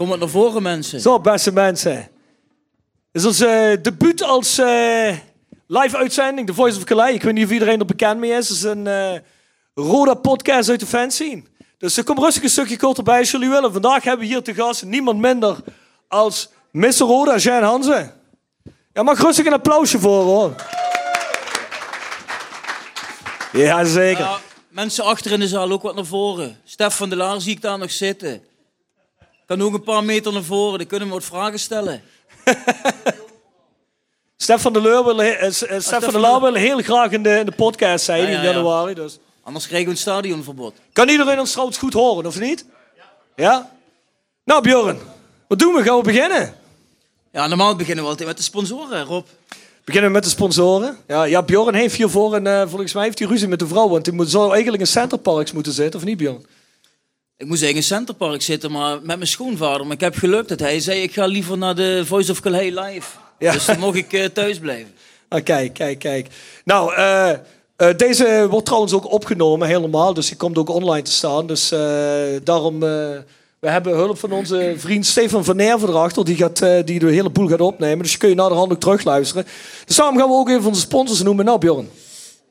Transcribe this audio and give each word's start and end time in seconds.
Kom 0.00 0.10
het 0.10 0.20
naar 0.20 0.28
voren, 0.28 0.62
mensen. 0.62 1.00
Zo, 1.00 1.20
beste 1.20 1.52
mensen. 1.52 1.94
Dit 3.12 3.22
is 3.22 3.24
ons 3.24 3.40
eh, 3.40 3.72
debuut 3.82 4.22
als 4.22 4.58
eh, 4.58 5.16
live 5.66 5.96
uitzending, 5.96 6.46
The 6.46 6.54
Voice 6.54 6.76
of 6.76 6.84
Calais. 6.84 7.14
Ik 7.14 7.22
weet 7.22 7.34
niet 7.34 7.44
of 7.44 7.50
iedereen 7.50 7.78
er 7.78 7.86
bekend 7.86 8.18
mee 8.20 8.30
is. 8.30 8.48
Het 8.48 8.56
is 8.56 8.62
een 8.62 8.86
eh 8.86 9.18
Roda 9.74 10.14
podcast 10.14 10.68
uit 10.68 10.80
de 10.80 10.86
fanscene. 10.86 11.42
Dus 11.78 11.98
uh, 11.98 12.04
kom 12.04 12.18
rustig 12.18 12.42
een 12.42 12.50
stukje 12.50 12.76
korter 12.76 13.04
bij 13.04 13.18
als 13.18 13.30
jullie 13.30 13.48
willen. 13.48 13.72
Vandaag 13.72 14.04
hebben 14.04 14.26
we 14.26 14.32
hier 14.32 14.42
te 14.42 14.54
gast 14.54 14.84
niemand 14.84 15.18
minder 15.18 15.56
als 16.08 16.48
Mr. 16.70 16.90
Roda, 16.90 17.36
Jean 17.36 17.62
Hansen. 17.62 18.12
Ja, 18.92 19.02
mag 19.02 19.20
rustig 19.20 19.46
een 19.46 19.52
applausje 19.52 19.98
voor 19.98 20.22
hoor. 20.22 20.54
Ja, 23.52 23.84
zeker. 23.84 24.40
Mensen 24.68 25.04
achter 25.04 25.32
in 25.32 25.40
de 25.40 25.48
zaal 25.48 25.70
ook 25.70 25.82
wat 25.82 25.94
naar 25.94 26.04
voren. 26.04 26.60
Stef 26.64 26.96
van 26.96 27.08
der 27.08 27.18
Laar 27.18 27.40
zie 27.40 27.52
ik 27.52 27.60
daar 27.60 27.78
nog 27.78 27.90
zitten. 27.90 28.48
Kan 29.50 29.62
ook 29.62 29.74
een 29.74 29.82
paar 29.82 30.04
meter 30.04 30.32
naar 30.32 30.42
voren, 30.42 30.78
dan 30.78 30.86
kunnen 30.86 31.08
we 31.08 31.14
wat 31.14 31.24
vragen 31.24 31.58
stellen. 31.58 32.02
Stef 34.36 34.60
van 34.62 34.72
der 34.72 34.82
Leur 34.82 35.04
wil, 35.04 35.22
eh, 35.22 35.50
S- 35.50 35.66
eh, 35.66 35.80
Stef 35.80 36.04
van 36.04 36.20
Laar 36.20 36.40
wil 36.40 36.54
heel 36.54 36.78
graag 36.78 37.10
in 37.10 37.22
de, 37.22 37.38
in 37.38 37.46
de 37.46 37.52
podcast 37.52 38.04
zijn 38.04 38.22
Ja, 38.22 38.28
ja, 38.28 38.36
in 38.38 38.42
ja. 38.44 38.50
januari. 38.52 38.94
Dus. 38.94 39.18
Anders 39.42 39.66
krijgen 39.66 39.86
we 39.88 39.92
een 39.94 40.00
stadionverbod. 40.00 40.74
Kan 40.92 41.08
iedereen 41.08 41.38
ons 41.38 41.50
trouwens 41.50 41.78
goed 41.78 41.92
horen, 41.92 42.26
of 42.26 42.40
niet? 42.40 42.64
Ja? 43.36 43.70
Nou, 44.44 44.62
Bjorn, 44.62 44.98
wat 45.48 45.58
doen 45.58 45.74
we? 45.74 45.82
Gaan 45.82 45.96
we 45.96 46.02
beginnen? 46.02 46.54
Ja, 47.32 47.46
normaal 47.46 47.76
beginnen 47.76 48.04
we 48.04 48.10
altijd 48.10 48.28
met 48.28 48.36
de 48.36 48.42
sponsoren, 48.42 49.04
Rob. 49.04 49.26
Beginnen 49.84 50.10
we 50.10 50.16
met 50.16 50.24
de 50.24 50.30
sponsoren. 50.30 50.96
Ja, 51.06 51.24
ja 51.24 51.42
Bjorn 51.42 51.74
heeft 51.74 51.94
hiervoor, 51.94 52.34
en 52.34 52.46
eh, 52.46 52.68
volgens 52.68 52.92
mij 52.92 53.04
heeft 53.04 53.18
hij 53.18 53.28
ruzie 53.28 53.48
met 53.48 53.58
de 53.58 53.66
vrouw, 53.66 53.88
want 53.88 54.06
hij 54.06 54.14
moet, 54.14 54.30
zou 54.30 54.50
eigenlijk 54.52 54.82
in 54.82 54.88
Centerparks 54.88 55.52
moeten 55.52 55.72
zitten, 55.72 56.00
of 56.00 56.06
niet, 56.06 56.16
Bjorn? 56.16 56.46
Ik 57.40 57.46
moest 57.46 57.62
eigenlijk 57.62 57.90
in 57.90 57.96
Centerpark 57.96 58.42
zitten, 58.42 58.70
maar 58.70 58.96
met 58.96 59.16
mijn 59.16 59.26
schoonvader. 59.26 59.86
Maar 59.86 59.94
ik 59.94 60.00
heb 60.00 60.14
gelukt 60.14 60.48
dat 60.48 60.60
hij 60.60 60.80
zei, 60.80 61.02
ik 61.02 61.12
ga 61.12 61.26
liever 61.26 61.58
naar 61.58 61.74
de 61.74 62.02
Voice 62.06 62.30
of 62.30 62.40
Calais 62.40 62.74
live. 62.74 63.08
Ja. 63.38 63.52
Dus 63.52 63.64
dan 63.64 63.78
mocht 63.78 63.96
ik 63.96 64.12
eh, 64.12 64.24
thuis 64.24 64.58
blijven. 64.58 64.92
Ah, 65.28 65.44
kijk, 65.44 65.72
kijk, 65.72 65.98
kijk. 65.98 66.26
Nou, 66.64 66.94
eh, 66.94 67.30
eh, 67.30 67.38
deze 67.96 68.46
wordt 68.50 68.66
trouwens 68.66 68.92
ook 68.92 69.12
opgenomen, 69.12 69.68
helemaal. 69.68 70.14
Dus 70.14 70.28
die 70.28 70.36
komt 70.36 70.58
ook 70.58 70.68
online 70.68 71.02
te 71.02 71.12
staan. 71.12 71.46
Dus 71.46 71.68
daarom, 72.44 72.80
we 72.80 73.68
hebben 73.68 73.94
hulp 73.94 74.18
van 74.18 74.32
onze 74.32 74.74
vriend 74.76 75.06
Stefan 75.06 75.44
van 75.44 75.56
Nerven 75.56 75.88
erachter. 75.88 76.24
Die, 76.24 76.36
gaat, 76.36 76.58
die 76.84 76.98
de 76.98 77.10
hele 77.10 77.30
boel 77.30 77.48
gaat 77.48 77.60
opnemen. 77.60 78.02
Dus 78.02 78.12
je 78.12 78.18
kun 78.18 78.28
je 78.28 78.34
naar 78.34 78.48
de 78.48 78.54
hand 78.54 78.72
ook 78.72 78.80
terugluisteren. 78.80 79.46
Dus 79.86 79.96
daarom 79.96 80.18
gaan 80.18 80.28
we 80.28 80.34
ook 80.34 80.48
even 80.48 80.66
onze 80.66 80.80
sponsors 80.80 81.22
noemen. 81.22 81.44
Nou, 81.44 81.58
Bjorn. 81.58 81.88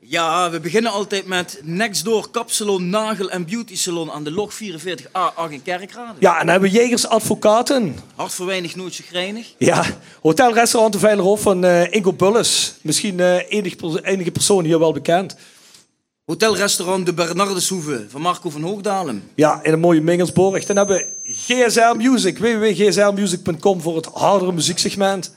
Ja, 0.10 0.50
we 0.50 0.60
beginnen 0.60 0.92
altijd 0.92 1.26
met 1.26 1.60
Nextdoor 1.64 2.30
Kapsalon, 2.32 2.90
Nagel 2.90 3.30
en 3.30 3.46
Beauty 3.46 3.78
Salon 3.78 4.12
aan 4.12 4.24
de 4.24 4.32
log 4.32 4.54
44A8 4.54 5.50
in 5.50 5.62
Kerkrade. 5.64 6.14
Ja, 6.20 6.32
en 6.34 6.40
dan 6.40 6.48
hebben 6.48 6.72
we 6.72 6.78
Jegers 6.78 7.08
Advocaten. 7.08 7.96
Hart 8.16 8.34
voor 8.34 8.46
weinig, 8.46 8.76
nooit 8.76 8.96
chagrijnig. 8.96 9.48
Ja, 9.58 9.86
Hotel 10.22 10.54
Restaurant 10.54 10.94
de 10.94 11.00
Veilerhof 11.00 11.42
van 11.42 11.64
eh 11.64 11.94
Ingo 11.94 12.14
Bulles. 12.14 12.74
Misschien 12.82 13.20
eh 13.20 13.52
enige, 13.52 13.76
pers- 13.76 14.02
enige 14.02 14.32
persoon 14.32 14.64
hier 14.64 14.80
wel 14.80 14.94
bekend. 14.94 15.36
Hotelrestaurant 16.26 17.06
De 17.06 17.14
Bernardeshoeve 17.14 18.06
van 18.10 18.22
Marco 18.22 18.50
van 18.50 18.62
Hoogdalem. 18.62 19.24
Ja, 19.36 19.60
in 19.64 19.74
een 19.74 19.80
mooie 19.80 20.02
Mingelsborg. 20.02 20.66
Dan 20.66 20.78
hebben 20.78 20.98
we 20.98 21.08
GSL 21.24 21.94
Music, 21.96 22.38
www.gslmusic.com 22.38 23.82
voor 23.82 23.96
het 23.96 24.06
hardere 24.06 24.52
muzieksegment. 24.52 25.36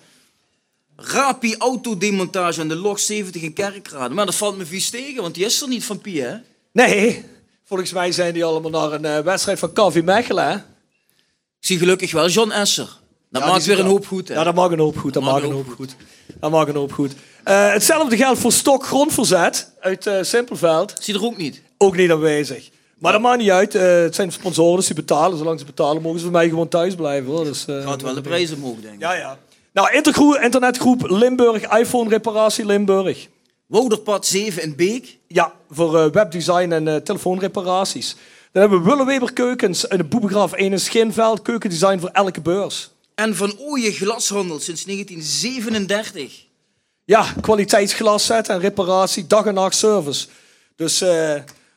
Rapi 1.05 1.55
Autodemontage 1.59 2.61
aan 2.61 2.69
de 2.69 2.77
log 2.77 3.01
70 3.01 3.43
in 3.43 3.53
Kerkrade. 3.53 4.15
Maar 4.15 4.27
dat 4.27 4.35
valt 4.35 4.57
me 4.57 4.67
vies 4.67 4.91
tegen, 4.91 5.23
want 5.23 5.35
die 5.35 5.45
is 5.45 5.63
er 5.63 5.69
niet 5.69 5.85
van 5.85 5.99
Pie, 6.01 6.23
hè? 6.23 6.35
Nee, 6.73 7.25
volgens 7.65 7.93
mij 7.93 8.13
zijn 8.13 8.35
die 8.35 8.45
allemaal 8.45 8.71
naar 8.71 8.93
een 8.93 9.05
eh, 9.05 9.19
wedstrijd 9.19 9.59
van 9.59 9.73
KV 9.73 10.03
Mechelen. 10.05 10.49
hè? 10.49 10.55
Ik 10.55 11.69
zie 11.69 11.79
gelukkig 11.79 12.13
wel 12.13 12.29
John 12.29 12.51
Esser. 12.51 12.89
Dat 13.31 13.43
Ja, 13.43 13.49
maakt 13.49 13.65
weer 13.65 13.79
een 13.79 13.87
hoop 13.87 14.07
goed, 14.07 14.29
hè? 14.29 14.35
Ja, 14.35 14.45
dat 14.45 14.55
mag 14.55 14.71
een 14.71 14.79
hoop 14.79 14.97
goed. 14.99 15.13
Dat 15.13 15.23
mag 15.23 15.43
een 15.43 15.53
hoop 15.53 15.69
goed. 15.77 15.97
Dat 16.41 16.51
mag 16.51 16.69
een 16.69 16.75
hoop 16.75 16.93
goed. 16.93 17.13
Eh, 17.45 17.73
hetzelfde 17.73 18.17
geldt 18.17 18.41
voor 18.41 18.53
Stok 18.53 18.87
Grondverzet 18.87 19.73
uit 19.81 20.07
eh, 20.07 20.23
Simpelveld. 20.23 20.93
Zie 21.01 21.15
er 21.15 21.25
ook 21.25 21.37
niet. 21.37 21.63
Ook 21.79 21.97
niet 21.97 22.11
aanwezig. 22.11 22.71
Maar 22.99 23.13
dat 23.13 23.21
maakt 23.21 23.39
niet 23.39 23.51
uit. 23.51 23.73
Het 23.73 24.15
zijn 24.15 24.33
sponsoren, 24.33 24.77
dus 24.77 24.87
die 24.87 24.95
betalen. 24.95 25.39
Zolang 25.39 25.59
ze 25.59 25.65
betalen, 25.65 26.03
mogen 26.03 26.19
ze 26.19 26.25
voor 26.25 26.35
mij 26.35 26.49
gewoon 26.49 26.69
thuis 26.69 26.95
blijven. 26.95 27.31
Hoor. 27.31 27.45
Dus, 27.45 27.65
eh, 27.67 27.87
Gaat 27.89 28.03
wel 28.03 28.15
de 28.15 28.21
prijzen 28.21 28.57
omhoog, 28.57 28.81
denk 28.81 28.95
ik. 28.95 29.01
Ja, 29.01 29.13
ja. 29.15 29.39
Nou, 29.73 29.93
internetgroep 30.41 31.11
Limburg, 31.11 31.79
iPhone 31.79 32.09
reparatie 32.09 32.67
Limburg. 32.67 33.29
Wouderpad 33.67 34.27
7 34.27 34.63
in 34.63 34.77
Beek. 34.77 35.19
Ja, 35.27 35.53
voor 35.71 35.99
eh, 35.99 36.11
webdesign 36.11 36.73
en 36.73 36.89
eh, 36.89 36.97
telefoonreparaties. 36.97 38.17
Dan 38.53 38.63
hebben 38.63 38.83
we 38.83 38.91
Willeweber 38.91 39.33
Keukens 39.33 39.89
en 39.89 39.97
de 39.97 40.05
Boebegraaf 40.05 40.53
1 40.53 40.73
in 40.73 40.81
Schinveld. 40.81 41.43
Keukendesign 41.43 41.99
voor 41.99 42.09
elke 42.09 42.41
beurs. 42.41 42.91
En 43.15 43.37
Van 43.37 43.59
Ooyen 43.59 43.93
Glashandel 43.93 44.61
sinds 44.61 44.85
1937. 44.85 46.45
Ja, 47.05 47.27
kwaliteitsglas 47.41 48.27
zetten 48.27 48.55
en 48.55 48.61
reparatie, 48.61 49.27
dag 49.27 49.47
en 49.47 49.55
nacht 49.55 49.77
service. 49.77 50.27
Dus 50.77 51.01
eh, 51.01 51.35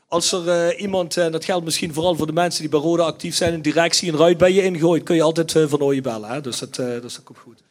als 0.07 0.31
er 0.31 0.77
iemand, 0.77 1.17
en 1.17 1.31
dat 1.31 1.45
geldt 1.45 1.65
misschien 1.65 1.93
vooral 1.93 2.15
voor 2.15 2.27
de 2.27 2.33
mensen 2.33 2.61
die 2.61 2.69
bij 2.69 2.79
Roda 2.79 3.03
actief 3.03 3.35
zijn, 3.35 3.53
een 3.53 3.61
directie 3.61 4.11
en 4.11 4.17
ruit 4.17 4.37
bij 4.37 4.51
je 4.51 4.63
ingooit, 4.63 5.03
kun 5.03 5.15
je 5.15 5.21
altijd 5.21 5.51
van 5.51 5.81
Ooyen 5.81 6.03
bellen. 6.03 6.29
Hè? 6.29 6.41
Dus, 6.41 6.59
dat, 6.59 6.75
dus 6.75 7.13
dat 7.13 7.23
komt 7.23 7.39
goed. 7.39 7.63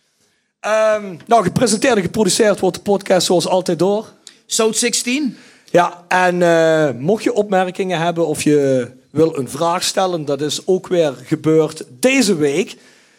Ehm, 0.65 1.17
nou, 1.27 1.43
gepresenteerd 1.43 1.97
en 1.97 2.03
geproduceerd 2.03 2.61
wordt 2.61 2.77
de 2.77 2.83
podcast 2.83 3.27
zoals 3.27 3.49
altijd 3.49 3.79
door. 3.79 4.13
South 4.47 4.77
16. 4.77 5.37
Ja, 5.71 6.05
en 6.09 6.43
eh, 6.43 6.91
mocht 6.99 7.25
je 7.25 7.33
opmerkingen 7.33 7.99
hebben 7.99 8.27
of 8.27 8.43
je 8.43 8.91
wil 9.11 9.39
een 9.39 9.49
vraag 9.49 9.83
stellen, 9.83 10.25
dat 10.25 10.41
is 10.41 10.67
ook 10.67 10.87
weer 10.87 11.15
gebeurd 11.25 11.85
deze 12.01 12.37
week. 12.37 12.77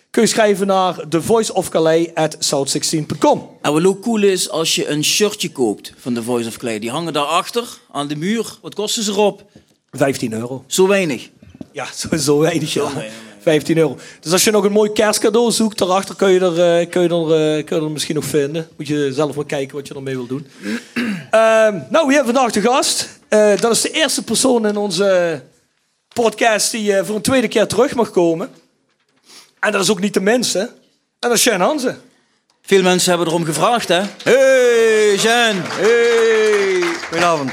Kun 0.09 0.21
je 0.21 0.27
schrijven 0.27 0.67
naar 0.67 1.07
thevoiceofcalais@south16.com. 1.09 3.49
En 3.61 3.73
wat 3.73 3.85
ook 3.85 4.01
cool 4.01 4.23
is, 4.23 4.49
als 4.49 4.75
je 4.75 4.87
een 4.87 5.03
shirtje 5.03 5.51
koopt 5.51 5.93
van 5.97 6.13
The 6.13 6.23
Voice 6.23 6.47
of 6.47 6.57
Clay. 6.57 6.79
Die 6.79 6.91
hangen 6.91 7.13
daarachter 7.13 7.77
aan 7.91 8.07
de 8.07 8.15
muur. 8.15 8.57
Wat 8.61 8.75
kosten 8.75 9.03
ze 9.03 9.11
erop? 9.11 9.43
15 9.91 10.33
euro. 10.33 10.63
Zo 10.67 10.87
weinig. 10.87 11.29
Ja, 11.71 11.85
sowieso 11.95 12.39
weinig. 12.39 12.73
Ja. 12.73 12.93
weinig, 12.93 13.13
15 13.45 13.77
euro. 13.77 13.97
Dus 14.19 14.31
als 14.31 14.43
je 14.43 14.51
nog 14.51 14.63
een 14.63 14.71
mooi 14.71 14.91
kerstcadeau 14.91 15.51
zoekt, 15.51 15.77
daarachter 15.77 16.15
kun 16.15 16.29
je 16.29 16.39
er, 16.39 16.79
eh, 16.79 16.89
kun 16.89 17.01
je 17.01 17.09
er, 17.09 17.57
eh, 17.57 17.65
kun 17.65 17.77
je 17.77 17.83
er 17.83 17.91
misschien 17.91 18.15
nog 18.15 18.25
vinden. 18.25 18.67
Moet 18.77 18.87
je 18.87 19.13
zelf 19.13 19.35
maar 19.35 19.45
kijken 19.45 19.75
wat 19.75 19.87
je 19.87 19.93
ermee 19.93 20.15
wil 20.15 20.27
doen. 20.27 20.47
Ehm, 21.31 21.79
nou, 21.89 22.07
we 22.07 22.13
hebben 22.13 22.33
vandaag 22.33 22.51
de 22.51 22.61
gast. 22.61 23.09
Eh, 23.27 23.59
dat 23.59 23.71
is 23.71 23.81
de 23.81 23.91
eerste 23.91 24.23
persoon 24.23 24.67
in 24.67 24.77
onze 24.77 25.41
podcast 26.13 26.71
die 26.71 27.03
voor 27.03 27.15
een 27.15 27.21
tweede 27.21 27.47
keer 27.47 27.67
terug 27.67 27.95
mag 27.95 28.11
komen. 28.11 28.49
En 29.59 29.71
dat 29.71 29.81
is 29.81 29.89
ook 29.89 29.99
niet 29.99 30.13
de 30.13 30.21
minste. 30.21 30.59
En 30.59 30.69
dat 31.19 31.31
is 31.31 31.41
Sjan 31.41 31.61
Hansen. 31.61 32.01
Veel 32.61 32.81
mensen 32.81 33.09
hebben 33.09 33.27
erom 33.27 33.45
gevraagd, 33.45 33.87
hè? 33.87 34.01
Hey, 34.23 35.15
Jen. 35.15 35.61
Hey. 35.63 36.81
Goedenavond. 37.09 37.51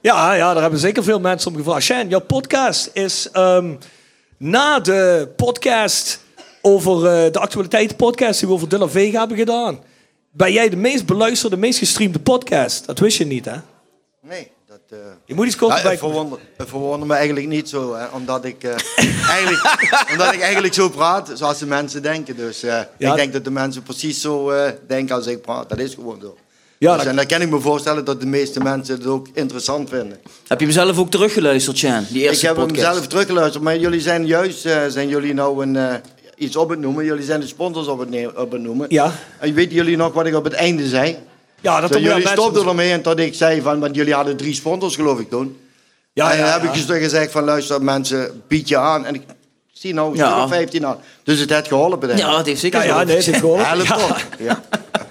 Ja, 0.00 0.32
ja, 0.34 0.52
daar 0.52 0.62
hebben 0.62 0.80
zeker 0.80 1.04
veel 1.04 1.20
mensen 1.20 1.50
om 1.50 1.56
gevraagd. 1.56 1.82
Sjan, 1.82 2.08
jouw 2.08 2.20
podcast 2.20 2.90
is 2.92 3.28
ehm, 3.32 3.74
na 4.36 4.80
de 4.80 5.28
podcast 5.36 6.20
over 6.62 6.96
eh, 6.96 7.32
de 7.32 7.38
actualiteitenpodcast 7.38 8.38
die 8.38 8.48
we 8.48 8.54
over 8.54 8.68
Dilla 8.68 8.88
Vega 8.88 9.18
hebben 9.18 9.36
gedaan. 9.36 9.78
Ben 10.30 10.52
jij 10.52 10.68
de 10.68 10.76
meest 10.76 11.06
beluisterde, 11.06 11.56
meest 11.56 11.78
gestreamde 11.78 12.18
podcast? 12.18 12.86
Dat 12.86 12.98
wist 12.98 13.18
je 13.18 13.26
niet, 13.26 13.44
hè? 13.44 13.56
Nee, 14.22 14.50
dat... 14.66 14.78
eh, 14.90 14.96
Je 15.24 15.34
moet 15.34 15.46
iets 15.46 15.56
kort 15.56 15.76
ja, 15.76 15.82
bij. 15.82 15.98
verwonder, 15.98 16.38
het 16.56 16.68
verwondert 16.68 17.04
me 17.10 17.14
eigenlijk 17.16 17.46
niet 17.48 17.68
zo, 17.68 17.94
hè, 17.94 18.06
omdat, 18.06 18.44
ik, 18.44 18.62
eh, 18.64 18.70
eigenlijk, 19.36 19.76
omdat 20.12 20.32
ik 20.34 20.40
eigenlijk 20.40 20.74
zo 20.74 20.88
praat 20.88 21.30
zoals 21.34 21.58
de 21.58 21.66
mensen 21.66 22.02
denken. 22.02 22.36
Dus 22.36 22.60
Ja. 22.60 22.88
ik 22.98 23.14
denk 23.14 23.32
dat 23.32 23.44
de 23.44 23.50
mensen 23.50 23.82
precies 23.82 24.20
zo 24.20 24.52
denken 24.86 25.14
als 25.14 25.26
ik 25.26 25.40
praat. 25.42 25.68
Dat 25.68 25.78
is 25.78 25.94
gewoon 25.94 26.18
zo. 26.20 26.36
Ja, 26.78 26.88
dus, 26.94 26.98
dat- 27.02 27.10
en 27.10 27.16
dan 27.16 27.26
kan 27.26 27.40
ik 27.40 27.50
me 27.50 27.60
voorstellen 27.60 28.04
dat 28.04 28.20
de 28.20 28.26
meeste 28.26 28.60
mensen 28.60 28.94
het 28.94 29.06
ook 29.06 29.26
interessant 29.34 29.88
vinden. 29.88 30.18
Heb 30.46 30.58
je 30.60 30.64
hem 30.66 30.74
zelf 30.74 30.98
ook 30.98 31.10
teruggeluisterd, 31.10 31.80
Jen? 31.80 32.06
Die 32.10 32.22
Ik 32.22 32.28
eerste 32.28 32.46
heb 32.46 32.56
hem 32.56 32.66
podcast. 32.66 32.92
zelf 32.94 33.06
teruggeluisterd, 33.06 33.64
maar 33.64 33.78
jullie 33.78 34.00
zijn 34.00 34.26
juist 34.26 34.66
eh, 34.66 34.78
zijn 34.88 35.08
jullie 35.08 35.34
nou 35.34 35.62
een, 35.62 35.76
eh, 35.76 35.94
iets 36.36 36.56
op 36.56 36.68
het 36.68 36.78
noemen. 36.78 37.04
Jullie 37.04 37.24
zijn 37.24 37.40
de 37.40 37.46
sponsors 37.46 37.86
op 37.86 37.98
het, 37.98 38.36
op 38.36 38.52
het 38.52 38.60
noemen. 38.60 38.86
Ja. 38.88 39.12
En 39.38 39.54
weten 39.54 39.74
jullie 39.74 39.96
nog 39.96 40.12
wat 40.12 40.26
ik 40.26 40.34
op 40.34 40.44
het 40.44 40.52
einde 40.52 40.86
zei? 40.88 41.16
Ja, 41.60 41.80
dat 41.80 41.92
jullie 41.92 42.08
mensen- 42.08 42.30
stopten 42.30 42.66
ermee 42.68 42.92
en 42.92 43.02
dat 43.02 43.18
ik 43.18 43.34
zei 43.34 43.60
van, 43.62 43.80
want 43.80 43.94
jullie 43.94 44.14
hadden 44.14 44.36
drie 44.36 44.54
sponsors 44.54 44.94
geloof 44.94 45.18
ik 45.20 45.30
toen. 45.30 45.56
Ja, 46.12 46.30
en 46.30 46.36
ja, 46.38 46.42
dan 46.42 46.52
heb 46.52 46.62
ja. 46.62 46.68
ik 46.80 46.86
dus 46.86 46.98
gezegd 46.98 47.32
van 47.32 47.44
luister 47.44 47.82
mensen, 47.82 48.42
bied 48.48 48.68
je 48.68 48.76
aan. 48.78 49.04
En 49.06 49.14
ik 49.14 49.22
zie 49.72 49.94
nou 49.94 50.10
een 50.10 50.16
Ja. 50.16 50.30
stuk 50.32 50.42
of 50.44 50.50
15 50.50 50.86
aan. 50.86 50.96
Dus 51.24 51.38
het 51.40 51.50
heeft 51.50 51.68
geholpen 51.68 52.08
denk 52.08 52.20
ik. 52.20 52.26
Ja, 52.26 52.36
het 52.36 52.46
heeft 52.46 52.60
zeker 52.60 52.78
Ja, 52.78 52.84
ja, 52.84 52.90
geholpen. 52.90 53.14
nee, 53.14 53.24
het 53.24 53.26
heeft 53.26 53.40
geholpen. 53.40 53.86
Toch? 54.08 54.26
Ja. 54.48 54.62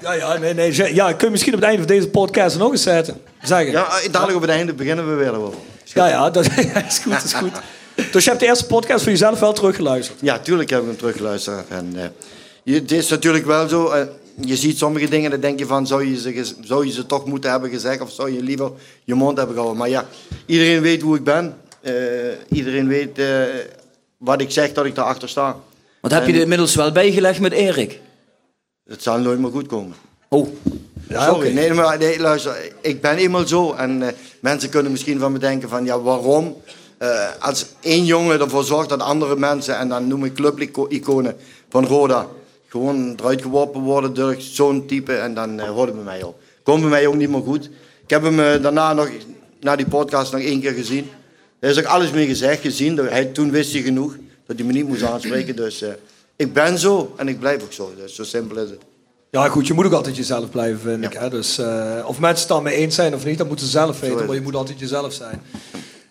Ja, 0.05 0.13
ja, 0.13 0.37
nee, 0.37 0.53
nee. 0.53 0.93
Ja, 0.93 1.13
kun 1.13 1.25
je 1.25 1.31
misschien 1.31 1.53
op 1.53 1.59
het 1.59 1.69
einde 1.69 1.85
van 1.87 1.95
deze 1.95 2.09
podcast 2.09 2.57
nog 2.57 2.71
eens 2.71 2.83
zetten? 2.83 3.21
Zeggen. 3.41 3.71
Ja, 3.71 3.87
ja, 4.03 4.09
dadelijk 4.09 4.35
op 4.35 4.41
het 4.41 4.51
einde 4.51 4.73
beginnen 4.73 5.09
we 5.09 5.13
weer 5.13 5.35
over. 5.39 5.53
ja, 5.83 6.29
dat 6.29 6.45
is 6.87 6.99
goed, 7.03 7.23
is 7.23 7.33
goed. 7.33 7.51
Dus 8.11 8.23
je 8.23 8.29
hebt 8.29 8.41
de 8.41 8.47
eerste 8.47 8.65
podcast 8.65 9.03
voor 9.03 9.11
jezelf 9.11 9.39
wel 9.39 9.53
teruggeluisterd. 9.53 10.19
Ja, 10.21 10.39
tuurlijk 10.39 10.69
heb 10.69 10.79
ik 10.79 10.85
hem 10.85 10.97
teruggeluisterd. 10.97 11.67
En, 11.69 11.91
eh, 11.95 12.03
je, 12.63 12.73
het 12.73 12.91
is 12.91 13.09
natuurlijk 13.09 13.45
wel 13.45 13.67
zo, 13.67 13.89
eh, 13.89 14.01
je 14.41 14.55
ziet 14.55 14.77
sommige 14.77 15.09
dingen 15.09 15.25
en 15.25 15.31
dan 15.31 15.39
denk 15.39 15.59
je 15.59 15.65
van, 15.65 15.87
zou 15.87 16.05
je, 16.09 16.19
ze, 16.19 16.53
zou 16.61 16.85
je 16.85 16.91
ze 16.91 17.05
toch 17.05 17.25
moeten 17.25 17.51
hebben 17.51 17.69
gezegd 17.69 18.01
of 18.01 18.11
zou 18.11 18.33
je 18.33 18.43
liever 18.43 18.71
je 19.03 19.13
mond 19.13 19.37
hebben 19.37 19.55
gehouden? 19.55 19.81
Maar 19.81 19.89
ja, 19.89 20.05
iedereen 20.45 20.81
weet 20.81 21.01
hoe 21.01 21.15
ik 21.15 21.23
ben. 21.23 21.57
Eh, 21.81 21.93
iedereen 22.49 22.87
weet 22.87 23.19
eh, 23.19 23.27
wat 24.17 24.41
ik 24.41 24.51
zeg, 24.51 24.73
dat 24.73 24.85
ik 24.85 24.95
daarachter 24.95 25.29
sta. 25.29 25.55
Want 26.01 26.13
heb 26.13 26.27
je 26.27 26.33
er 26.33 26.41
inmiddels 26.41 26.75
wel 26.75 26.91
bijgelegd 26.91 27.39
met 27.39 27.51
Erik? 27.51 27.99
Het 28.87 29.03
zal 29.03 29.19
nooit 29.19 29.39
meer 29.39 29.51
goed 29.51 29.67
komen. 29.67 29.95
Oh. 30.29 30.47
Ja, 31.09 31.25
Sorry, 31.25 31.53
nee, 31.53 31.73
maar 31.73 31.97
nee, 31.97 32.19
luister, 32.19 32.71
ik 32.81 33.01
ben 33.01 33.17
eenmaal 33.17 33.47
zo. 33.47 33.73
En 33.73 34.01
eh, 34.01 34.13
mensen 34.39 34.69
kunnen 34.69 34.91
misschien 34.91 35.19
van 35.19 35.31
me 35.31 35.39
denken 35.39 35.69
van, 35.69 35.85
ja, 35.85 36.01
waarom? 36.01 36.61
Eh, 36.97 37.29
als 37.39 37.65
één 37.79 38.05
jongen 38.05 38.39
ervoor 38.39 38.63
zorgt 38.63 38.89
dat 38.89 38.99
andere 38.99 39.35
mensen, 39.35 39.77
en 39.77 39.89
dan 39.89 40.07
noem 40.07 40.25
ik 40.25 40.33
clubiconen 40.33 41.35
van 41.69 41.85
Roda, 41.85 42.27
gewoon 42.67 43.15
eruit 43.19 43.41
geworpen 43.41 43.81
worden 43.81 44.13
door 44.13 44.35
zo'n 44.37 44.85
type, 44.85 45.15
en 45.15 45.33
dan 45.33 45.59
uh, 45.59 45.69
hoort 45.69 45.87
het 45.87 45.95
bij 45.95 46.05
mij 46.05 46.23
op. 46.23 46.39
Komt 46.63 46.81
bij 46.81 46.89
mij 46.89 47.07
ook 47.07 47.15
niet 47.15 47.29
meer 47.29 47.41
goed. 47.41 47.65
Ik 48.03 48.09
heb 48.09 48.23
hem 48.23 48.61
daarna 48.61 48.93
nog, 48.93 49.09
na 49.59 49.75
die 49.75 49.87
podcast, 49.87 50.31
nog 50.31 50.41
één 50.41 50.61
keer 50.61 50.73
gezien. 50.73 51.09
Er 51.59 51.69
is 51.69 51.79
ook 51.79 51.85
alles 51.85 52.11
mee 52.11 52.27
gezegd, 52.27 52.61
gezien. 52.61 52.97
Hij, 52.97 53.25
toen 53.25 53.51
wist 53.51 53.73
hij 53.73 53.81
genoeg 53.81 54.15
dat 54.45 54.55
hij 54.57 54.65
me 54.65 54.73
niet 54.73 54.87
moest 54.87 55.03
aanspreken. 55.03 55.55
Dus 55.55 55.83
ik 56.35 56.53
ben 56.53 56.79
zo 56.79 57.13
en 57.17 57.27
ik 57.27 57.39
blijf 57.39 57.63
ook 57.63 57.73
zo. 57.73 57.91
Dus 57.97 58.15
zo 58.15 58.23
simpel 58.23 58.57
is 58.57 58.69
het. 58.69 58.79
Ja, 59.31 59.49
goed, 59.49 59.67
je 59.67 59.73
moet 59.73 59.85
ook 59.85 59.93
altijd 59.93 60.15
jezelf 60.15 60.49
blijven, 60.49 60.79
vind 60.79 61.03
ik. 61.03 61.13
Hè? 61.13 61.29
Dus, 61.29 61.57
eh, 61.57 62.03
of 62.05 62.19
mensen 62.19 62.39
het 62.39 62.47
dan 62.47 62.63
mee 62.63 62.75
eens 62.75 62.95
zijn 62.95 63.13
of 63.13 63.25
niet, 63.25 63.37
dat 63.37 63.47
moeten 63.47 63.65
ze 63.65 63.71
zelf 63.71 63.99
weten. 63.99 64.25
Maar 64.25 64.35
je 64.35 64.41
moet 64.41 64.55
altijd 64.55 64.79
jezelf 64.79 65.13
zijn. 65.13 65.41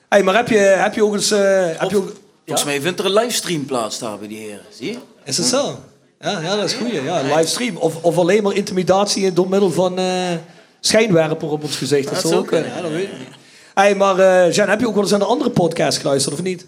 hey, 0.08 0.22
maar 0.22 0.34
heb 0.36 0.48
je, 0.48 0.56
heb 0.56 0.94
je 0.94 1.04
ook 1.04 1.14
eens... 1.14 1.30
eh, 1.30 1.66
heb 1.76 1.90
je 1.90 1.96
ook, 1.96 2.12
Volgens 2.46 2.66
mij 2.66 2.80
vindt 2.80 2.98
er 2.98 3.04
een 3.04 3.12
livestream 3.12 3.64
plaats 3.64 3.98
daar 3.98 4.18
bij 4.18 4.28
die 4.28 4.38
heren. 4.38 4.60
Zie 4.78 4.90
je? 4.90 4.98
is 5.24 5.36
het 5.36 5.46
zo? 5.46 5.78
Ja, 6.20 6.40
ja, 6.40 6.56
dat 6.56 6.64
is 6.64 6.72
goed. 6.72 6.90
Ja, 6.90 7.22
livestream. 7.22 7.76
Of, 7.76 8.02
of 8.02 8.18
alleen 8.18 8.42
maar 8.42 8.54
intimidatie 8.54 9.32
door 9.32 9.48
middel 9.48 9.70
van 9.70 9.98
eh, 9.98 10.32
schijnwerper 10.80 11.50
op 11.50 11.62
ons 11.62 11.76
gezicht. 11.76 12.04
Dat, 12.04 12.14
Dat 12.14 12.22
zou 12.30 12.34
ook 12.34 12.46
kunnen. 12.46 12.70
Ja, 12.76 12.80
dat 12.80 12.90
weet 12.90 13.04
ik 13.04 13.18
niet. 13.18 13.28
Hey, 13.74 13.94
maar 13.94 14.18
eh 14.18 14.52
Jan, 14.52 14.68
heb 14.68 14.80
je 14.80 14.86
ook 14.88 14.94
wel 14.94 15.02
eens 15.02 15.12
aan 15.12 15.20
een 15.20 15.26
andere 15.26 15.50
podcast 15.50 15.98
geluisterd 15.98 16.34
of 16.34 16.42
niet? 16.42 16.66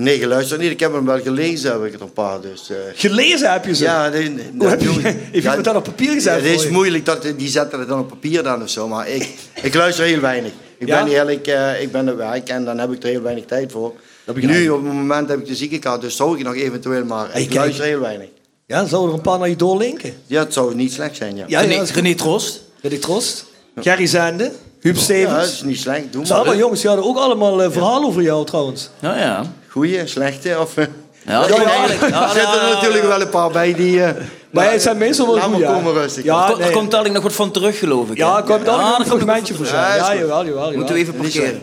Nee, 0.00 0.18
geluisterd 0.18 0.60
niet. 0.60 0.70
Ik 0.70 0.80
heb 0.80 0.92
hem 0.92 1.04
wel 1.04 1.20
gelezen, 1.20 1.72
heb 1.72 1.84
ik 1.84 1.94
er 1.94 2.02
een 2.02 2.12
paar. 2.12 2.40
Dus, 2.40 2.70
eh, 2.70 2.76
Gelezen 2.94 3.52
heb 3.52 3.64
je 3.64 3.74
ze? 3.74 3.84
ja, 3.84 4.08
nee, 4.08 4.28
nee, 4.30 4.44
Hoe 4.58 4.68
heb 4.68 4.80
je, 4.80 4.88
heeft 5.40 5.64
dat 5.64 5.76
op 5.76 5.84
papier 5.84 6.12
gezet 6.12 6.40
Ja, 6.42 6.48
het 6.48 6.56
is 6.58 6.62
je? 6.62 6.70
moeilijk, 6.70 7.04
dat, 7.06 7.26
die 7.36 7.48
zetten 7.48 7.78
het 7.78 7.88
dan 7.88 7.98
op 8.00 8.08
papier 8.08 8.42
dan 8.42 8.62
of 8.62 8.68
zo. 8.70 8.88
Maar 8.88 9.08
ik, 9.08 9.28
ik 9.62 9.74
luister 9.74 10.04
heel 10.04 10.20
weinig. 10.20 10.52
Ik 10.78 10.86
Ja? 10.88 11.04
ben 11.04 11.12
eerlijk, 11.12 11.46
eh, 11.46 11.82
ik 11.82 11.92
ben 11.92 12.08
op 12.08 12.16
werk 12.16 12.48
en 12.48 12.64
dan 12.64 12.78
heb 12.78 12.92
ik 12.92 13.02
er 13.02 13.08
heel 13.08 13.22
weinig 13.22 13.44
tijd 13.44 13.72
voor. 13.72 13.92
Nu 14.34 14.68
op 14.70 14.84
het 14.84 14.92
moment 14.94 15.28
heb 15.28 15.38
ik 15.38 15.46
de 15.46 15.54
ziekenkaart, 15.54 16.00
dus 16.00 16.16
zou 16.16 16.38
ik 16.38 16.44
nog 16.44 16.54
eventueel, 16.54 17.04
maar 17.04 17.28
Hey, 17.32 17.40
ik 17.42 17.48
kijk. 17.48 17.60
luister 17.60 17.84
heel 17.84 18.00
weinig. 18.00 18.28
Ja, 18.66 18.86
zouden 18.86 19.10
er 19.10 19.16
een 19.16 19.22
paar 19.22 19.38
naar 19.38 19.48
je 19.48 19.56
doorlinken? 19.56 20.12
Ja, 20.26 20.40
het 20.42 20.52
zou 20.52 20.74
niet 20.74 20.92
slecht 20.92 21.16
zijn, 21.16 21.36
ja. 21.36 21.44
Ja, 21.46 21.60
René, 21.60 21.74
ja, 21.74 21.82
is 21.82 21.92
René 21.92 22.14
Trost. 22.14 22.62
René 22.82 22.98
Trost. 22.98 23.44
Gerry 23.80 24.06
Zende. 24.06 24.50
Huub 24.80 24.94
Ja, 24.94 25.00
Stevens. 25.02 25.34
dat 25.34 25.44
is 25.52 25.62
niet 25.62 25.78
slecht. 25.78 26.02
Doe 26.02 26.10
Dat 26.10 26.26
zijn 26.26 26.38
allemaal 26.38 26.44
maar. 26.54 26.62
jongens, 26.62 26.80
die 26.80 26.90
hadden 26.90 27.08
ook 27.08 27.16
allemaal 27.16 27.62
eh, 27.62 27.70
verhalen 27.70 28.08
over 28.08 28.22
jou 28.22 28.46
trouwens. 28.46 28.90
Ja, 29.00 29.18
ja. 29.18 29.52
Goeie, 29.70 30.06
slechte 30.06 30.58
of... 30.60 30.76
eh, 30.76 30.84
Ja, 31.26 31.42
er 31.44 31.50
ja, 31.60 31.64
eigenlijk. 31.64 32.12
Ja, 32.14 32.28
zitten 32.32 32.52
ja, 32.60 32.68
er 32.68 32.74
natuurlijk 32.74 33.04
wel 33.04 33.20
een 33.20 33.28
paar 33.28 33.50
bij 33.50 33.74
die... 33.74 34.02
eh, 34.02 34.10
Maar 34.50 34.70
het 34.72 34.82
zijn 34.82 34.96
meestal 34.98 35.26
wel 35.26 35.34
Laat 35.34 35.44
goed, 35.44 35.52
maar 35.52 35.60
ja. 35.60 35.72
komen 35.72 35.92
rustig. 35.92 36.24
Ja, 36.24 36.50
Er, 36.50 36.60
er 36.60 36.70
komt 36.70 36.90
dadelijk 36.90 37.14
nog 37.14 37.22
wat 37.24 37.32
van 37.32 37.50
terug, 37.50 37.78
geloof 37.78 38.10
ik. 38.10 38.16
Ja, 38.16 38.42
kwam 38.42 38.64
daar 38.64 38.78
Ja, 38.78 38.88
nog 38.88 38.98
een 38.98 39.08
komt 39.08 39.22
fragmentje 39.22 39.54
voor 39.54 39.66
van 39.66 39.74
zijn. 39.74 39.96
Ja, 39.98 40.12
Ja, 40.12 40.18
jawel, 40.18 40.44
jawel, 40.44 40.44
jawel. 40.64 40.76
Moeten 40.76 40.94
we 40.94 41.00
even 41.00 41.14
parkeren. 41.14 41.62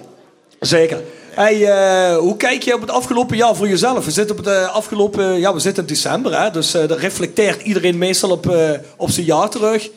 Zeker. 0.59 1.01
Hey, 1.29 1.65
eh, 1.71 2.17
hoe 2.17 2.37
kijk 2.37 2.61
je 2.63 2.73
op 2.73 2.81
het 2.81 2.89
afgelopen 2.91 3.37
jaar 3.37 3.55
voor 3.55 3.67
jezelf? 3.67 4.05
We 4.05 4.11
zitten 4.11 4.37
op 4.39 4.45
het 4.45 4.67
afgelopen, 4.67 5.39
ja, 5.39 5.53
we 5.53 5.59
zitten 5.59 5.83
in 5.83 5.89
december, 5.89 6.41
hè, 6.41 6.51
dus 6.51 6.73
eh 6.73 6.87
dat 6.87 6.97
reflecteert 6.99 7.61
iedereen 7.61 7.97
meestal 7.97 8.29
op, 8.31 8.49
eh, 8.49 8.69
op 8.97 9.09
zijn 9.09 9.25
jaar 9.25 9.49
terug. 9.49 9.89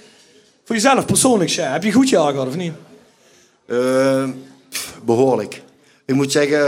Voor 0.64 0.76
jezelf 0.76 1.06
persoonlijk, 1.06 1.50
Sja, 1.50 1.72
heb 1.72 1.82
je 1.82 1.88
een 1.88 1.94
goed 1.94 2.08
jaar 2.08 2.32
gehad 2.32 2.46
of 2.46 2.56
niet? 2.56 2.72
Eh, 3.66 4.24
behoorlijk. 5.04 5.62
Ik 6.06 6.14
moet 6.14 6.32
zeggen, 6.32 6.60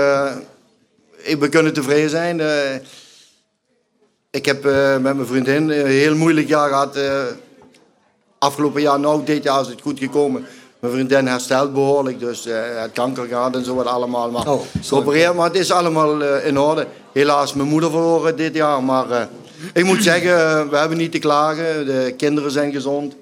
we 1.38 1.48
kunnen 1.48 1.72
tevreden 1.72 2.10
zijn. 2.10 2.40
Eh, 2.40 2.74
ik 4.30 4.46
heb 4.46 4.64
eh, 4.66 4.92
met 4.92 5.14
mijn 5.16 5.26
vriendin 5.26 5.68
een 5.70 5.86
heel 5.86 6.16
moeilijk 6.16 6.48
jaar 6.48 6.68
gehad. 6.68 6.96
eh, 6.96 7.22
afgelopen 8.38 8.80
jaar, 8.80 9.00
nou 9.00 9.24
dit 9.24 9.42
jaar 9.42 9.60
is 9.60 9.66
het 9.68 9.80
goed 9.80 9.98
gekomen. 9.98 10.46
Mijn 10.78 10.92
vriendin 10.92 11.26
herstelt 11.26 11.72
behoorlijk, 11.72 12.20
dus 12.20 12.46
eh 12.46 12.82
het 12.82 12.92
kanker 12.92 13.26
gehad 13.26 13.54
en 13.54 13.64
zo 13.64 13.74
wat 13.74 13.86
allemaal. 13.86 14.30
Maar 14.30 14.48
Oh, 14.48 14.62
maar 15.34 15.46
het 15.46 15.56
is 15.56 15.70
allemaal 15.70 16.22
eh, 16.22 16.46
in 16.46 16.58
orde. 16.58 16.86
Helaas 17.12 17.54
mijn 17.54 17.68
moeder 17.68 17.90
verloren 17.90 18.36
dit 18.36 18.54
jaar, 18.54 18.82
maar 18.84 19.10
eh, 19.10 19.22
ik 19.72 19.84
moet 19.84 20.02
zeggen, 20.02 20.70
we 20.70 20.76
hebben 20.76 20.98
niet 20.98 21.12
te 21.12 21.18
klagen. 21.18 21.86
De 21.86 22.14
kinderen 22.16 22.50
zijn 22.50 22.72
gezond, 22.72 23.14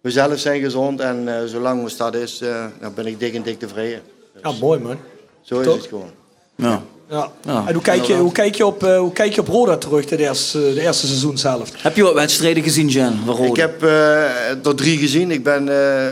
we 0.00 0.10
zelf 0.10 0.38
zijn 0.38 0.60
gezond 0.60 1.00
en 1.00 1.28
eh, 1.40 1.44
zolang 1.46 1.80
ons 1.82 1.96
dat 1.96 2.14
is, 2.14 2.40
eh, 2.40 2.64
dan 2.80 2.94
ben 2.94 3.06
ik 3.06 3.18
dik 3.20 3.34
en 3.34 3.42
dik 3.42 3.58
tevreden. 3.58 4.00
Ja, 4.42 4.52
mooi 4.60 4.80
man. 4.80 4.96
Zo 5.42 5.60
is 5.60 5.66
het 5.66 5.86
gewoon. 5.86 6.10
Ja. 6.54 6.82
Ja. 7.10 7.30
Ja, 7.44 7.64
en 7.66 7.72
hoe 7.74 7.82
kijk, 7.82 8.04
je, 8.04 8.14
hoe, 8.14 8.32
kijk 8.32 8.54
je 8.54 8.66
op, 8.66 8.84
eh, 8.84 8.98
hoe 8.98 9.12
kijk 9.12 9.34
je 9.34 9.40
op 9.40 9.48
Roda 9.48 9.76
terug, 9.76 10.04
de 10.04 10.16
eerste, 10.16 10.58
de 10.58 10.80
eerste 10.80 11.06
seizoen 11.06 11.38
zelf? 11.38 11.70
Heb 11.76 11.96
je 11.96 12.02
wat 12.02 12.14
wedstrijden 12.14 12.62
gezien, 12.62 12.88
Jan? 12.88 13.18
Ik 13.42 13.56
heb 13.56 13.82
eh, 13.82 14.66
er 14.66 14.74
drie 14.74 14.98
gezien. 14.98 15.30
Ik 15.30 15.42
ben 15.42 15.68
eh, 15.68 16.06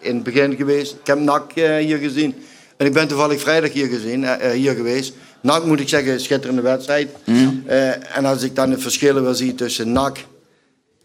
in 0.00 0.14
het 0.14 0.22
begin 0.22 0.56
geweest. 0.56 0.92
Ik 0.92 1.06
heb 1.06 1.18
NAC 1.18 1.52
hier 1.54 1.98
gezien. 1.98 2.34
En 2.76 2.86
ik 2.86 2.92
ben 2.92 3.08
toevallig 3.08 3.40
vrijdag 3.40 3.72
hier, 3.72 3.86
gezien, 3.86 4.26
hier 4.52 4.74
geweest. 4.74 5.12
NAC 5.40 5.64
moet 5.64 5.80
ik 5.80 5.88
zeggen, 5.88 6.20
schitterende 6.20 6.62
wedstrijd. 6.62 7.08
Eh, 7.66 8.16
en 8.16 8.24
als 8.24 8.42
ik 8.42 8.54
dan 8.56 8.70
de 8.70 8.78
verschillen 8.78 9.22
wil 9.22 9.34
zien 9.34 9.56
tussen 9.56 9.92
NAC 9.92 10.18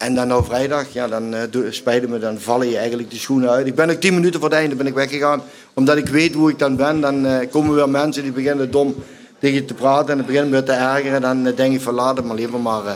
en 0.03 0.15
dan 0.15 0.27
nou 0.27 0.43
vrijdag, 0.43 0.85
ja, 0.91 1.07
dan 1.07 1.33
uh, 1.33 1.41
spijt 1.69 2.09
me, 2.09 2.19
dan 2.19 2.39
vallen 2.39 2.69
je 2.69 2.77
eigenlijk 2.77 3.09
de 3.09 3.17
schoenen 3.17 3.49
uit. 3.49 3.67
Ik 3.67 3.75
ben 3.75 3.89
ook 3.89 3.99
tien 3.99 4.13
minuten 4.13 4.39
voor 4.39 4.49
het 4.49 4.57
einde 4.57 4.75
ben 4.75 4.87
ik 4.87 4.93
weggegaan. 4.93 5.41
Omdat 5.73 5.97
ik 5.97 6.07
weet 6.07 6.33
hoe 6.33 6.49
ik 6.49 6.59
dan 6.59 6.75
ben. 6.75 7.01
Dan 7.01 7.25
eh, 7.25 7.49
komen 7.51 7.75
weer 7.75 7.89
mensen 7.89 8.23
die 8.23 8.31
beginnen 8.31 8.71
dom 8.71 8.95
tegen 9.39 9.55
je 9.55 9.65
te 9.65 9.73
praten 9.73 10.19
en 10.19 10.25
beginnen 10.25 10.51
weer 10.51 10.63
te 10.63 10.71
ergeren. 10.71 11.21
Dan 11.21 11.45
eh, 11.47 11.55
denk 11.55 11.73
ik 11.73 11.81
van 11.81 11.93
laat 11.93 12.17
het 12.17 12.25
maar 12.25 12.35
liever 12.35 12.59
maar... 12.59 12.85
eh, 12.85 12.93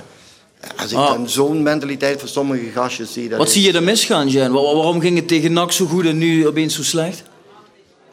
als 0.82 0.92
ik 0.92 0.98
Ah. 0.98 1.08
dan 1.08 1.30
zo'n 1.30 1.64
mentaliteit 1.64 2.20
van 2.20 2.28
sommige 2.30 2.66
gastjes 2.74 3.14
zie... 3.14 3.30
Dat 3.30 3.38
Wat 3.38 3.48
is- 3.48 3.54
zie 3.54 3.64
je 3.64 3.74
er 3.74 3.84
misgaan, 3.84 4.28
Jan? 4.30 4.52
Wa- 4.52 4.62
waarom 4.62 5.00
ging 5.00 5.16
het 5.18 5.28
tegen 5.28 5.54
NAC 5.54 5.72
zo 5.72 5.86
goed 5.86 6.06
en 6.06 6.18
nu 6.18 6.48
opeens 6.48 6.76
zo 6.76 6.84
slecht? 6.84 7.24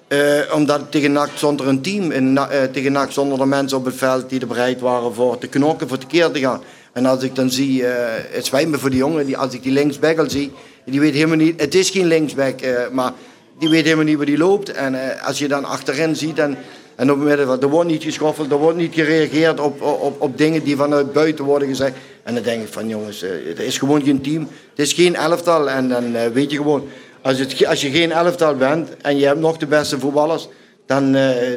Eh, 0.08 0.18
omdat 0.54 0.80
tegen 0.90 1.12
NAC 1.12 1.28
zonder 1.34 1.68
een 1.68 1.80
team, 1.82 2.10
eh, 2.10 2.62
tegen 2.72 2.92
NAC 2.92 3.10
zonder 3.10 3.38
de 3.38 3.44
mensen 3.46 3.78
op 3.78 3.84
het 3.84 3.94
veld 3.96 4.28
die 4.30 4.40
er 4.40 4.46
bereid 4.46 4.80
waren 4.80 5.14
voor 5.14 5.38
te 5.38 5.46
knokken, 5.46 5.88
voor 5.88 5.98
te 5.98 6.06
keer 6.06 6.30
te 6.30 6.38
gaan. 6.40 6.60
En 6.94 7.06
als 7.06 7.22
ik 7.22 7.34
dan 7.34 7.50
zie, 7.50 7.86
eh, 7.86 8.24
het 8.30 8.46
spijt 8.46 8.68
me 8.68 8.78
voor 8.78 8.90
die 8.90 8.98
jongen, 8.98 9.26
die, 9.26 9.36
als 9.36 9.54
ik 9.54 9.62
die 9.62 9.72
linksback 9.72 10.18
al 10.18 10.30
zie, 10.30 10.52
die 10.84 11.00
weet 11.00 11.14
helemaal 11.14 11.36
niet, 11.36 11.60
het 11.60 11.74
is 11.74 11.90
geen 11.90 12.06
linksback, 12.06 12.60
eh, 12.60 12.88
maar 12.92 13.12
die 13.58 13.68
weet 13.68 13.84
helemaal 13.84 14.04
niet 14.04 14.16
waar 14.16 14.26
die 14.26 14.38
loopt. 14.38 14.72
En 14.72 14.94
eh, 14.94 15.26
als 15.26 15.38
je 15.38 15.48
dan 15.48 15.64
achterin 15.64 16.16
ziet 16.16 16.38
en, 16.38 16.56
en 16.96 17.10
op 17.10 17.18
het 17.18 17.26
midden, 17.28 17.46
van, 17.46 17.60
er 17.60 17.68
wordt 17.68 17.90
niet 17.90 18.02
geschoffeld, 18.02 18.50
er 18.50 18.58
wordt 18.58 18.78
niet 18.78 18.94
gereageerd 18.94 19.60
op, 19.60 19.82
op, 19.82 20.20
op 20.20 20.38
dingen 20.38 20.64
die 20.64 20.76
vanuit 20.76 21.12
buiten 21.12 21.44
worden 21.44 21.68
gezegd. 21.68 21.92
En 22.22 22.34
dan 22.34 22.42
denk 22.42 22.62
ik 22.62 22.72
van 22.72 22.88
jongens, 22.88 23.24
het 23.46 23.60
is 23.60 23.78
gewoon 23.78 24.02
geen 24.02 24.20
team. 24.20 24.48
Het 24.70 24.86
is 24.86 24.92
geen 24.92 25.14
elftal 25.16 25.70
en 25.70 25.88
dan 25.88 26.32
weet 26.32 26.50
je 26.50 26.56
gewoon, 26.56 26.88
als, 27.22 27.38
het, 27.38 27.66
als 27.66 27.80
je 27.80 27.90
geen 27.90 28.12
elftal 28.12 28.56
bent 28.56 28.96
en 28.96 29.18
je 29.18 29.26
hebt 29.26 29.40
nog 29.40 29.56
de 29.56 29.66
beste 29.66 29.98
voetballers, 29.98 30.48
dan 30.86 31.12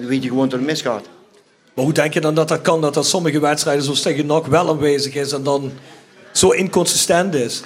weet 0.08 0.24
je 0.24 0.30
gewoon 0.30 0.50
dat 0.50 0.60
het 0.60 0.68
misgaat. 0.68 1.06
Maar 1.78 1.86
hoe 1.86 1.94
denk 1.96 2.14
je 2.14 2.22
dan 2.22 2.36
dat 2.36 2.48
dat 2.48 2.62
kan, 2.62 2.82
dat 2.82 2.94
dat 2.94 3.08
sommige 3.08 3.40
wedstrijden 3.40 3.84
zoals 3.84 4.02
tegen 4.02 4.26
NAC 4.26 4.46
wel 4.46 4.70
aanwezig 4.70 5.16
is 5.16 5.32
en 5.32 5.44
dan 5.44 5.72
zo 6.32 6.50
inconsistent 6.50 7.34
is? 7.36 7.58
Ja, 7.60 7.66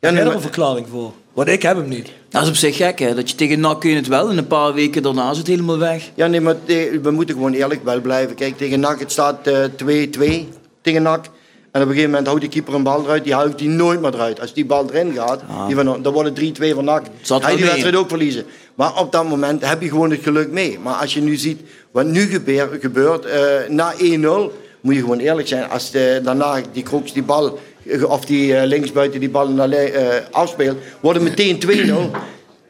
nee, 0.00 0.10
jij 0.12 0.20
er 0.20 0.26
maar- 0.26 0.34
een 0.34 0.40
verklaring 0.40 0.86
voor? 0.90 1.12
Want 1.32 1.48
ik 1.48 1.62
heb 1.62 1.76
hem 1.76 1.88
niet. 1.88 2.10
Dat 2.28 2.42
is 2.42 2.48
op 2.48 2.54
zich 2.54 2.76
gek, 2.76 2.98
hè? 2.98 3.14
Dat 3.14 3.30
je 3.30 3.36
tegen 3.36 3.60
NAC 3.60 3.80
kun 3.80 3.90
je 3.90 3.96
het 3.96 4.06
wel 4.06 4.30
en 4.30 4.38
een 4.38 4.46
paar 4.46 4.74
weken 4.74 5.02
daarna 5.02 5.30
is 5.30 5.38
het 5.38 5.46
helemaal 5.46 5.78
weg. 5.78 6.10
Ja, 6.14 6.26
nee, 6.26 6.40
maar 6.40 6.56
we 7.02 7.10
moeten 7.10 7.34
gewoon 7.34 7.52
eerlijk 7.52 7.84
wel 7.84 8.00
blijven. 8.00 8.34
Kijk, 8.36 8.56
tegen 8.56 8.80
NAC, 8.80 9.00
het 9.00 9.12
staat 9.12 9.46
eh, 9.46 9.64
2-2 9.76 10.48
tegen 10.82 11.02
NAC. 11.02 11.24
En 11.72 11.82
op 11.82 11.88
een 11.88 11.94
gegeven 11.94 12.10
moment 12.10 12.26
houdt 12.26 12.40
die 12.40 12.50
keeper 12.50 12.74
een 12.74 12.82
bal 12.82 13.04
eruit, 13.04 13.24
die 13.24 13.34
houdt 13.34 13.58
die 13.58 13.68
nooit 13.68 14.00
meer 14.00 14.14
eruit. 14.14 14.40
Als 14.40 14.52
die 14.54 14.64
bal 14.66 14.86
erin 14.90 15.12
gaat, 15.14 15.40
die 15.66 15.74
van, 15.76 16.02
dan 16.02 16.12
wordt 16.12 16.28
het 16.28 16.36
3-2 16.36 16.74
van 16.74 16.84
NAC. 16.84 17.02
Je 17.22 17.56
die 17.56 17.64
wedstrijd 17.64 17.94
ook 17.96 18.08
verliezen. 18.08 18.44
Maar 18.76 19.00
op 19.00 19.12
dat 19.12 19.28
moment 19.28 19.68
heb 19.68 19.82
je 19.82 19.88
gewoon 19.88 20.10
het 20.10 20.22
geluk 20.22 20.50
mee. 20.50 20.78
Maar 20.82 20.94
als 20.94 21.14
je 21.14 21.20
nu 21.20 21.36
ziet 21.36 21.60
wat 21.90 22.06
nu 22.06 22.20
gebeur- 22.20 22.78
gebeurt, 22.80 23.24
eh, 23.24 23.40
na 23.68 23.92
1-0, 23.98 24.52
moet 24.80 24.94
je 24.94 25.00
gewoon 25.00 25.18
eerlijk 25.18 25.48
zijn. 25.48 25.68
Als 25.70 25.90
de, 25.90 26.20
daarna 26.22 26.60
die 26.72 26.82
Kroeks 26.82 27.12
die 27.12 27.22
bal, 27.22 27.58
eh, 27.86 28.10
of 28.10 28.24
die 28.24 28.56
eh, 28.56 28.66
linksbuiten 28.66 29.20
die 29.20 29.30
bal 29.30 29.48
naar, 29.48 29.70
eh, 29.70 30.06
afspeelt, 30.30 30.76
wordt 31.00 31.20
het 31.20 31.28
meteen 31.28 31.58
2-0. 31.58 32.10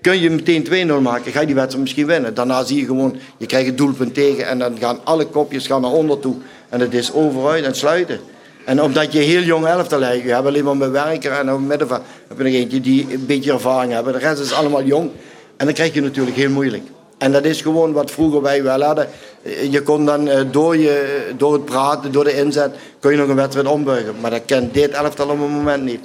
Kun 0.01 0.21
je 0.21 0.31
meteen 0.31 0.65
2-0 0.65 1.01
maken, 1.01 1.33
ga 1.33 1.41
je 1.41 1.47
die 1.47 1.55
wedstrijd 1.55 1.83
misschien 1.83 2.07
winnen. 2.07 2.35
Daarna 2.35 2.65
zie 2.65 2.81
je 2.81 2.85
gewoon, 2.85 3.17
je 3.37 3.47
krijgt 3.47 3.67
het 3.67 3.79
doelpunt 3.79 4.15
tegen 4.15 4.47
en 4.47 4.59
dan 4.59 4.77
gaan 4.79 4.99
alle 5.05 5.27
kopjes 5.27 5.67
gaan 5.67 5.81
naar 5.81 5.91
onder 5.91 6.19
toe. 6.21 6.35
En 6.69 6.81
het 6.81 6.95
is 6.95 7.13
overuit 7.13 7.65
en 7.65 7.75
sluiten. 7.75 8.21
En 8.65 8.83
omdat 8.83 9.13
je 9.13 9.19
heel 9.19 9.43
jong 9.43 9.67
elftal 9.67 10.01
hebt, 10.01 10.23
je 10.23 10.29
hebt 10.33 10.47
alleen 10.47 10.65
maar 10.65 10.77
met 10.77 10.91
werker 10.91 11.33
en 11.33 11.67
middenveld 11.67 12.03
heb 12.29 12.39
je 12.39 12.45
nog 12.45 12.53
eentje 12.53 12.81
die 12.81 13.07
een 13.13 13.27
beetje 13.27 13.53
ervaring 13.53 13.93
hebben. 13.93 14.13
De 14.13 14.19
rest 14.19 14.41
is 14.41 14.53
allemaal 14.53 14.83
jong. 14.83 15.11
En 15.57 15.65
dan 15.67 15.75
krijg 15.75 15.95
je 15.95 16.01
natuurlijk 16.01 16.37
heel 16.37 16.51
moeilijk. 16.51 16.83
En 17.19 17.33
dat 17.33 17.45
is 17.45 17.61
gewoon 17.61 17.93
wat 17.93 18.11
vroeger 18.11 18.43
wij 18.43 18.63
wel 18.63 18.83
hadden. 18.83 19.09
Eh, 19.43 19.73
Je 19.73 19.83
kon 19.83 20.05
dan 20.05 20.29
eh, 20.29 20.41
door, 20.51 20.77
je, 20.77 21.27
door 21.37 21.53
het 21.53 21.65
praten, 21.65 22.13
door 22.13 22.25
de 22.25 22.37
inzet, 22.37 22.75
kun 23.01 23.11
je 23.11 23.17
nog 23.17 23.29
een 23.29 23.37
wedstrijd 23.37 23.67
ombuigen. 23.67 24.15
Maar 24.21 24.31
dat 24.31 24.43
kent 24.47 24.75
dit 24.75 24.91
elftal 24.91 25.29
op 25.29 25.41
het 25.41 25.51
moment 25.51 25.83
niet. 25.83 26.01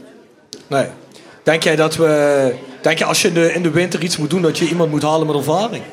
Nee. 0.68 0.86
Denk 1.44 1.64
jij 1.64 1.76
dat 1.76 1.96
we. 1.96 2.54
Denk 2.82 2.98
je 2.98 3.06
als 3.06 3.22
je 3.22 3.28
in 3.28 3.34
de, 3.34 3.54
in 3.54 3.64
de 3.64 3.70
winter 3.70 4.04
iets 4.04 4.18
moet 4.18 4.30
doen, 4.30 4.42
dat 4.42 4.58
je 4.58 4.68
iemand 4.68 4.92
moet 4.92 5.02
halen 5.02 5.28
met 5.28 5.36
ervaring? 5.36 5.84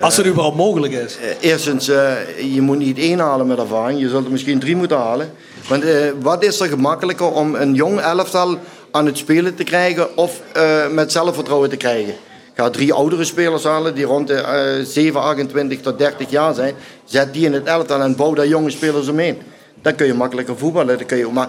Als 0.00 0.16
het 0.16 0.26
überhaupt 0.26 0.56
mogelijk 0.56 0.92
is. 0.92 1.16
Eh, 1.16 1.50
Eerstens, 1.50 1.88
eh, 1.88 2.12
je 2.54 2.60
moet 2.60 2.78
niet 2.78 2.98
één 2.98 3.18
halen 3.18 3.46
met 3.46 3.58
ervaring. 3.58 4.00
Je 4.00 4.08
zult 4.08 4.24
er 4.24 4.30
misschien 4.30 4.58
drie 4.58 4.76
moeten 4.76 4.96
halen. 4.96 5.32
Want 5.68 5.84
eh, 5.84 5.94
wat 6.20 6.44
is 6.44 6.60
er 6.60 6.68
gemakkelijker 6.68 7.32
om 7.32 7.54
een 7.54 7.74
jong 7.74 8.00
elftal 8.00 8.56
aan 8.92 9.06
het 9.06 9.18
spelen 9.18 9.54
te 9.54 9.64
krijgen 9.64 10.16
of 10.16 10.40
eh, 10.52 10.88
met 10.88 11.12
zelfvertrouwen 11.12 11.70
te 11.70 11.76
krijgen? 11.76 12.14
Ga 12.54 12.70
drie 12.70 12.92
oudere 12.92 13.24
spelers 13.24 13.64
halen 13.64 13.94
die 13.94 14.04
rond 14.04 14.26
de 14.26 14.34
eh 14.34 14.84
7, 14.84 15.20
28 15.20 15.80
tot 15.80 15.98
30 15.98 16.30
jaar 16.30 16.54
zijn. 16.54 16.74
Zet 17.04 17.32
die 17.32 17.44
in 17.44 17.52
het 17.52 17.64
elftal 17.66 18.00
en 18.00 18.16
bouw 18.16 18.34
daar 18.34 18.46
jonge 18.46 18.70
spelers 18.70 19.08
omheen. 19.08 19.38
Dan 19.82 19.94
kun 19.94 20.06
je 20.06 20.14
makkelijker 20.14 20.58
voetballen. 20.58 20.98
Dan 20.98 21.06
kun 21.06 21.18
je, 21.18 21.26
maar 21.26 21.48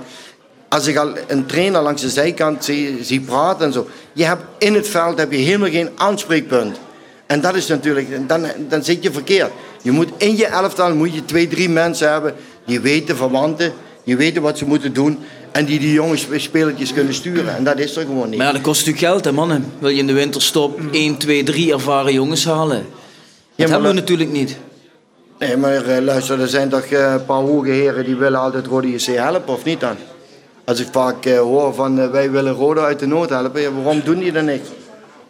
als 0.69 0.87
ik 0.87 0.97
al 0.97 1.11
een 1.27 1.45
trainer 1.45 1.81
langs 1.81 2.01
de 2.01 2.09
zijkant 2.09 2.65
zie, 2.65 3.03
zie 3.03 3.21
praten 3.21 3.65
en 3.65 3.73
zo. 3.73 3.87
Je 4.13 4.25
hebt 4.25 4.43
in 4.57 4.73
het 4.73 4.87
veld 4.87 5.17
heb 5.17 5.31
je 5.31 5.37
helemaal 5.37 5.69
geen 5.69 5.89
aanspreekpunt. 5.95 6.79
En 7.25 7.41
dat 7.41 7.55
is 7.55 7.67
natuurlijk, 7.67 8.27
dan, 8.27 8.45
dan 8.57 8.83
zit 8.83 9.03
je 9.03 9.11
verkeerd. 9.11 9.51
Je 9.81 9.91
moet 9.91 10.09
in 10.17 10.37
je 10.37 10.45
elftal 10.45 10.95
moet 10.95 11.13
je 11.13 11.25
twee, 11.25 11.47
drie 11.47 11.69
mensen 11.69 12.11
hebben 12.11 12.33
die 12.65 12.79
weten 12.79 13.15
verwanten, 13.15 13.73
die 14.03 14.17
weten 14.17 14.41
wat 14.41 14.57
ze 14.57 14.65
moeten 14.65 14.93
doen 14.93 15.19
en 15.53 15.65
die 15.65 15.79
die 15.79 15.93
jonge 15.93 16.17
sp- 16.17 16.39
spelertjes 16.39 16.93
kunnen 16.93 17.13
sturen. 17.13 17.55
En 17.55 17.63
dat 17.63 17.79
is 17.79 17.95
er 17.95 18.05
gewoon 18.05 18.29
niet. 18.29 18.37
Maar 18.37 18.47
ja, 18.47 18.53
dat 18.53 18.61
kost 18.61 18.85
natuurlijk 18.85 19.05
geld, 19.05 19.25
hè, 19.25 19.31
mannen. 19.31 19.73
Wil 19.79 19.89
je 19.89 19.97
in 19.99 20.07
de 20.07 20.13
winterstop 20.13 20.79
1, 20.91 21.17
2, 21.17 21.43
3 21.43 21.73
ervaren 21.73 22.13
jongens 22.13 22.45
halen? 22.45 22.77
Dat 22.77 22.85
maar 23.57 23.69
hebben 23.69 23.87
we 23.87 23.93
natuurlijk 23.99 24.31
niet. 24.31 24.57
Nee, 25.39 25.57
maar 25.57 25.85
eh, 25.85 26.03
luister, 26.03 26.41
er 26.41 26.47
zijn 26.47 26.69
toch 26.69 26.85
eh, 26.85 27.11
een 27.11 27.25
paar 27.25 27.41
hoge 27.41 27.69
heren 27.69 28.05
die 28.05 28.15
willen 28.15 28.39
altijd 28.39 28.65
Rode 28.65 28.91
JC 28.91 29.05
helpen, 29.05 29.53
of 29.53 29.63
niet 29.63 29.79
dan? 29.79 29.95
Als 30.65 30.79
ik 30.79 30.87
vaak 30.91 31.25
eh, 31.25 31.39
hoor 31.39 31.73
van 31.73 32.11
wij 32.11 32.31
willen 32.31 32.53
Rode 32.53 32.79
uit 32.79 32.99
de 32.99 33.07
nood 33.07 33.29
helpen, 33.29 33.61
ja, 33.61 33.71
waarom 33.71 34.01
doen 34.05 34.19
die 34.19 34.31
dan 34.31 34.45
niks? 34.45 34.67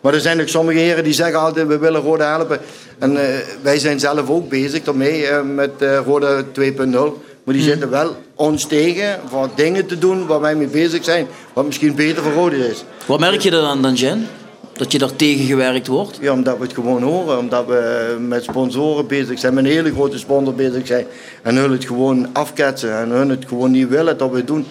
Maar 0.01 0.13
er 0.13 0.19
zijn 0.19 0.41
ook 0.41 0.47
sommige 0.47 0.79
heren 0.79 1.03
die 1.03 1.13
zeggen 1.13 1.39
altijd 1.39 1.67
we 1.67 1.77
willen 1.77 2.01
Rode 2.01 2.23
helpen. 2.23 2.59
En 2.99 3.17
wij 3.61 3.79
zijn 3.79 3.99
zelf 3.99 4.29
ook 4.29 4.49
bezig 4.49 4.83
daarmee 4.83 5.31
met 5.43 5.71
Rode 6.05 6.45
2.0. 6.59 7.32
Maar 7.43 7.53
die 7.53 7.63
zitten 7.63 7.89
wel 7.89 8.15
ons 8.35 8.65
tegen 8.65 9.19
voor 9.29 9.49
dingen 9.55 9.85
te 9.85 9.97
doen 9.97 10.25
waar 10.27 10.41
wij 10.41 10.55
mee 10.55 10.67
bezig 10.67 11.03
zijn, 11.03 11.27
wat 11.53 11.65
misschien 11.65 11.95
beter 11.95 12.23
voor 12.23 12.31
Rode 12.31 12.67
is. 12.67 12.83
Wat 13.05 13.19
merk 13.19 13.41
je 13.41 13.51
er 13.51 13.61
dan, 13.61 13.81
dan 13.81 13.93
Jen? 13.93 14.27
Dat 14.73 14.91
je 14.91 14.97
daar 14.97 15.15
tegen 15.15 15.45
gewerkt 15.45 15.87
wordt? 15.87 16.17
Ja, 16.21 16.31
omdat 16.31 16.57
we 16.57 16.63
het 16.63 16.73
gewoon 16.73 17.01
horen. 17.01 17.37
Omdat 17.37 17.65
we 17.65 18.15
met 18.19 18.43
sponsoren 18.43 19.07
bezig 19.07 19.39
zijn, 19.39 19.53
met 19.53 19.65
een 19.65 19.71
hele 19.71 19.91
grote 19.91 20.17
sponsor 20.17 20.53
bezig 20.53 20.87
zijn. 20.87 21.05
En 21.41 21.55
hun 21.55 21.71
het 21.71 21.85
gewoon 21.85 22.27
afketsen. 22.33 22.97
En 22.97 23.09
hun 23.09 23.29
het 23.29 23.45
gewoon 23.47 23.71
niet 23.71 23.87
willen 23.87 24.17
dat 24.17 24.29
we 24.29 24.37
het 24.37 24.47
doen. 24.47 24.65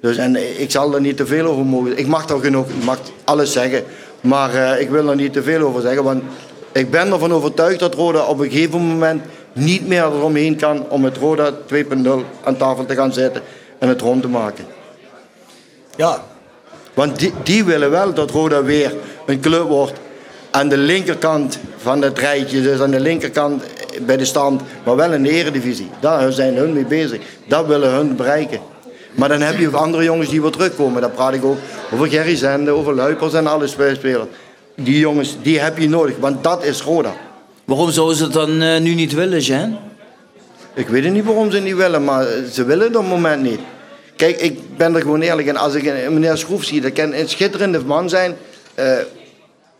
Dus, 0.00 0.16
en 0.16 0.60
ik 0.60 0.70
zal 0.70 0.94
er 0.94 1.00
niet 1.00 1.16
te 1.16 1.26
veel 1.26 1.46
over 1.46 1.64
mogen. 1.64 1.98
Ik 1.98 2.06
mag 2.06 2.28
er 2.28 2.40
genoeg, 2.40 2.68
ik 2.68 2.84
mag 2.84 2.98
alles 3.24 3.52
zeggen. 3.52 3.82
Maar 4.20 4.54
eh, 4.54 4.80
ik 4.80 4.90
wil 4.90 5.08
er 5.08 5.16
niet 5.16 5.32
te 5.32 5.42
veel 5.42 5.62
over 5.62 5.80
zeggen. 5.80 6.04
Want 6.04 6.22
ik 6.72 6.90
ben 6.90 7.12
ervan 7.12 7.32
overtuigd 7.32 7.78
dat 7.78 7.94
Roda 7.94 8.22
op 8.24 8.38
een 8.38 8.50
gegeven 8.50 8.80
moment 8.80 9.22
niet 9.52 9.88
meer 9.88 10.04
eromheen 10.04 10.56
kan 10.56 10.88
om 10.88 11.04
het 11.04 11.16
Roda 11.16 11.52
2.0 11.52 12.10
aan 12.44 12.56
tafel 12.56 12.86
te 12.86 12.94
gaan 12.94 13.12
zetten 13.12 13.42
en 13.78 13.88
het 13.88 14.00
rond 14.00 14.22
te 14.22 14.28
maken. 14.28 14.64
Ja. 15.96 16.22
Want 16.94 17.18
die, 17.18 17.32
die 17.42 17.64
willen 17.64 17.90
wel 17.90 18.14
dat 18.14 18.30
Roda 18.30 18.62
weer 18.62 18.94
een 19.26 19.40
club 19.40 19.68
wordt 19.68 19.98
aan 20.50 20.68
de 20.68 20.76
linkerkant 20.76 21.58
van 21.76 22.02
het 22.02 22.18
rijtje. 22.18 22.62
Dus 22.62 22.80
aan 22.80 22.90
de 22.90 23.00
linkerkant 23.00 23.62
bij 24.00 24.16
de 24.16 24.24
stand, 24.24 24.62
maar 24.84 24.96
wel 24.96 25.12
in 25.12 25.22
de 25.22 25.30
eredivisie. 25.30 25.90
Daar 26.00 26.32
zijn 26.32 26.56
hun 26.56 26.72
mee 26.72 26.84
bezig. 26.84 27.20
Dat 27.46 27.66
willen 27.66 27.90
hun 27.90 28.16
bereiken. 28.16 28.60
Maar 29.12 29.28
dan 29.28 29.40
heb 29.40 29.58
je 29.58 29.66
ook 29.66 29.74
andere 29.74 30.04
jongens 30.04 30.28
die 30.28 30.42
weer 30.42 30.50
terugkomen. 30.50 31.00
Daar 31.00 31.10
praat 31.10 31.34
ik 31.34 31.44
ook 31.44 31.58
over 31.92 32.08
Gerry 32.08 32.36
Zende, 32.36 32.70
over 32.70 32.94
Luipers 32.94 33.32
en 33.32 33.46
alle 33.46 33.66
spelers. 33.66 34.28
Die 34.74 34.98
jongens, 34.98 35.36
die 35.42 35.60
heb 35.60 35.78
je 35.78 35.88
nodig, 35.88 36.16
want 36.18 36.44
dat 36.44 36.64
is 36.64 36.82
Roda. 36.82 37.12
Waarom 37.70 37.90
zouden 37.90 38.16
ze 38.16 38.24
het 38.24 38.32
dan 38.32 38.62
eh, 38.62 38.80
nu 38.80 38.94
niet 38.94 39.12
willen, 39.12 39.38
Jen? 39.38 39.78
Ik 40.74 40.88
weet 40.88 41.12
niet 41.12 41.24
waarom 41.24 41.50
ze 41.50 41.56
het 41.56 41.64
niet 41.64 41.76
willen, 41.76 42.04
maar 42.04 42.26
ze 42.52 42.64
willen 42.64 42.86
het 42.86 42.96
op 42.96 43.02
het 43.02 43.10
moment 43.10 43.42
niet. 43.42 43.60
Kijk, 44.16 44.40
ik 44.40 44.76
ben 44.76 44.94
er 44.94 45.00
gewoon 45.00 45.20
eerlijk 45.20 45.48
in. 45.48 45.56
Als 45.56 45.74
ik 45.74 45.84
een 45.84 46.12
meneer 46.12 46.36
Schroef 46.36 46.64
zie, 46.64 46.80
dat 46.80 46.92
kan 46.92 47.12
een 47.12 47.28
schitterende 47.28 47.84
man 47.84 48.08
zijn. 48.08 48.36
Eh, 48.74 48.92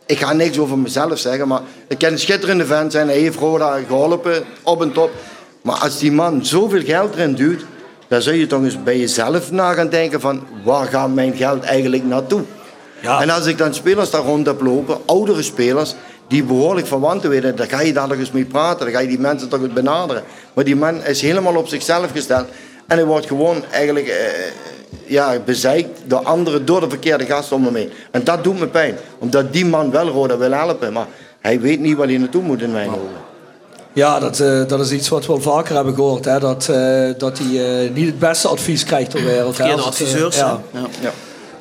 ik 0.05 0.19
ga 0.19 0.33
niks 0.33 0.59
over 0.59 0.77
mezelf 0.77 1.19
zeggen, 1.19 1.47
maar 1.47 1.61
ik 1.87 1.97
kan 1.97 2.11
een 2.11 2.19
schitterende 2.19 2.65
vent 2.65 2.91
zijn. 2.91 3.07
Hij 3.07 3.19
heeft 3.19 3.39
Roda 3.39 3.79
geholpen, 3.87 4.43
op 4.63 4.81
en 4.81 4.91
top. 4.91 5.11
Maar 5.61 5.75
als 5.75 5.99
die 5.99 6.11
man 6.11 6.45
zoveel 6.45 6.81
geld 6.83 7.13
erin 7.13 7.35
duwt, 7.35 7.65
dan 8.07 8.21
zul 8.21 8.33
je 8.33 8.47
toch 8.47 8.63
eens 8.63 8.83
bij 8.83 8.99
jezelf 8.99 9.51
na 9.51 9.73
gaan 9.73 9.89
denken 9.89 10.21
van... 10.21 10.43
waar 10.63 10.87
gaat 10.87 11.13
mijn 11.13 11.35
geld 11.35 11.63
eigenlijk 11.63 12.05
naartoe? 12.05 12.41
Ja. 13.01 13.21
En 13.21 13.29
als 13.29 13.45
ik 13.45 13.57
dan 13.57 13.73
spelers 13.73 14.09
daar 14.09 14.21
rond 14.21 14.45
heb 14.45 14.61
lopen, 14.61 14.97
oudere 15.05 15.41
spelers, 15.41 15.95
die 16.31 16.43
behoorlijk 16.43 16.87
verwanten 16.87 17.29
weten, 17.29 17.55
dan 17.55 17.67
ga 17.67 17.81
je 17.81 17.93
daar 17.93 18.07
nog 18.07 18.17
eens 18.17 18.31
mee 18.31 18.45
praten. 18.45 18.85
Dan 18.85 18.93
ga 18.93 18.99
je 18.99 19.07
die 19.07 19.19
mensen 19.19 19.49
toch 19.49 19.61
eens 19.61 19.73
benaderen. 19.73 20.23
Maar 20.53 20.63
die 20.63 20.75
man 20.75 21.03
is 21.03 21.21
helemaal 21.21 21.55
op 21.55 21.67
zichzelf 21.67 22.11
gesteld. 22.11 22.47
En 22.87 22.97
hij 22.97 23.05
wordt 23.05 23.27
gewoon 23.27 23.63
eigenlijk 23.71 24.07
eh, 24.07 24.15
ja, 25.05 25.39
bezeikt 25.45 25.99
door 26.05 26.19
anderen, 26.23 26.65
door 26.65 26.79
de 26.79 26.89
verkeerde 26.89 27.25
gasten 27.25 27.55
om 27.55 27.65
hem 27.65 27.75
heen. 27.75 27.91
En 28.11 28.23
dat 28.23 28.43
doet 28.43 28.59
me 28.59 28.67
pijn. 28.67 28.97
Omdat 29.19 29.53
die 29.53 29.65
man 29.65 29.91
wel 29.91 30.07
Roda 30.07 30.37
wil 30.37 30.51
helpen. 30.51 30.93
Maar 30.93 31.07
hij 31.39 31.59
weet 31.59 31.79
niet 31.79 31.97
waar 31.97 32.07
hij 32.07 32.17
naartoe 32.17 32.41
moet 32.41 32.61
in 32.61 32.71
mijn 32.71 32.89
ogen. 32.89 33.29
Ja, 33.93 34.19
dat, 34.19 34.39
eh, 34.39 34.67
dat 34.67 34.79
is 34.79 34.91
iets 34.91 35.09
wat 35.09 35.25
we 35.25 35.31
al 35.31 35.41
vaker 35.41 35.75
hebben 35.75 35.93
gehoord. 35.93 36.25
Hè? 36.25 36.39
Dat, 36.39 36.69
eh, 36.69 37.09
dat 37.17 37.37
hij 37.37 37.83
eh, 37.85 37.91
niet 37.93 38.05
het 38.05 38.19
beste 38.19 38.47
advies 38.47 38.83
krijgt 38.83 39.11
ter 39.11 39.23
wereld. 39.23 39.55
Verkeerde 39.55 39.81
adviseurs. 39.81 40.35
ja. 40.35 40.61
Ja. 40.71 40.79
Ja. 41.01 41.11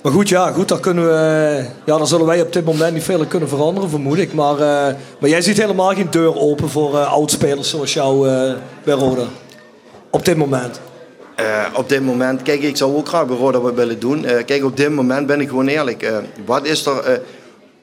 Maar 0.02 0.12
goed, 0.12 0.28
ja, 0.28 0.52
goed, 0.52 0.68
daar, 0.68 0.80
kunnen 0.80 1.04
we, 1.06 1.64
ja, 1.84 1.98
daar 1.98 2.06
zullen 2.06 2.26
wij 2.26 2.40
op 2.40 2.52
dit 2.52 2.64
moment 2.64 2.94
niet 2.94 3.02
veel 3.02 3.26
kunnen 3.26 3.48
veranderen, 3.48 3.90
vermoed 3.90 4.18
ik. 4.18 4.32
Maar, 4.34 4.52
eh, 4.54 4.94
maar 5.18 5.30
jij 5.30 5.42
ziet 5.42 5.60
helemaal 5.60 5.94
geen 5.94 6.10
deur 6.10 6.38
open 6.38 6.68
voor 6.68 6.98
eh 6.98 7.12
oudspelers 7.12 7.70
zoals 7.70 7.92
jou 7.94 8.28
eh 8.28 8.52
bij 8.84 8.94
Roda. 8.94 9.24
Op 10.10 10.24
dit 10.24 10.36
moment. 10.36 10.80
Op 11.74 11.88
dit 11.88 12.04
moment, 12.04 12.42
kijk, 12.42 12.62
ik 12.62 12.76
zou 12.76 12.96
ook 12.96 13.08
graag 13.08 13.26
bij 13.26 13.36
Roda 13.36 13.60
wat 13.60 13.74
willen 13.74 13.98
doen. 13.98 14.24
Kijk, 14.46 14.64
op 14.64 14.76
dit 14.76 14.90
moment 14.90 15.26
ben 15.26 15.40
ik 15.40 15.48
gewoon 15.48 15.66
eerlijk. 15.66 16.12
Wat 16.44 16.66
is 16.66 16.86
er, 16.86 17.20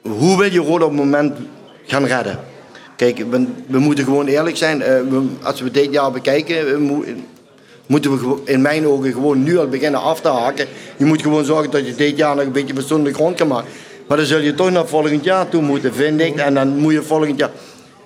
hoe 0.02 0.38
wil 0.38 0.52
je 0.52 0.58
Roda 0.58 0.84
op 0.84 0.90
het 0.90 0.98
moment 1.00 1.36
gaan 1.86 2.04
redden? 2.04 2.38
Kijk, 2.96 3.24
we, 3.66 3.78
moeten 3.78 4.04
gewoon 4.04 4.26
eerlijk 4.26 4.56
zijn. 4.56 4.78
We- 4.78 5.26
als 5.42 5.60
we 5.60 5.70
dit 5.70 5.92
jaar 5.92 6.10
bekijken, 6.10 7.04
moeten 7.88 8.10
we 8.10 8.36
in 8.44 8.62
mijn 8.62 8.86
ogen 8.86 9.12
gewoon 9.12 9.42
nu 9.42 9.58
al 9.58 9.68
beginnen 9.68 10.00
af 10.00 10.20
te 10.20 10.28
haken. 10.28 10.66
Je 10.96 11.04
moet 11.04 11.22
gewoon 11.22 11.44
zorgen 11.44 11.70
dat 11.70 11.86
je 11.86 11.94
dit 11.94 12.16
jaar 12.16 12.36
nog 12.36 12.44
een 12.44 12.52
beetje 12.52 12.74
bestonden 12.74 13.14
grond 13.14 13.36
kan 13.36 13.48
maken. 13.48 13.68
Maar 14.06 14.16
dan 14.16 14.26
zul 14.26 14.40
je 14.40 14.54
toch 14.54 14.70
naar 14.70 14.86
volgend 14.86 15.24
jaar 15.24 15.48
toe 15.48 15.62
moeten, 15.62 15.94
vind 15.94 16.20
ik. 16.20 16.36
En 16.36 16.54
dan 16.54 16.78
moet 16.78 16.92
je 16.92 17.02
volgend 17.02 17.38
jaar... 17.38 17.50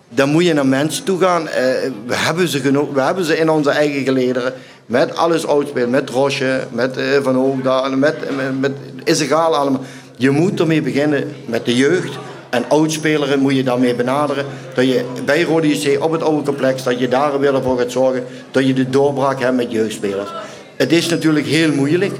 Dan 0.08 0.28
moet 0.28 0.44
je 0.44 0.52
naar 0.52 0.66
mensen 0.66 1.04
toe 1.04 1.18
gaan. 1.20 1.48
Eh, 1.48 1.64
we, 2.06 2.14
hebben 2.14 2.48
ze 2.48 2.58
genoeg, 2.60 2.92
we 2.92 3.00
hebben 3.00 3.24
ze 3.24 3.38
in 3.38 3.50
onze 3.50 3.70
eigen 3.70 4.04
gelederen. 4.04 4.52
Met 4.86 5.16
alles 5.16 5.46
uitspelen. 5.46 5.90
Met 5.90 6.10
Rosje, 6.10 6.66
met 6.70 6.96
eh, 6.96 7.04
Van 7.22 7.34
Hoogdalen, 7.34 7.98
met, 7.98 8.36
met, 8.36 8.60
met 8.60 8.72
is 9.04 9.20
egal 9.20 9.56
allemaal. 9.56 9.80
Je 10.16 10.30
moet 10.30 10.60
ermee 10.60 10.82
beginnen 10.82 11.34
met 11.46 11.64
de 11.64 11.76
jeugd. 11.76 12.18
En 12.52 12.64
oudspeleren 12.68 13.38
moet 13.38 13.56
je 13.56 13.62
daarmee 13.62 13.94
benaderen. 13.94 14.44
Dat 14.75 14.85
je 14.85 15.04
bij 15.25 15.42
Rode 15.42 15.68
JC 15.68 16.02
op 16.02 16.12
het 16.12 16.23
oude 16.23 16.42
complex, 16.42 16.82
dat 16.82 16.99
je 16.99 17.09
daar 17.09 17.40
weer 17.40 17.54
ervoor 17.54 17.78
gaat 17.78 17.92
zorgen 17.92 18.25
dat 18.50 18.66
je 18.66 18.73
de 18.73 18.90
doorbraak 18.90 19.40
hebt 19.40 19.56
met 19.56 19.73
jeugdspelers. 19.73 20.30
Het 20.76 20.92
is 20.92 21.09
natuurlijk 21.09 21.47
heel 21.47 21.73
moeilijk. 21.73 22.14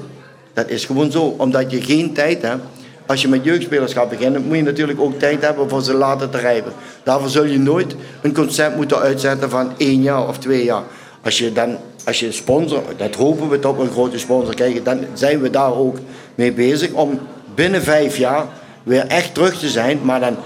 Dat 0.53 0.69
is 0.69 0.85
gewoon 0.85 1.11
zo, 1.11 1.35
omdat 1.39 1.71
je 1.71 1.83
geen 1.83 2.13
tijd 2.13 2.43
hebt. 2.43 2.63
Als 3.07 3.23
je 3.23 3.29
met 3.29 3.45
jeugdspelers 3.45 3.93
gaat 3.93 4.09
beginnen, 4.09 4.43
moet 4.43 4.57
je 4.57 4.63
natuurlijk 4.63 5.01
ook 5.01 5.19
tijd 5.19 5.43
hebben 5.43 5.69
voor 5.69 5.83
ze 5.83 5.95
later 5.95 6.31
te 6.31 6.39
rijpen. 6.39 6.73
Daarvoor 7.03 7.29
zul 7.29 7.45
je 7.45 7.59
nooit 7.59 7.95
een 8.23 8.35
concept 8.35 8.77
moeten 8.77 8.99
uitzetten 8.99 9.51
van 9.51 9.73
één 9.77 10.03
jaar 10.03 10.29
of 10.29 10.39
twee 10.39 10.65
jaar. 10.65 10.83
Als 11.23 11.39
je 11.39 11.53
dan, 11.53 11.77
als 12.05 12.21
je 12.21 12.33
sponsor, 12.33 12.83
dat 12.97 13.15
hopen 13.15 13.49
we 13.49 13.59
toch 13.59 13.79
een 13.79 13.91
grote 13.91 14.19
sponsor 14.19 14.55
krijgen, 14.55 14.85
dan 14.85 14.99
zijn 15.13 15.41
we 15.41 15.51
daar 15.51 15.77
ook 15.77 15.97
mee 16.35 16.53
bezig 16.53 16.93
om 16.93 17.21
binnen 17.55 17.83
vijf 17.83 18.17
jaar 18.17 18.47
weer 18.83 19.07
echt 19.07 19.35
terug 19.35 19.59
te 19.59 19.69
zijn. 19.69 20.01
Maar 20.03 20.21
dan 20.21 20.37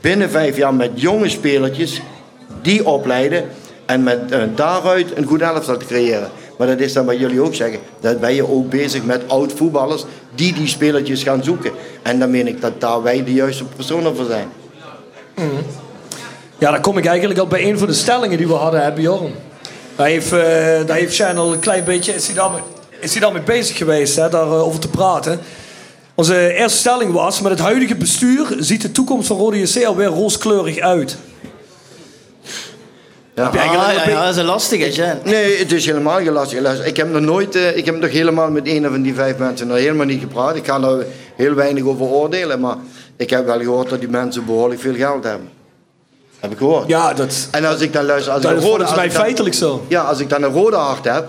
binnen 0.00 0.30
vijf 0.30 0.56
jaar 0.56 0.74
met 0.74 0.90
jonge 0.94 1.28
spelertjes 1.28 2.00
die 2.62 2.86
opleiden 2.86 3.44
en 3.86 4.02
met 4.02 4.20
uh, 4.30 4.42
daaruit 4.54 5.16
een 5.16 5.24
goed 5.24 5.40
elftal 5.40 5.76
te 5.76 5.86
creëren. 5.86 6.30
Maar 6.58 6.66
dat 6.66 6.80
is 6.80 6.92
dan 6.92 7.06
wat 7.06 7.18
jullie 7.18 7.40
ook 7.40 7.54
zeggen. 7.54 7.78
Dat 8.00 8.20
ben 8.20 8.34
je 8.34 8.50
ook 8.50 8.70
bezig 8.70 9.04
met 9.04 9.22
oud 9.26 9.52
voetballers 9.52 10.04
die 10.34 10.52
die 10.52 10.66
spelertjes 10.66 11.22
gaan 11.22 11.44
zoeken. 11.44 11.72
En 12.02 12.18
dan 12.18 12.30
meen 12.30 12.46
ik 12.46 12.60
dat 12.60 12.80
daar 12.80 13.02
wij 13.02 13.24
de 13.24 13.32
juiste 13.32 13.64
personen 13.64 14.16
voor 14.16 14.26
zijn. 14.26 14.48
Ja, 16.58 16.70
dan 16.70 16.80
kom 16.80 16.98
ik 16.98 17.06
eigenlijk 17.06 17.40
al 17.40 17.46
bij 17.46 17.68
een 17.68 17.78
van 17.78 17.86
de 17.86 17.94
stellingen 17.94 18.38
die 18.38 18.46
we 18.46 18.54
hadden, 18.54 18.82
hè, 18.82 18.92
Bjorn. 18.92 19.34
Daar 19.96 20.06
heeft, 20.06 20.32
uh, 20.32 20.40
daar 20.86 20.96
heeft 20.96 21.18
een 21.18 21.58
klein 21.58 21.84
beetje, 21.84 22.14
is 22.14 22.26
hij 22.26 22.34
daarmee, 22.34 22.60
is 23.00 23.18
hij 23.18 23.42
bezig 23.44 23.76
geweest, 23.76 24.16
hè, 24.16 24.28
daarover 24.28 24.80
te 24.80 24.88
praten. 24.88 25.40
Onze 26.16 26.54
eerste 26.54 26.78
stelling 26.78 27.12
was, 27.12 27.40
met 27.40 27.50
het 27.50 27.60
huidige 27.60 27.94
bestuur 27.94 28.56
ziet 28.58 28.82
de 28.82 28.92
toekomst 28.92 29.26
van 29.26 29.36
Rode 29.36 29.60
JC 29.60 29.84
alweer 29.84 30.06
rooskleurig 30.06 30.78
uit. 30.78 31.16
Ja, 33.34 33.46
ah, 33.46 33.54
ja, 33.54 34.08
ja, 34.08 34.24
dat 34.24 34.34
is 34.34 34.36
een 34.36 34.44
lastige, 34.44 35.02
hè? 35.02 35.14
Nee, 35.24 35.58
het 35.58 35.72
is 35.72 35.86
helemaal 35.86 36.16
geen 36.16 36.32
lastige. 36.32 36.84
Ik 36.84 36.96
heb 36.96 37.12
nog 37.12 37.20
nooit, 37.20 37.56
uh, 37.56 37.76
ik 37.76 37.84
heb 37.84 38.00
nog 38.00 38.10
helemaal 38.10 38.50
met 38.50 38.66
een 38.66 38.82
van 38.82 39.02
die 39.02 39.14
vijf 39.14 39.36
mensen 39.36 39.66
nog 39.66 39.76
helemaal 39.76 40.06
niet 40.06 40.20
gepraat. 40.20 40.56
Ik 40.56 40.66
ga 40.66 40.82
er 40.82 41.06
heel 41.34 41.54
weinig 41.54 41.84
over 41.84 42.06
oordelen, 42.06 42.60
maar 42.60 42.76
ik 43.16 43.30
heb 43.30 43.46
wel 43.46 43.60
gehoord 43.60 43.88
dat 43.88 44.00
die 44.00 44.08
mensen 44.08 44.44
behoorlijk 44.44 44.80
veel 44.80 44.94
geld 44.94 45.24
hebben. 45.24 45.48
Heb 46.40 46.52
ik 46.52 46.58
gehoord. 46.58 46.88
Ja, 46.88 47.14
dat... 47.14 47.48
En 47.50 47.64
als 47.64 47.80
ik 47.80 47.92
dan 47.92 48.04
luister... 48.04 48.32
Als 48.32 48.42
dat 48.42 48.50
ik 48.52 48.58
is 48.58 48.64
rode, 48.64 48.86
mij 48.94 49.10
feitelijk 49.10 49.54
zo. 49.54 49.84
Ja, 49.88 50.02
als 50.02 50.18
ik 50.18 50.28
dan 50.28 50.42
een 50.42 50.52
rode 50.52 50.76
hart 50.76 51.04
heb, 51.04 51.26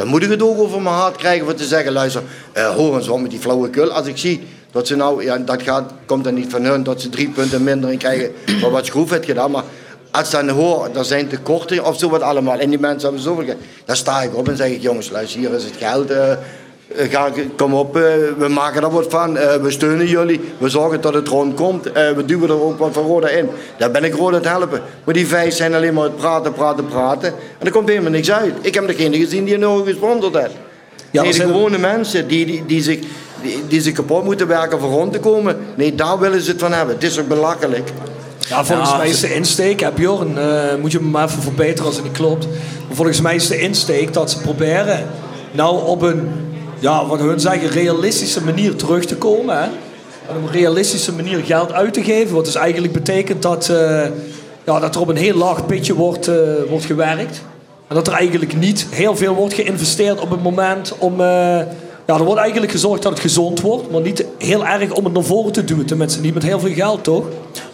dan 0.00 0.08
moet 0.08 0.22
ik 0.22 0.30
het 0.30 0.42
ook 0.42 0.58
over 0.58 0.82
mijn 0.82 0.94
hart 0.94 1.16
krijgen 1.16 1.44
voor 1.44 1.54
te 1.54 1.64
zeggen, 1.64 1.92
luister, 1.92 2.22
uh, 2.56 2.74
hoor 2.74 2.96
eens 2.96 3.06
wat 3.06 3.20
met 3.20 3.30
die 3.30 3.38
flauwekul. 3.38 3.90
Als 3.90 4.06
ik 4.06 4.16
zie 4.16 4.42
dat 4.70 4.86
ze 4.86 4.96
nou, 4.96 5.24
ja, 5.24 5.36
dat 5.38 5.62
gaat, 5.62 5.92
komt 6.06 6.24
dan 6.24 6.34
niet 6.34 6.50
van 6.50 6.64
hun, 6.64 6.82
dat 6.82 7.00
ze 7.00 7.08
drie 7.08 7.28
punten 7.28 7.64
minder 7.64 7.90
in 7.90 7.98
krijgen 7.98 8.32
voor 8.60 8.70
wat 8.70 8.86
Schroef 8.86 9.10
heeft 9.10 9.24
gedaan, 9.24 9.50
maar 9.50 9.62
als 10.10 10.30
dan 10.30 10.48
hoor, 10.48 10.88
er 10.94 11.04
zijn 11.04 11.28
tekorten 11.28 11.84
of 11.84 11.98
zo 11.98 12.08
wat 12.08 12.22
allemaal, 12.22 12.58
en 12.58 12.70
die 12.70 12.78
mensen 12.78 13.02
hebben 13.02 13.20
zoveel 13.20 13.54
dan 13.84 13.96
sta 13.96 14.22
ik 14.22 14.36
op 14.36 14.48
en 14.48 14.56
zeg 14.56 14.70
ik, 14.70 14.82
jongens, 14.82 15.10
luister, 15.10 15.40
hier 15.40 15.54
is 15.54 15.64
het 15.64 15.76
geld, 15.78 16.10
uh, 16.10 16.32
ga, 16.94 17.30
kom 17.56 17.74
op, 17.74 17.96
uh, 17.96 18.02
we 18.38 18.48
maken 18.48 18.82
er 18.82 18.90
wat 18.90 19.06
van, 19.08 19.36
uh, 19.36 19.54
we 19.54 19.70
steunen 19.70 20.06
jullie, 20.06 20.40
we 20.58 20.68
zorgen 20.68 21.00
dat 21.00 21.14
het 21.14 21.28
rondkomt, 21.28 21.84
we 21.92 22.22
duwen 22.26 22.48
er 22.48 22.62
ook 22.62 22.78
wat 22.78 22.92
van 22.92 23.02
Roda 23.02 23.28
in. 23.28 23.48
Daar 23.78 23.90
ben 23.90 24.04
ik 24.04 24.14
Roda 24.14 24.36
het 24.36 24.48
helpen. 24.48 24.80
Maar 25.04 25.14
die 25.14 25.26
vijf 25.26 25.54
zijn 25.54 25.74
alleen 25.74 25.94
maar 25.94 26.04
het 26.04 26.16
praten, 26.16 26.52
praten, 26.52 26.86
praten, 26.86 27.28
en 27.58 27.66
er 27.66 27.72
komt 27.72 27.88
helemaal 27.88 28.10
niks 28.10 28.32
uit. 28.32 28.54
Ik 28.60 28.74
heb 28.74 28.86
degene 28.86 29.16
gezien 29.16 29.44
die 29.44 29.54
een 29.54 29.66
ogen 29.66 29.86
gesponsord 29.86 30.34
heeft. 30.34 30.54
Ja, 31.10 31.22
nee, 31.22 31.32
de 31.32 31.40
gewone 31.40 31.78
mensen 31.78 32.28
die, 32.28 32.46
die, 32.46 32.66
die 32.66 32.82
zich 32.82 32.98
die, 33.42 33.66
die 33.68 33.80
zich 33.80 33.92
kapot 33.92 34.24
moeten 34.24 34.46
werken 34.46 34.80
voor 34.80 34.90
rond 34.90 35.12
te 35.12 35.18
komen. 35.18 35.56
Nee, 35.74 35.94
daar 35.94 36.18
willen 36.18 36.40
ze 36.40 36.50
het 36.50 36.60
van 36.60 36.72
hebben. 36.72 36.94
Het 36.94 37.04
is 37.04 37.18
ook 37.18 37.28
belachelijk. 37.28 37.90
Ja, 38.38 38.64
volgens 38.64 38.96
mij 38.96 39.08
is 39.08 39.20
de 39.20 39.34
insteek, 39.34 39.80
hè, 39.80 39.92
Bjorn, 39.92 40.34
uh, 40.38 40.74
moet 40.80 40.92
je 40.92 41.00
me 41.00 41.08
maar 41.08 41.28
even 41.28 41.42
verbeteren 41.42 41.86
als 41.86 41.94
het 41.94 42.04
niet 42.04 42.16
klopt. 42.16 42.46
Maar 42.86 42.96
volgens 42.96 43.20
mij 43.20 43.34
is 43.34 43.46
de 43.46 43.58
insteek 43.58 44.12
dat 44.12 44.30
ze 44.30 44.40
proberen 44.40 45.06
nou 45.50 45.86
op 45.86 46.02
een, 46.02 46.28
ja, 46.80 47.06
wat 47.06 47.18
hun 47.18 47.40
zeggen, 47.40 47.68
realistische 47.68 48.44
manier 48.44 48.76
terug 48.76 49.04
te 49.04 49.16
komen. 49.16 49.62
Hè? 49.62 49.68
op 50.28 50.36
een 50.36 50.52
realistische 50.52 51.12
manier 51.12 51.44
geld 51.44 51.72
uit 51.72 51.94
te 51.94 52.02
geven. 52.02 52.34
Wat 52.34 52.44
dus 52.44 52.54
eigenlijk 52.54 52.92
betekent 52.92 53.42
dat, 53.42 53.68
uh, 53.70 54.02
ja, 54.64 54.80
dat 54.80 54.94
er 54.94 55.00
op 55.00 55.08
een 55.08 55.16
heel 55.16 55.36
laag 55.36 55.66
pitje 55.66 55.94
wordt, 55.94 56.28
uh, 56.28 56.34
wordt 56.68 56.84
gewerkt. 56.84 57.42
En 57.88 57.94
dat 57.94 58.06
er 58.06 58.12
eigenlijk 58.12 58.56
niet 58.56 58.86
heel 58.90 59.16
veel 59.16 59.34
wordt 59.34 59.54
geïnvesteerd 59.54 60.20
op 60.20 60.30
het 60.30 60.42
moment 60.42 60.94
om 60.98 61.20
ja, 62.10 62.16
er 62.16 62.24
wordt 62.24 62.40
eigenlijk 62.40 62.72
gezorgd 62.72 63.02
dat 63.02 63.12
het 63.12 63.20
gezond 63.20 63.60
wordt, 63.60 63.90
maar 63.90 64.00
niet 64.00 64.24
heel 64.38 64.66
erg 64.66 64.92
om 64.92 65.04
het 65.04 65.12
naar 65.12 65.22
voren 65.22 65.52
te 65.52 65.64
duwen. 65.64 65.86
Tenminste, 65.86 66.20
niet 66.20 66.34
met 66.34 66.42
heel 66.42 66.60
veel 66.60 66.72
geld, 66.72 67.04
toch? 67.04 67.24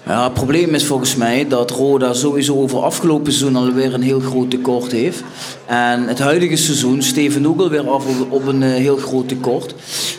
Ja, 0.07 0.25
het 0.25 0.35
probleem 0.35 0.75
is 0.75 0.87
volgens 0.87 1.16
mij 1.16 1.49
dat 1.49 1.71
Roda 1.71 2.12
sowieso 2.12 2.55
over 2.55 2.83
afgelopen 2.83 3.33
seizoen 3.33 3.57
alweer 3.57 3.95
een 3.95 4.03
heel 4.03 4.21
groot 4.21 4.51
tekort 4.51 4.92
heeft. 4.92 5.23
En 5.66 6.09
het 6.09 6.19
huidige 6.19 6.57
seizoen 6.57 7.03
steven 7.03 7.47
ook 7.47 7.61
alweer 7.61 7.90
af 7.90 8.05
op 8.29 8.47
een 8.47 8.62
eh, 8.62 8.71
heel 8.71 8.97
groot 8.97 9.29
tekort. 9.29 9.75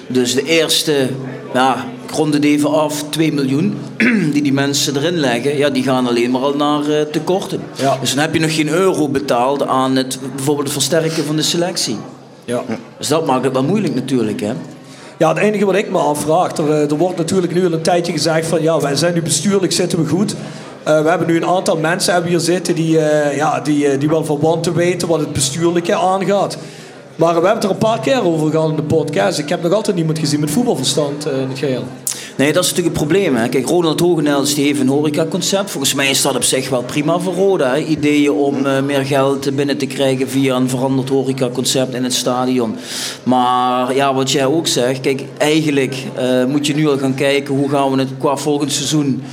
Dus 0.07 0.33
de 0.33 0.43
eerste, 0.43 1.09
ja, 1.53 1.85
ik 2.05 2.11
rond 2.11 2.33
het 2.33 2.43
even 2.43 2.71
af, 2.71 3.03
2 3.09 3.33
miljoen 3.33 3.77
die 4.33 4.41
die 4.41 4.53
mensen 4.53 4.95
erin 4.95 5.17
leggen, 5.17 5.57
ja, 5.57 5.69
die 5.69 5.83
gaan 5.83 6.07
alleen 6.07 6.31
maar 6.31 6.41
al 6.41 6.55
naar 6.55 6.89
uh, 6.89 7.01
tekorten. 7.01 7.61
Ja. 7.75 7.97
Dus 7.99 8.13
dan 8.13 8.23
heb 8.23 8.33
je 8.33 8.39
nog 8.39 8.55
geen 8.55 8.69
euro 8.69 9.09
betaald 9.09 9.67
aan 9.67 9.95
het, 9.95 10.19
bijvoorbeeld 10.35 10.67
het 10.67 10.77
versterken 10.77 11.23
van 11.23 11.35
de 11.35 11.41
selectie. 11.41 11.97
Ja. 12.45 12.63
Dus 12.97 13.07
dat 13.07 13.25
maakt 13.25 13.43
het 13.43 13.53
wel 13.53 13.63
moeilijk 13.63 13.95
natuurlijk, 13.95 14.39
hè? 14.39 14.53
Ja, 15.17 15.29
het 15.29 15.37
enige 15.37 15.65
wat 15.65 15.75
ik 15.75 15.91
me 15.91 15.97
afvraag, 15.97 16.57
er, 16.57 16.69
er 16.69 16.97
wordt 16.97 17.17
natuurlijk 17.17 17.53
nu 17.53 17.65
al 17.65 17.71
een 17.71 17.81
tijdje 17.81 18.11
gezegd 18.11 18.47
van 18.47 18.61
ja, 18.61 18.79
wij 18.79 18.95
zijn 18.95 19.13
nu 19.13 19.21
bestuurlijk 19.21 19.71
zitten 19.71 20.03
we 20.03 20.09
goed. 20.09 20.35
Uh, 20.87 21.01
we 21.01 21.09
hebben 21.09 21.27
nu 21.27 21.35
een 21.35 21.45
aantal 21.45 21.77
mensen 21.77 22.13
hebben 22.13 22.31
hier 22.31 22.39
zitten 22.39 22.75
die, 22.75 22.95
uh, 22.95 23.35
ja, 23.35 23.59
die, 23.59 23.97
die 23.97 24.09
wel 24.09 24.25
van 24.25 24.61
te 24.61 24.73
weten 24.73 25.07
wat 25.07 25.19
het 25.19 25.33
bestuurlijke 25.33 25.95
aangaat. 25.95 26.57
Maar 27.15 27.27
we 27.27 27.33
hebben 27.33 27.53
het 27.53 27.63
er 27.63 27.69
een 27.69 27.77
paar 27.77 27.99
keer 27.99 28.23
over 28.23 28.51
gehad 28.51 28.69
in 28.69 28.75
de 28.75 28.81
podcast. 28.81 29.39
Ik 29.39 29.49
heb 29.49 29.61
nog 29.61 29.73
altijd 29.73 29.95
niemand 29.95 30.19
gezien 30.19 30.39
met 30.39 30.51
voetbalverstand 30.51 31.25
in 31.25 31.49
het 31.49 31.59
geheel. 31.59 31.83
Nee, 32.37 32.53
dat 32.53 32.63
is 32.63 32.69
natuurlijk 32.69 32.97
het 32.97 33.07
probleem. 33.07 33.35
Hè. 33.35 33.49
Kijk, 33.49 33.67
Ronald 33.67 33.99
Hogenels 33.99 34.53
die 34.53 34.65
heeft 34.65 34.79
een 34.79 34.87
horecaconcept. 34.87 35.71
Volgens 35.71 35.93
mij 35.93 36.09
is 36.09 36.21
dat 36.21 36.35
op 36.35 36.43
zich 36.43 36.69
wel 36.69 36.83
prima 36.83 37.19
voor 37.19 37.33
Roda. 37.33 37.73
Hè. 37.73 37.79
Ideeën 37.79 38.31
om 38.31 38.65
uh, 38.65 38.81
meer 38.81 39.05
geld 39.05 39.55
binnen 39.55 39.77
te 39.77 39.85
krijgen 39.85 40.29
via 40.29 40.55
een 40.55 40.69
veranderd 40.69 41.09
horecaconcept 41.09 41.93
in 41.93 42.03
het 42.03 42.13
stadion. 42.13 42.75
Maar 43.23 43.95
ja, 43.95 44.13
wat 44.13 44.31
jij 44.31 44.45
ook 44.45 44.67
zegt, 44.67 45.01
kijk, 45.01 45.23
eigenlijk 45.37 45.95
uh, 46.19 46.45
moet 46.45 46.67
je 46.67 46.75
nu 46.75 46.87
al 46.89 46.97
gaan 46.97 47.15
kijken 47.15 47.55
hoe 47.55 47.69
gaan 47.69 47.91
we 47.91 47.99
het 47.99 48.09
qua 48.17 48.35
volgend 48.35 48.71
seizoen 48.71 49.23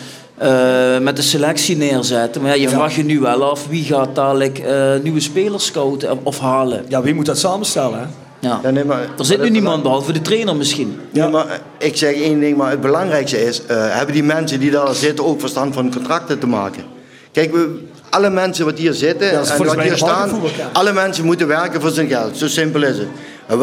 uh, 0.43 0.99
met 0.99 1.17
de 1.17 1.23
selectie 1.23 1.77
neerzetten. 1.77 2.43
Maar 2.43 2.51
ja, 2.57 2.63
je 2.63 2.69
vraagt 2.69 2.95
je 2.95 3.05
nu 3.05 3.21
wel 3.21 3.51
af 3.51 3.67
wie 3.69 3.85
gaat 3.85 4.15
dadelijk 4.15 4.63
nieuwe 5.03 5.21
spelers 5.21 5.65
scouten 5.65 6.19
of 6.23 6.39
halen. 6.39 6.85
Ja, 6.89 7.03
wie 7.03 7.15
moet 7.15 7.27
dat 7.27 7.39
samenstellen? 7.39 7.99
Hè? 7.99 8.24
Ja. 8.45 8.61
ja 8.63 8.71
nee, 8.71 8.85
maar, 8.85 9.09
er 9.19 9.25
zit 9.25 9.43
nu 9.43 9.51
niemand 9.51 9.83
behalve 9.83 10.13
de 10.13 10.23
trainer 10.23 10.57
misschien. 10.57 11.01
Ja, 11.13 11.29
maar 11.29 11.49
eh, 11.49 11.57
ik 11.79 11.97
zeg 11.97 12.15
één 12.15 12.41
ding, 12.41 12.57
maar 12.57 12.71
het 12.71 12.81
belangrijkste 12.81 13.45
is, 13.45 13.61
uh, 13.61 13.67
hebben 13.69 14.15
die 14.15 14.25
mensen 14.25 14.61
die 14.61 14.71
daar 14.71 14.95
zitten 14.95 15.25
ook 15.25 15.41
verstand 15.41 15.75
van 15.75 15.93
contracten 15.93 16.39
te 16.39 16.47
maken? 16.47 16.85
Kijk, 17.33 17.53
we, 17.53 17.79
alle 18.11 18.31
mensen 18.31 18.65
wat 18.65 18.79
hier 18.79 18.93
zitten 18.93 19.27
ja, 19.27 19.43
en 19.45 19.65
wat 19.65 19.81
hier 19.81 19.97
staan, 19.97 20.41
alle 20.73 20.93
mensen 20.93 21.25
moeten 21.25 21.47
werken 21.47 21.81
voor 21.81 21.91
zijn 21.91 22.09
geld. 22.09 22.37
Zo 22.37 22.47
simpel 22.47 22.83
is 22.83 22.99
het. 22.99 23.09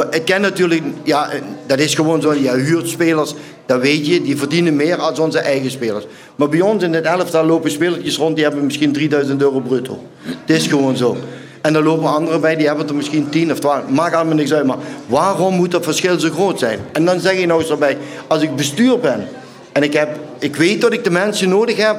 Ik 0.10 0.26
ken 0.26 0.42
natuurlijk, 0.42 0.84
ja, 1.04 1.30
dat 1.68 1.80
is 1.80 1.96
gewoon 1.96 2.22
zo, 2.22 2.34
je 2.34 2.52
huurt 2.52 2.90
spelers, 2.90 3.34
dat 3.66 3.82
weet 3.82 4.08
je, 4.08 4.22
die 4.22 4.38
verdienen 4.38 4.76
meer 4.76 4.98
als 4.98 5.20
onze 5.20 5.40
eigen 5.40 5.72
spelers. 5.72 6.06
Maar 6.36 6.50
bij 6.50 6.62
ons 6.62 6.84
in 6.84 6.94
het 6.94 7.06
elftal 7.06 7.46
lopen 7.46 7.72
spelertjes 7.72 8.18
rond, 8.18 8.36
die 8.36 8.44
hebben 8.44 8.66
misschien 8.66 8.94
3000 8.94 9.42
euro 9.42 9.60
bruto. 9.60 10.04
Het 10.22 10.58
is 10.58 10.68
gewoon 10.68 10.98
zo. 10.98 11.18
En 11.62 11.76
er 11.76 11.84
lopen 11.84 12.14
anderen 12.14 12.42
bij, 12.42 12.56
die 12.56 12.68
hebben 12.68 12.88
er 12.88 12.96
misschien 12.96 13.30
10 13.30 13.52
of 13.52 13.60
12. 13.60 13.90
Maakt 13.90 14.16
allemaal 14.16 14.36
niks 14.36 14.54
uit. 14.54 14.66
Maar 14.66 14.78
waarom 15.06 15.56
moet 15.56 15.72
dat 15.72 15.84
verschil 15.84 16.20
zo 16.20 16.30
groot 16.30 16.60
zijn? 16.60 16.80
En 16.92 17.06
dan 17.06 17.20
zeg 17.20 17.40
je 17.40 17.46
nou 17.46 17.62
eens 17.62 17.70
erbij, 17.70 17.98
als 18.28 18.42
ik 18.42 18.56
bestuur 18.56 19.00
ben 19.00 19.28
en 19.72 19.84
ik, 19.84 19.94
heb, 19.94 20.20
ik 20.40 20.56
weet 20.56 20.82
dat 20.82 20.94
ik 20.94 21.04
de 21.04 21.12
mensen 21.12 21.50
nodig 21.50 21.78
heb, 21.78 21.96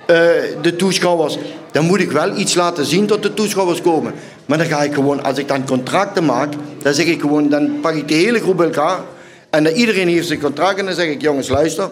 uh, 0.00 0.16
de 0.62 0.76
toeschouwers, 0.76 1.38
dan 1.72 1.84
moet 1.84 2.00
ik 2.00 2.10
wel 2.10 2.36
iets 2.36 2.54
laten 2.54 2.84
zien 2.84 3.06
tot 3.06 3.22
de 3.22 3.34
toeschouwers 3.34 3.80
komen. 3.80 4.14
Maar 4.46 4.58
dan 4.58 4.66
ga 4.66 4.82
ik 4.82 4.94
gewoon, 4.94 5.22
als 5.22 5.38
ik 5.38 5.48
dan 5.48 5.66
contracten 5.66 6.24
maak, 6.24 6.52
dan 6.82 6.94
zeg 6.94 7.06
ik 7.06 7.20
gewoon, 7.20 7.48
dan 7.48 7.80
pak 7.80 7.94
ik 7.94 8.08
de 8.08 8.14
hele 8.14 8.40
groep 8.40 8.56
bij 8.56 8.66
elkaar. 8.66 8.98
En 9.50 9.64
dan 9.64 9.72
iedereen 9.72 10.08
heeft 10.08 10.26
zijn 10.26 10.40
contract 10.40 10.78
en 10.78 10.84
dan 10.84 10.94
zeg 10.94 11.06
ik, 11.06 11.20
jongens 11.20 11.48
luister, 11.48 11.90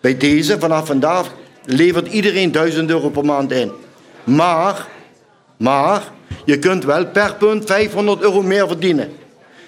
bij 0.00 0.16
deze, 0.16 0.58
vanaf 0.58 0.86
vandaag, 0.86 1.26
levert 1.64 2.08
iedereen 2.08 2.52
1000 2.52 2.90
euro 2.90 3.08
per 3.08 3.24
maand 3.24 3.52
in. 3.52 3.70
Maar, 4.24 4.86
maar, 5.56 6.02
je 6.44 6.58
kunt 6.58 6.84
wel 6.84 7.06
per 7.06 7.34
punt 7.34 7.66
500 7.66 8.22
euro 8.22 8.42
meer 8.42 8.68
verdienen. 8.68 9.12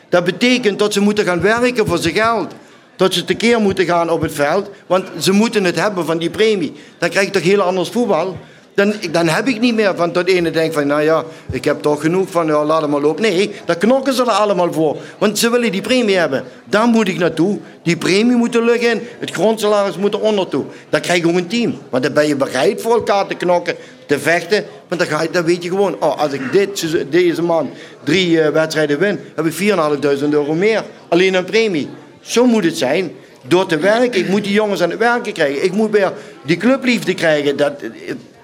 Dat 0.08 0.24
betekent 0.24 0.78
dat 0.78 0.92
ze 0.92 1.00
moeten 1.00 1.24
gaan 1.24 1.40
werken 1.40 1.86
voor 1.86 1.98
zijn 1.98 2.14
geld. 2.14 2.54
dat 2.96 3.14
ze 3.14 3.24
tekeer 3.24 3.60
moeten 3.60 3.84
gaan 3.84 4.10
op 4.10 4.20
het 4.20 4.32
veld. 4.32 4.70
Want 4.86 5.08
ze 5.18 5.32
moeten 5.32 5.64
het 5.64 5.80
hebben 5.80 6.04
van 6.04 6.18
die 6.18 6.30
premie. 6.30 6.72
Dan 6.98 7.08
krijg 7.10 7.26
je 7.26 7.32
toch 7.32 7.42
heel 7.42 7.60
anders 7.60 7.88
voetbal. 7.88 8.36
Dan, 8.74 8.94
dan 9.10 9.28
heb 9.28 9.48
ik 9.48 9.60
niet 9.60 9.74
meer 9.74 9.96
van 9.96 10.12
dat 10.12 10.26
ene 10.26 10.50
denkt 10.50 10.74
van, 10.74 10.86
nou 10.86 11.02
ja, 11.02 11.24
ik 11.50 11.64
heb 11.64 11.82
toch 11.82 12.00
genoeg 12.00 12.30
van, 12.30 12.46
ja, 12.46 12.64
laat 12.64 12.80
hem 12.80 12.90
maar 12.90 13.00
lopen. 13.00 13.22
Nee, 13.22 13.50
daar 13.64 13.76
knokken 13.76 14.14
ze 14.14 14.22
er 14.22 14.30
allemaal 14.30 14.72
voor. 14.72 14.96
Want 15.18 15.38
ze 15.38 15.50
willen 15.50 15.72
die 15.72 15.80
premie 15.80 16.16
hebben. 16.16 16.44
Daar 16.64 16.86
moet 16.86 17.08
ik 17.08 17.18
naartoe. 17.18 17.58
Die 17.82 17.96
premie 17.96 18.36
moet 18.36 18.54
er 18.54 18.82
in. 18.82 19.02
Het 19.18 19.30
grondsalaris 19.30 19.96
moet 19.96 20.14
er 20.14 20.20
onder 20.20 20.48
toe. 20.48 20.64
Dan 20.88 21.00
krijg 21.00 21.20
je 21.20 21.28
ook 21.28 21.36
een 21.36 21.46
team. 21.46 21.78
Want 21.90 22.02
dan 22.02 22.12
ben 22.12 22.26
je 22.26 22.36
bereid 22.36 22.82
voor 22.82 22.92
elkaar 22.92 23.26
te 23.26 23.34
knokken, 23.34 23.74
te 24.06 24.18
vechten. 24.18 24.64
Want 24.92 25.04
dan, 25.04 25.18
ga 25.18 25.22
je, 25.22 25.30
dan 25.30 25.44
weet 25.44 25.62
je 25.62 25.68
gewoon, 25.68 25.96
oh, 26.00 26.18
als 26.18 26.32
ik 26.32 26.52
dit, 26.52 26.96
deze 27.10 27.42
maand 27.42 27.70
drie 28.04 28.30
uh, 28.30 28.48
wedstrijden 28.48 28.98
win, 28.98 29.20
heb 29.34 29.46
ik 29.46 29.52
4.500 29.52 30.28
euro 30.30 30.54
meer. 30.54 30.84
Alleen 31.08 31.34
een 31.34 31.44
premie. 31.44 31.88
Zo 32.20 32.46
moet 32.46 32.64
het 32.64 32.78
zijn. 32.78 33.12
Door 33.46 33.66
te 33.66 33.78
werken. 33.78 34.20
Ik 34.20 34.28
moet 34.28 34.44
die 34.44 34.52
jongens 34.52 34.82
aan 34.82 34.90
het 34.90 34.98
werken 34.98 35.32
krijgen. 35.32 35.64
Ik 35.64 35.72
moet 35.72 35.90
weer 35.90 36.12
die 36.42 36.56
clubliefde 36.56 37.14
krijgen. 37.14 37.56
Dat, 37.56 37.72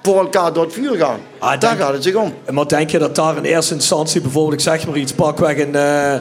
voor 0.02 0.18
elkaar 0.18 0.52
door 0.52 0.64
het 0.64 0.72
vuur 0.72 0.96
gaan. 0.96 1.20
Ah, 1.38 1.60
daar 1.60 1.76
gaat 1.76 1.92
het 1.92 2.02
zich 2.02 2.14
om. 2.14 2.34
Maar 2.50 2.68
denk 2.68 2.90
je 2.90 2.98
dat 2.98 3.14
daar 3.14 3.36
in 3.36 3.44
eerste 3.44 3.74
instantie 3.74 4.20
bijvoorbeeld, 4.20 4.54
ik 4.54 4.60
zeg 4.60 4.86
maar 4.86 4.96
iets, 4.96 5.12
pakweg 5.12 5.58
een... 5.58 5.74
Uh, 5.74 6.14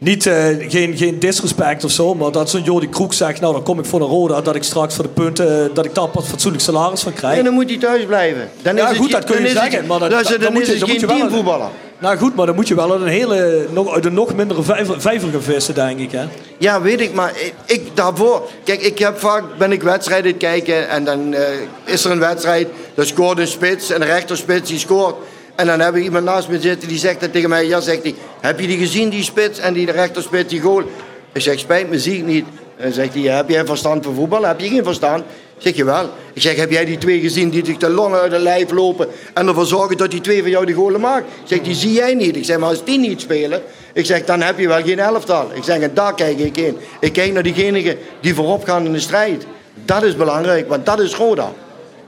niet, 0.00 0.26
uh, 0.26 0.34
geen, 0.68 0.96
geen 0.96 1.18
disrespect 1.18 1.84
of 1.84 1.90
zo, 1.90 2.14
maar 2.14 2.32
dat 2.32 2.50
zo'n 2.50 2.62
Jordi 2.62 2.88
Kroek 2.88 3.12
zegt, 3.12 3.40
nou 3.40 3.52
dan 3.52 3.62
kom 3.62 3.78
ik 3.78 3.84
voor 3.84 4.00
een 4.00 4.06
Roda, 4.06 4.40
dat 4.40 4.54
ik 4.54 4.62
straks 4.62 4.94
voor 4.94 5.04
de 5.04 5.10
punten, 5.10 5.74
dat 5.74 5.84
ik 5.84 5.94
daar 5.94 6.08
pas 6.08 6.26
fatsoenlijk 6.26 6.62
salaris 6.62 7.00
van 7.00 7.12
krijg. 7.12 7.38
En 7.38 7.44
dan 7.44 7.54
moet 7.54 7.68
hij 7.68 7.78
thuis 7.78 8.04
blijven. 8.04 8.50
Dan 8.62 8.76
ja 8.76 8.90
is 8.90 8.96
goed, 8.96 9.12
het, 9.12 9.26
dat 9.26 9.36
kun 9.36 9.42
je 9.42 9.48
zeggen, 9.48 9.78
het, 9.78 9.86
maar 9.86 9.98
dat, 9.98 10.10
dan, 10.10 10.22
dan, 10.22 10.40
dan, 10.40 10.52
moet 10.52 10.66
je, 10.66 10.74
is 10.74 10.80
het 10.80 10.88
dan 10.88 10.88
geen 10.88 11.00
moet 11.00 11.00
je 11.00 11.06
wel 11.06 11.16
teamvoetballer. 11.16 11.68
Nou 11.98 12.16
goed, 12.16 12.34
maar 12.34 12.46
dan 12.46 12.54
moet 12.54 12.68
je 12.68 12.74
wel 12.74 12.92
uit 12.92 13.00
een, 13.00 13.06
hele, 13.06 13.66
nog, 13.70 13.94
uit 13.94 14.04
een 14.04 14.14
nog 14.14 14.34
mindere 14.34 14.62
vijver, 14.62 15.00
vijver 15.00 15.30
gaan 15.30 15.42
vissen, 15.42 15.74
denk 15.74 15.98
ik. 15.98 16.12
Hè? 16.12 16.24
Ja, 16.58 16.80
weet 16.80 17.00
ik, 17.00 17.12
maar 17.14 17.32
ik, 17.36 17.54
ik, 17.66 17.82
daarvoor... 17.94 18.48
Kijk, 18.64 18.80
ik 18.80 18.98
heb 18.98 19.18
vaak, 19.18 19.44
ben 19.58 19.72
ik 19.72 19.82
wedstrijden 19.82 20.36
kijken 20.36 20.88
en 20.88 21.04
dan 21.04 21.32
uh, 21.32 21.40
is 21.84 22.04
er 22.04 22.10
een 22.10 22.18
wedstrijd, 22.18 22.68
dan 22.94 23.06
scoort 23.06 23.38
een 23.38 23.46
spits, 23.46 23.90
een 23.90 24.04
rechterspits, 24.04 24.68
die 24.68 24.78
scoort. 24.78 25.14
En 25.60 25.66
dan 25.66 25.80
heb 25.80 25.96
ik 25.96 26.02
iemand 26.02 26.24
naast 26.24 26.48
me 26.48 26.60
zitten 26.60 26.88
die 26.88 26.98
zegt 26.98 27.32
tegen 27.32 27.48
mij, 27.48 27.66
ja, 27.66 27.80
zegt 27.80 28.02
hij, 28.02 28.14
heb 28.40 28.60
je 28.60 28.66
die 28.66 28.78
gezien, 28.78 29.08
die 29.08 29.22
spits 29.22 29.58
en 29.58 29.72
die 29.72 29.90
rechterspits, 29.90 30.48
die 30.48 30.60
goal? 30.60 30.82
Ik 31.32 31.40
zeg, 31.40 31.58
spijt 31.58 31.90
me, 31.90 31.98
zie 31.98 32.16
ik 32.16 32.24
niet. 32.24 32.44
En 32.76 32.92
zegt 32.92 33.14
hij, 33.14 33.22
heb 33.22 33.48
jij 33.48 33.66
verstand 33.66 34.04
van 34.04 34.14
voetbal? 34.14 34.42
Heb 34.42 34.60
je 34.60 34.68
geen 34.68 34.84
verstand? 34.84 35.24
Zeg 35.58 35.76
je 35.76 35.84
wel. 35.84 36.10
Ik 36.32 36.42
zeg, 36.42 36.56
heb 36.56 36.70
jij 36.70 36.84
die 36.84 36.98
twee 36.98 37.20
gezien 37.20 37.50
die 37.50 37.64
zich 37.64 37.76
de 37.76 37.88
longen 37.88 38.20
uit 38.20 38.30
de 38.30 38.38
lijf 38.38 38.70
lopen 38.70 39.08
en 39.34 39.48
ervoor 39.48 39.66
zorgen 39.66 39.96
dat 39.96 40.10
die 40.10 40.20
twee 40.20 40.40
van 40.40 40.50
jou 40.50 40.66
de 40.66 40.72
golen 40.72 41.00
maken? 41.00 41.26
Ik 41.26 41.48
zeg, 41.48 41.60
die 41.60 41.74
zie 41.74 41.92
jij 41.92 42.14
niet. 42.14 42.36
Ik 42.36 42.44
zeg, 42.44 42.58
maar 42.58 42.68
als 42.68 42.84
die 42.84 42.98
niet 42.98 43.20
spelen, 43.20 43.62
ik 43.92 44.06
zeg, 44.06 44.24
dan 44.24 44.40
heb 44.40 44.58
je 44.58 44.68
wel 44.68 44.82
geen 44.82 44.98
elftal. 44.98 45.50
Ik 45.54 45.62
zeg, 45.62 45.80
en 45.80 45.90
daar 45.94 46.14
kijk 46.14 46.38
ik 46.38 46.56
in. 46.56 46.76
Ik 47.00 47.12
kijk 47.12 47.32
naar 47.32 47.42
diegenigen 47.42 47.98
die 48.20 48.34
voorop 48.34 48.64
gaan 48.64 48.84
in 48.84 48.92
de 48.92 49.00
strijd. 49.00 49.46
Dat 49.84 50.02
is 50.02 50.16
belangrijk, 50.16 50.68
want 50.68 50.86
dat 50.86 51.00
is 51.00 51.14
Roda. 51.14 51.52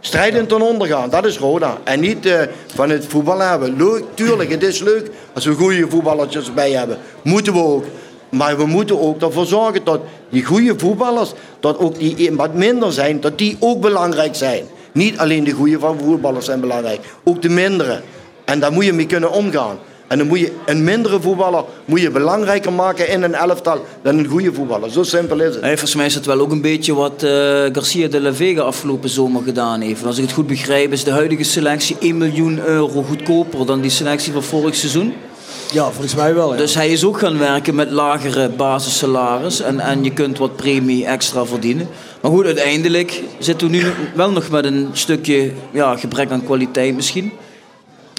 Strijden 0.04 0.46
ten 0.46 0.62
onder 0.62 0.88
gaan, 0.88 1.10
dat 1.10 1.24
is 1.24 1.38
Roda. 1.38 1.78
En 1.84 2.00
niet 2.00 2.26
uh, 2.26 2.40
van 2.74 2.90
het 2.90 3.06
voetbal 3.06 3.38
hebben. 3.38 4.04
Tuurlijk, 4.14 4.50
het 4.50 4.62
is 4.62 4.80
leuk 4.80 5.10
als 5.34 5.44
we 5.44 5.52
goede 5.52 5.86
voetballertjes 5.88 6.46
erbij 6.46 6.70
hebben. 6.70 6.98
Moeten 7.22 7.52
we 7.52 7.62
ook. 7.62 7.84
Maar 8.28 8.56
we 8.56 8.66
moeten 8.66 9.00
ook 9.00 9.22
ervoor 9.22 9.46
zorgen 9.46 9.84
dat 9.84 10.00
die 10.28 10.44
goede 10.44 10.74
voetballers, 10.76 11.32
dat 11.60 11.78
ook 11.78 11.98
die 11.98 12.32
wat 12.32 12.54
minder 12.54 12.92
zijn, 12.92 13.20
dat 13.20 13.38
die 13.38 13.56
ook 13.60 13.80
belangrijk 13.80 14.34
zijn. 14.34 14.64
Niet 14.92 15.18
alleen 15.18 15.44
de 15.44 15.50
goede 15.50 15.78
voetballers 15.78 16.44
zijn 16.44 16.60
belangrijk, 16.60 17.00
ook 17.24 17.42
de 17.42 17.48
mindere. 17.48 18.00
En 18.44 18.60
daar 18.60 18.72
moet 18.72 18.84
je 18.84 18.92
mee 18.92 19.06
kunnen 19.06 19.32
omgaan. 19.32 19.78
En 20.12 20.18
dan 20.18 20.26
moet 20.26 20.38
je 20.38 20.52
een 20.66 20.84
mindere 20.84 21.20
voetballer 21.20 21.64
moet 21.84 22.00
je 22.00 22.10
belangrijker 22.10 22.72
maken 22.72 23.08
in 23.08 23.22
een 23.22 23.34
elftal 23.34 23.84
dan 24.02 24.18
een 24.18 24.26
goede 24.26 24.52
voetballer. 24.52 24.90
Zo 24.90 25.02
simpel 25.02 25.40
is 25.40 25.54
het. 25.54 25.60
Hey, 25.60 25.70
volgens 25.70 25.94
mij 25.94 26.06
is 26.06 26.14
het 26.14 26.26
wel 26.26 26.40
ook 26.40 26.50
een 26.50 26.60
beetje 26.60 26.94
wat 26.94 27.22
uh, 27.22 27.30
Garcia 27.72 28.08
de 28.08 28.20
la 28.20 28.34
Vega 28.34 28.60
afgelopen 28.60 29.08
zomer 29.08 29.42
gedaan 29.42 29.80
heeft. 29.80 30.06
Als 30.06 30.16
ik 30.16 30.22
het 30.22 30.32
goed 30.32 30.46
begrijp 30.46 30.92
is 30.92 31.04
de 31.04 31.10
huidige 31.10 31.42
selectie 31.42 31.96
1 32.00 32.18
miljoen 32.18 32.60
euro 32.64 33.02
goedkoper 33.02 33.66
dan 33.66 33.80
die 33.80 33.90
selectie 33.90 34.32
van 34.32 34.42
vorig 34.42 34.74
seizoen. 34.74 35.14
Ja, 35.72 35.90
volgens 35.90 36.14
mij 36.14 36.34
wel. 36.34 36.56
Dus 36.56 36.74
hij 36.74 36.88
is 36.88 37.04
ook 37.04 37.18
gaan 37.18 37.38
werken 37.38 37.74
met 37.74 37.90
lagere 37.90 38.48
basissalaris 38.48 39.60
en, 39.60 39.80
en 39.80 40.04
je 40.04 40.12
kunt 40.12 40.38
wat 40.38 40.56
premie 40.56 41.06
extra 41.06 41.44
verdienen. 41.44 41.88
Maar 42.20 42.30
goed, 42.30 42.44
uiteindelijk 42.44 43.22
zitten 43.38 43.70
we 43.70 43.76
nu 43.76 43.82
wel 44.14 44.30
nog 44.30 44.50
met 44.50 44.64
een 44.64 44.88
stukje 44.92 45.50
ja, 45.70 45.96
gebrek 45.96 46.30
aan 46.30 46.44
kwaliteit 46.44 46.94
misschien. 46.94 47.32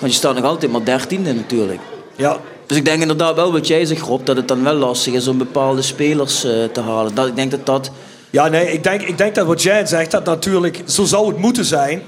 Want 0.03 0.15
je 0.15 0.21
staat 0.21 0.35
nog 0.35 0.43
altijd 0.43 0.71
maar 0.71 0.83
dertiende 0.83 1.33
natuurlijk. 1.33 1.79
Ja. 2.15 2.37
Dus 2.65 2.77
ik 2.77 2.85
denk 2.85 3.01
inderdaad 3.01 3.35
wel 3.35 3.51
wat 3.51 3.67
jij 3.67 3.85
zegt 3.85 4.01
Rob, 4.01 4.25
dat 4.25 4.35
het 4.35 4.47
dan 4.47 4.63
wel 4.63 4.73
lastig 4.73 5.13
is 5.13 5.27
om 5.27 5.37
bepaalde 5.37 5.81
spelers 5.81 6.45
uh, 6.45 6.51
te 6.63 6.81
halen. 6.81 7.15
Dat, 7.15 7.27
ik 7.27 7.35
denk 7.35 7.51
dat 7.51 7.65
dat... 7.65 7.91
Ja, 8.29 8.47
nee, 8.47 8.71
ik 8.71 8.83
denk, 8.83 9.01
ik 9.01 9.17
denk 9.17 9.35
dat 9.35 9.47
wat 9.47 9.61
jij 9.61 9.85
zegt, 9.85 10.11
dat 10.11 10.25
natuurlijk, 10.25 10.81
zo 10.85 11.03
zou 11.03 11.27
het 11.27 11.37
moeten 11.37 11.65
zijn. 11.65 12.01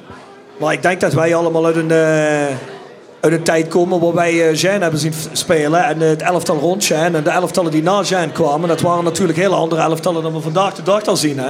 Maar 0.57 0.73
ik 0.73 0.81
denk 0.81 1.01
dat 1.01 1.13
wij 1.13 1.35
allemaal 1.35 1.65
uit 1.65 1.75
een... 1.75 1.91
Uh 1.91 2.55
uit 3.19 3.33
een 3.33 3.43
tijd 3.43 3.67
komen 3.67 3.99
waar 3.99 4.13
wij 4.13 4.33
uh, 4.33 4.55
Jean 4.55 4.81
hebben 4.81 4.99
zien 4.99 5.13
spelen. 5.31 5.83
En 5.83 5.99
het 5.99 6.21
elftal 6.21 6.57
rond 6.57 6.85
Jean 6.85 7.15
en 7.15 7.23
de 7.23 7.29
elftallen 7.29 7.71
die 7.71 7.83
na 7.83 8.01
Jean 8.01 8.31
kwamen. 8.31 8.67
Dat 8.67 8.81
waren 8.81 9.03
natuurlijk 9.03 9.37
hele 9.37 9.55
andere 9.55 9.81
elftallen 9.81 10.23
dan 10.23 10.33
we 10.33 10.39
vandaag 10.39 10.73
de 10.73 10.83
dag 10.83 11.05
al 11.05 11.15
zien. 11.15 11.39
Hè. 11.39 11.49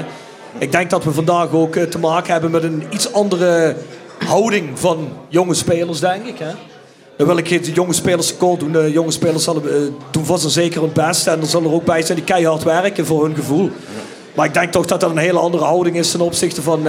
Ik 0.58 0.71
denk 0.71 0.89
dat 0.89 1.03
we 1.03 1.12
vandaag 1.12 1.51
ook 1.51 1.75
uh, 1.75 1.84
te 1.84 1.99
maken 1.99 2.31
hebben 2.31 2.51
met 2.51 2.63
een 2.63 2.84
iets 2.89 3.13
andere 3.13 3.75
houding 4.25 4.79
van 4.79 5.09
jonge 5.27 5.53
spelers, 5.53 5.99
denk 5.99 6.25
ik. 6.25 6.39
Hè. 6.39 6.51
Dan 7.17 7.27
wil 7.27 7.38
ik 7.38 7.65
de 7.65 7.71
jonge 7.71 7.93
spelers 7.93 8.27
tekort 8.27 8.59
doen. 8.59 8.71
De 8.71 8.91
jonge 8.91 9.11
spelers 9.11 9.43
zullen, 9.43 9.63
uh, 9.65 9.91
doen 10.11 10.25
vast 10.25 10.43
en 10.43 10.49
zeker 10.49 10.81
hun 10.81 10.93
best. 10.93 11.27
En 11.27 11.41
er 11.41 11.47
zal 11.47 11.63
er 11.63 11.73
ook 11.73 11.85
bij 11.85 12.01
zijn 12.01 12.17
die 12.17 12.27
keihard 12.27 12.63
werken 12.63 13.05
voor 13.05 13.23
hun 13.25 13.35
gevoel. 13.35 13.69
Maar 14.35 14.45
ik 14.45 14.53
denk 14.53 14.71
toch 14.71 14.85
dat 14.85 14.99
dat 14.99 15.09
een 15.09 15.17
hele 15.17 15.39
andere 15.39 15.63
houding 15.63 15.95
is 15.95 16.11
ten 16.11 16.21
opzichte 16.21 16.61
van... 16.61 16.81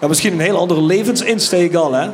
ja, 0.00 0.08
misschien 0.08 0.32
een 0.32 0.40
hele 0.40 0.58
andere 0.58 0.82
levensinsteek 0.82 1.74
al, 1.74 1.92
hè. 1.92 2.08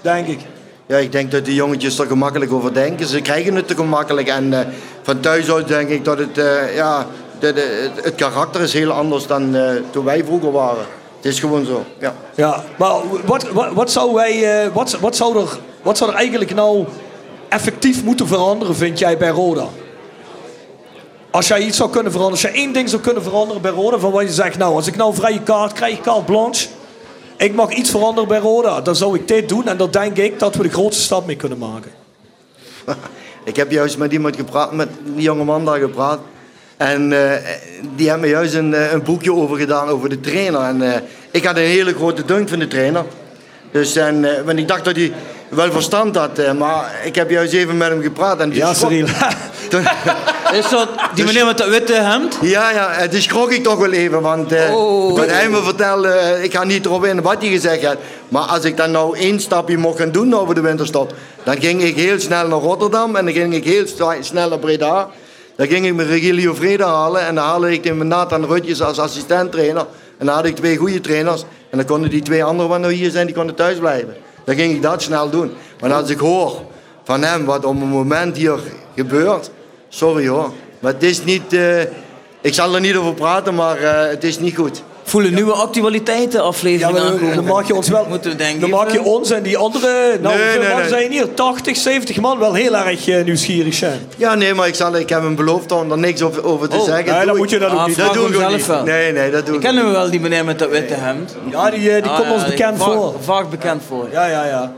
Denk 0.00 0.26
ik. 0.26 0.38
Ja, 0.86 0.96
ik 0.96 1.12
denk 1.12 1.30
dat 1.30 1.44
die 1.44 1.54
jongetjes 1.54 1.98
er 1.98 2.06
gemakkelijk 2.06 2.52
over 2.52 2.74
denken. 2.74 3.06
Ze 3.06 3.20
krijgen 3.20 3.54
het 3.54 3.68
te 3.68 3.74
gemakkelijk. 3.74 4.28
En 4.28 4.54
van 5.02 5.20
thuis 5.20 5.52
uit 5.52 5.68
denk 5.68 5.88
ik 5.88 6.04
dat 6.04 6.18
het, 6.18 6.40
ja, 6.74 7.06
de, 7.38 7.90
het 8.02 8.14
karakter 8.14 8.60
is 8.60 8.72
heel 8.72 8.90
anders 8.90 9.26
dan 9.26 9.56
toen 9.90 10.04
wij 10.04 10.24
vroeger 10.24 10.52
waren. 10.52 10.86
Het 11.26 11.34
is 11.34 11.40
gewoon 11.40 11.64
zo, 11.64 11.84
ja. 12.00 12.14
Ja, 12.34 12.64
maar 12.78 12.94
wat, 13.24 13.50
wat, 13.50 13.72
wat, 13.72 13.90
zou, 13.90 14.14
wij, 14.14 14.70
wat, 14.72 14.98
wat, 15.00 15.16
zou 15.16 15.38
er, 15.38 15.58
wat 15.82 15.98
zou 15.98 16.10
er 16.10 16.16
eigenlijk 16.16 16.54
nou 16.54 16.84
effectief 17.48 18.04
moeten 18.04 18.26
veranderen, 18.26 18.76
vind 18.76 18.98
jij, 18.98 19.18
bij 19.18 19.30
Roda? 19.30 19.66
Als 21.30 21.48
jij 21.48 21.60
iets 21.60 21.76
zou 21.76 21.90
kunnen 21.90 22.12
veranderen, 22.12 22.42
als 22.42 22.52
jij 22.52 22.62
één 22.62 22.72
ding 22.72 22.88
zou 22.88 23.02
kunnen 23.02 23.22
veranderen 23.22 23.62
bij 23.62 23.70
Roda, 23.70 23.98
van 23.98 24.12
wat 24.12 24.22
je 24.22 24.32
zegt, 24.32 24.58
nou, 24.58 24.74
als 24.74 24.86
ik 24.86 24.96
nou 24.96 25.10
een 25.10 25.16
vrije 25.16 25.42
kaart 25.42 25.72
krijg, 25.72 26.00
carte 26.00 26.24
blanche 26.24 26.66
ik 27.36 27.54
mag 27.54 27.72
iets 27.72 27.90
veranderen 27.90 28.28
bij 28.28 28.38
Roda. 28.38 28.80
Dan 28.80 28.96
zou 28.96 29.18
ik 29.18 29.28
dit 29.28 29.48
doen 29.48 29.68
en 29.68 29.76
dan 29.76 29.90
denk 29.90 30.16
ik 30.16 30.38
dat 30.38 30.54
we 30.54 30.62
de 30.62 30.68
grootste 30.68 31.02
stap 31.02 31.26
mee 31.26 31.36
kunnen 31.36 31.58
maken. 31.58 31.90
Ik 33.44 33.56
heb 33.56 33.70
juist 33.70 33.98
met 33.98 34.12
iemand 34.12 34.36
gepraat, 34.36 34.72
met 34.72 34.88
die 35.04 35.22
jonge 35.22 35.44
man 35.44 35.64
daar 35.64 35.78
gepraat. 35.78 36.18
En 36.76 37.10
uh, 37.10 37.32
die 37.96 38.16
me 38.16 38.28
juist 38.28 38.54
een, 38.54 38.74
eh, 38.74 38.92
een, 38.92 39.02
boekje 39.02 39.32
over 39.32 39.56
gedaan 39.56 39.88
over 39.88 40.08
de 40.08 40.20
trainer. 40.20 40.60
En 40.60 40.82
uh, 40.82 40.94
ik 41.30 41.44
had 41.44 41.56
een 41.56 41.62
hele 41.62 41.94
grote 41.94 42.24
dunk 42.24 42.48
van 42.48 42.58
de 42.58 42.66
trainer. 42.66 43.04
Dus 43.70 43.96
en, 43.96 44.24
uh, 44.24 44.30
want 44.44 44.58
ik 44.58 44.68
dacht 44.68 44.84
dat 44.84 44.96
hij 44.96 45.12
wel 45.48 45.72
verstand 45.72 46.16
had. 46.16 46.54
maar 46.58 47.00
ik 47.04 47.14
heb 47.14 47.30
juist 47.30 47.52
even 47.52 47.76
met 47.76 47.88
hem 47.88 48.02
gepraat. 48.02 48.40
En 48.40 48.54
ja, 48.54 48.74
Cyril. 48.74 49.06
Is 50.52 50.68
dat 50.68 50.88
die 51.14 51.24
meneer 51.24 51.46
met 51.46 51.58
dat 51.58 51.68
witte 51.68 51.94
hemd? 51.94 52.38
Ja, 52.40 52.70
ja, 52.70 52.90
het 52.90 53.14
is 53.14 53.24
schrok 53.24 53.50
ik 53.50 53.62
toch 53.62 53.78
wel 53.78 53.92
even. 53.92 54.20
Want 54.20 54.52
uh, 54.52 54.76
oh. 54.76 55.16
wat 55.16 55.30
hij 55.30 55.48
me 55.48 55.62
vertelde, 55.62 56.38
ik 56.42 56.52
ga 56.52 56.64
niet 56.64 56.84
erop 56.84 57.04
in 57.04 57.22
wat 57.22 57.40
hij 57.40 57.50
gezegd 57.50 57.84
had. 57.84 57.96
Maar 58.28 58.42
als 58.42 58.64
ik 58.64 58.76
dan 58.76 58.90
nou 58.90 59.18
één 59.18 59.40
stapje 59.40 59.76
mocht 59.76 59.98
gaan 59.98 60.12
doen 60.12 60.34
over 60.34 60.54
de 60.54 60.60
winterstop, 60.60 61.14
dan 61.42 61.60
ging 61.60 61.82
ik 61.82 61.96
heel 61.96 62.20
snel 62.20 62.48
naar 62.48 62.58
Rotterdam 62.58 63.16
en 63.16 63.24
dan 63.24 63.34
ging 63.34 63.54
ik 63.54 63.64
heel 63.64 63.86
snel 64.20 64.48
naar 64.48 64.58
Breda. 64.58 65.08
Dan 65.56 65.66
ging 65.66 65.86
ik 65.86 65.94
mijn 65.94 66.08
Regilio 66.08 66.54
Vrede 66.54 66.84
halen 66.84 67.26
en 67.26 67.34
dan 67.34 67.44
haalde 67.44 67.72
ik 67.72 67.84
in 67.84 68.08
Nathan 68.08 68.44
Rutjes 68.44 68.82
als 68.82 68.98
assistent-trainer. 68.98 69.86
En 70.18 70.26
dan 70.26 70.34
had 70.34 70.44
ik 70.44 70.56
twee 70.56 70.76
goede 70.76 71.00
trainers. 71.00 71.44
En 71.70 71.78
dan 71.78 71.86
konden 71.86 72.10
die 72.10 72.22
twee 72.22 72.44
anderen 72.44 72.70
wat 72.70 72.80
nou 72.80 72.92
hier 72.92 73.10
zijn, 73.10 73.26
die 73.26 73.34
konden 73.34 73.54
thuis 73.54 73.78
blijven. 73.78 74.16
Dan 74.44 74.54
ging 74.54 74.74
ik 74.74 74.82
dat 74.82 75.02
snel 75.02 75.30
doen. 75.30 75.52
Maar 75.80 75.92
als 75.92 76.10
ik 76.10 76.18
hoor 76.18 76.60
van 77.04 77.22
hem 77.22 77.44
wat 77.44 77.64
op 77.64 77.80
een 77.80 77.88
moment 77.88 78.36
hier 78.36 78.58
gebeurt, 78.94 79.50
Sorry 79.88 80.28
hoor. 80.28 80.52
Maar 80.78 80.92
het 80.92 81.02
is 81.02 81.24
niet. 81.24 81.52
Uh, 81.52 81.80
ik 82.40 82.54
zal 82.54 82.74
er 82.74 82.80
niet 82.80 82.96
over 82.96 83.14
praten, 83.14 83.54
maar 83.54 83.80
uh, 83.80 84.06
het 84.08 84.24
is 84.24 84.38
niet 84.38 84.56
goed. 84.56 84.82
Voelen 85.08 85.34
nieuwe 85.34 85.52
actualiteiten 85.52 86.42
aflevering 86.42 86.98
ja, 86.98 87.04
dan, 87.04 87.34
dan 87.34 87.44
maak 87.44 87.66
je 87.66 87.74
ons 87.74 87.88
wel. 87.88 88.06
Moeten 88.08 88.30
we 88.30 88.36
denken. 88.36 88.60
Dan 88.60 88.70
maak 88.70 88.90
je 88.90 89.02
ons 89.02 89.30
en 89.30 89.42
die 89.42 89.56
andere. 89.56 90.18
Nou, 90.20 90.38
nee, 90.38 90.58
nee, 90.58 90.74
nee. 90.74 90.88
zijn 90.88 91.10
hier? 91.10 91.34
80, 91.34 91.76
70 91.76 92.20
man 92.20 92.38
wel 92.38 92.54
heel 92.54 92.76
erg 92.76 93.08
uh, 93.08 93.24
nieuwsgierig 93.24 93.74
zijn. 93.74 94.00
Ja, 94.16 94.34
nee, 94.34 94.54
maar 94.54 94.68
ik, 94.68 94.74
zal, 94.74 94.96
ik 94.96 95.08
heb 95.08 95.22
hem 95.22 95.34
beloofd 95.34 95.72
om 95.72 95.90
er 95.90 95.98
niks 95.98 96.22
over, 96.22 96.44
over 96.44 96.68
te 96.68 96.76
oh, 96.76 96.84
zeggen. 96.84 97.14
Nee, 97.14 97.26
dan 97.26 97.36
moet 97.36 97.50
je 97.50 97.58
dat 97.58 97.70
ook 97.70 97.78
ah, 97.78 97.86
niet. 97.86 97.96
Dat 97.96 98.14
doe 98.14 98.28
ik 98.28 98.34
zelf 98.34 98.52
niet. 98.52 98.66
Wel. 98.66 98.82
Nee, 98.82 99.12
nee, 99.12 99.30
dat 99.30 99.46
doe 99.46 99.54
ik 99.54 99.60
Kennen 99.60 99.84
we 99.84 99.90
wel 99.90 100.10
die 100.10 100.20
meneer 100.20 100.44
met 100.44 100.58
dat 100.58 100.70
witte 100.70 100.94
hemd? 100.94 101.36
Ja, 101.50 101.70
die, 101.70 101.80
die 101.80 102.02
ah, 102.02 102.18
komt 102.18 102.32
ons 102.32 102.46
bekend 102.46 102.82
voor. 102.82 103.14
Vaak 103.20 103.50
bekend 103.50 103.82
voor. 103.88 104.08
Ja, 104.12 104.26
ja, 104.26 104.44
ja. 104.44 104.72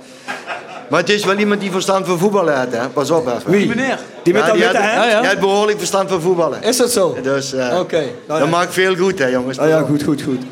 Maar 0.91 1.01
het 1.01 1.09
is 1.09 1.25
wel 1.25 1.37
iemand 1.37 1.61
die 1.61 1.71
verstand 1.71 2.07
van 2.07 2.19
voetballen 2.19 2.59
heeft, 2.61 2.73
hè? 2.77 2.89
Pas 2.89 3.11
op 3.11 3.27
even. 3.27 3.51
Wie? 3.51 3.69
Meneer. 3.69 3.99
Die 4.23 4.33
met 4.33 4.43
Ja, 4.43 4.49
dat 4.49 4.57
die 4.57 4.65
witte 4.65 4.83
heeft- 4.83 4.95
hemd? 4.95 5.19
Die 5.21 5.29
heeft 5.29 5.41
behoorlijk 5.41 5.79
verstand 5.79 6.09
van 6.11 6.21
voetballen. 6.21 6.63
Is 6.63 6.77
dat 6.77 6.91
zo? 6.93 7.17
Dus 7.23 7.53
eh 7.53 7.79
Oké. 7.81 7.97
Nou 7.97 8.09
ja. 8.29 8.39
dat 8.39 8.49
maakt 8.51 8.73
veel 8.73 8.97
goed, 8.97 9.19
hè, 9.19 9.27
jongens. 9.27 9.57
Nou 9.57 9.69
ja, 9.69 9.81
goed, 9.89 10.03
goed, 10.03 10.23
goed. 10.23 10.43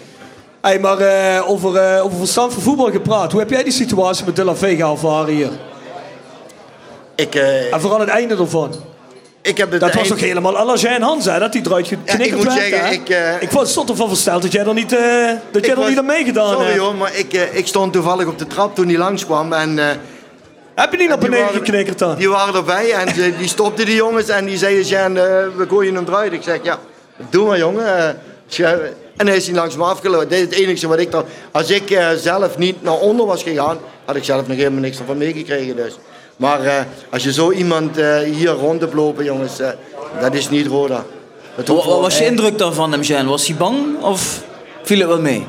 Hey, 0.60 0.78
maar 0.80 0.98
eh, 0.98 1.50
over, 1.50 1.76
eh, 1.76 2.04
over 2.04 2.18
verstand 2.18 2.52
van 2.52 2.62
voetbal 2.62 2.90
gepraat. 2.90 3.30
Hoe 3.32 3.40
heb 3.40 3.50
jij 3.50 3.62
die 3.62 3.72
situatie 3.72 4.24
met 4.24 4.36
De 4.36 4.44
La 4.44 4.54
Vega 4.54 4.90
ervaren 4.90 5.34
hier? 5.34 5.50
Ik, 7.14 7.34
eh, 7.34 7.72
En 7.74 7.80
vooral 7.80 8.00
het 8.00 8.08
einde 8.08 8.36
ervan. 8.36 8.70
ik 9.42 9.58
heb 9.58 9.70
het 9.70 9.80
Dat 9.80 9.88
was 9.88 9.98
eind- 10.02 10.08
toch 10.08 10.20
helemaal 10.28 10.56
à 10.58 10.64
la 10.64 10.74
Jean 10.74 11.02
Hans, 11.02 11.24
hè? 11.24 11.38
Dat 11.38 11.52
die 11.52 11.62
eruit 11.66 11.86
geknikkerd 11.88 12.26
ik 12.28 12.34
moet 12.34 12.44
werd, 12.44 12.56
zeggen, 12.58 12.84
hè? 12.86 12.92
ik, 12.92 13.08
eh, 13.08 13.42
ik 13.42 13.50
was 13.50 13.70
stond 13.70 13.90
ervan 13.90 14.08
versteld 14.08 14.42
dat 14.42 14.52
jij 14.52 14.64
er 14.66 14.74
niet, 14.74 14.92
eh, 14.92 14.98
dat 14.98 15.06
jij 15.52 15.60
Ik 15.62 15.66
er 15.68 15.76
was- 15.76 15.88
niet 15.88 15.98
aan 15.98 16.06
meegedaan 16.06 16.50
Sorry 16.52 16.66
hebt. 16.66 16.78
hoor, 16.78 16.94
maar 16.94 17.14
ik, 17.16 17.32
ik 17.52 17.66
stond 17.66 17.92
toevallig 17.92 18.26
op 18.26 18.38
de 18.38 18.46
trap 18.46 18.74
toen 18.74 18.88
hij 18.88 18.96
langskwam. 18.98 19.52
En, 19.52 19.78
eh, 19.78 19.84
Heb 20.76 20.90
je 20.92 20.96
niet 20.98 21.08
die 21.08 21.18
beneden 21.18 21.48
geknikkerd 21.48 21.98
dan? 21.98 22.16
Die 22.16 22.28
waren 22.28 22.54
erbij 22.54 22.92
en 22.92 23.14
ze- 23.14 23.36
die 23.38 23.48
stopten 23.48 23.86
die 23.86 23.94
jongens 23.94 24.28
en 24.28 24.44
die 24.44 24.56
zeiden, 24.56 24.82
Jan, 24.84 25.16
eh, 25.16 25.22
we 25.56 25.66
gooien 25.68 25.94
hem 25.94 26.04
eruit. 26.08 26.32
Ik 26.32 26.42
zeg, 26.42 26.58
ja, 26.62 26.78
doe 27.30 27.46
maar 27.46 27.58
jongen. 27.58 27.86
eh, 28.58 28.70
en 29.16 29.26
hij 29.26 29.36
is 29.36 29.46
niet 29.46 29.56
langs 29.56 29.76
me 29.76 29.84
afgelopen. 29.84 30.28
Dit 30.28 30.38
is 30.38 30.44
het 30.44 30.54
enige 30.54 30.88
wat 30.88 30.98
ik 30.98 31.10
dan... 31.10 31.24
Als 31.50 31.70
ik 31.70 31.90
eh, 31.90 32.08
zelf 32.16 32.58
niet 32.58 32.82
naar 32.82 32.94
onder 32.98 33.26
was 33.26 33.42
gegaan, 33.42 33.78
had 34.04 34.16
ik 34.16 34.24
zelf 34.24 34.46
nog 34.46 34.56
helemaal 34.56 34.80
niks 34.80 34.98
ervan 34.98 35.16
meegekregen. 35.18 35.76
Dus. 35.76 35.98
Maar 36.36 36.64
eh, 36.64 36.74
als 37.10 37.22
je 37.22 37.32
zo 37.32 37.50
iemand 37.52 37.98
eh, 37.98 38.18
hier 38.18 38.48
rond 38.50 38.80
hebt 38.80 38.94
lopen, 38.94 39.24
jongens, 39.24 39.56
dat 40.20 40.34
is 40.34 40.48
niet 40.50 40.66
Roda. 40.66 41.04
Wat 41.54 41.68
wel- 41.68 42.00
was 42.00 42.18
je 42.18 42.24
indruk 42.26 42.58
dan 42.58 42.74
van 42.74 42.92
hem, 42.92 43.00
Jean? 43.00 43.26
Was 43.26 43.46
hij 43.46 43.56
bang 43.56 44.02
of 44.02 44.42
viel 44.82 44.98
het 44.98 45.08
wel 45.08 45.20
mee? 45.20 45.46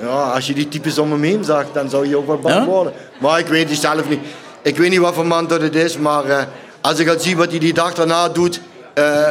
Ja, 0.00 0.30
als 0.30 0.46
je 0.46 0.52
die 0.54 0.68
types 0.68 0.98
om 0.98 1.10
hem 1.12 1.22
heen 1.22 1.44
zag, 1.44 1.64
dan 1.72 1.90
zou 1.90 2.08
je 2.08 2.16
ook 2.16 2.26
wel 2.26 2.38
bang 2.38 2.54
Ja? 2.54 2.64
worden. 2.64 2.92
Maar 3.20 3.38
ik 3.38 3.46
weet 3.46 3.68
het 3.70 3.78
zelf 3.78 4.08
niet. 4.08 4.20
Ik 4.62 4.76
weet 4.76 4.90
niet 4.90 4.98
wat 4.98 5.14
voor 5.14 5.26
man 5.26 5.46
dat 5.46 5.60
het 5.60 5.74
is, 5.74 5.98
maar 5.98 6.24
eh, 6.24 6.42
als 6.80 6.98
ik 6.98 7.08
al 7.08 7.18
zie 7.18 7.36
wat 7.36 7.50
hij 7.50 7.58
die 7.58 7.72
dag 7.72 7.94
daarna 7.94 8.28
doet, 8.28 8.60
eh, 8.94 9.28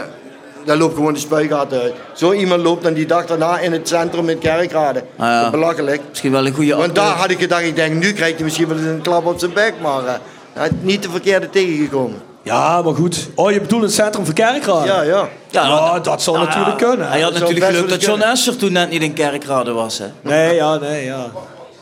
dan 0.65 0.77
loopt 0.77 0.95
gewoon 0.95 1.13
de 1.13 1.19
spuigaten 1.19 1.81
uit. 1.81 1.93
Zo 2.13 2.31
iemand 2.33 2.61
loopt 2.61 2.83
dan 2.83 2.93
die 2.93 3.05
dag 3.05 3.25
daarna 3.25 3.59
in 3.59 3.71
het 3.71 3.87
centrum 3.87 4.29
in 4.29 4.39
Kerkrade. 4.39 5.03
Ah, 5.17 5.25
ja. 5.25 5.35
Dat 5.35 5.45
is 5.45 5.59
belachelijk. 5.59 6.01
Misschien 6.09 6.31
wel 6.31 6.45
een 6.45 6.53
goede 6.53 6.75
Want 6.75 6.95
daar 6.95 7.15
had 7.15 7.29
ik 7.29 7.39
gedacht, 7.39 7.63
ik 7.63 7.75
denk, 7.75 7.93
nu 7.93 8.13
krijgt 8.13 8.35
hij 8.35 8.43
misschien 8.43 8.67
wel 8.67 8.77
eens 8.77 8.85
een 8.85 9.01
klap 9.01 9.25
op 9.25 9.39
zijn 9.39 9.53
bek, 9.53 9.73
maar 9.81 10.05
eh, 10.05 10.13
hij 10.53 10.67
is 10.67 10.73
niet 10.81 11.03
de 11.03 11.09
verkeerde 11.09 11.49
tegengekomen. 11.49 12.21
Ja, 12.41 12.81
maar 12.81 12.95
goed. 12.95 13.29
Oh, 13.35 13.51
je 13.51 13.61
bedoelt 13.61 13.81
het 13.81 13.93
centrum 13.93 14.25
van 14.25 14.33
Kerkrade? 14.33 14.85
Ja, 14.85 15.01
ja. 15.01 15.29
Ja, 15.49 15.99
dat 15.99 16.21
zou 16.21 16.37
natuurlijk 16.37 16.77
kunnen. 16.77 17.09
Hij 17.09 17.21
had 17.21 17.33
natuurlijk 17.33 17.65
geluk 17.65 17.89
dat 17.89 18.03
John. 18.03 18.21
Esser 18.21 18.55
toen 18.57 18.71
net 18.71 18.89
niet 18.89 19.01
in 19.01 19.13
Kerkrade 19.13 19.71
was. 19.71 19.97
Hè? 19.97 20.05
Nee, 20.21 20.55
ja, 20.55 20.77
nee, 20.77 21.05
ja. 21.05 21.31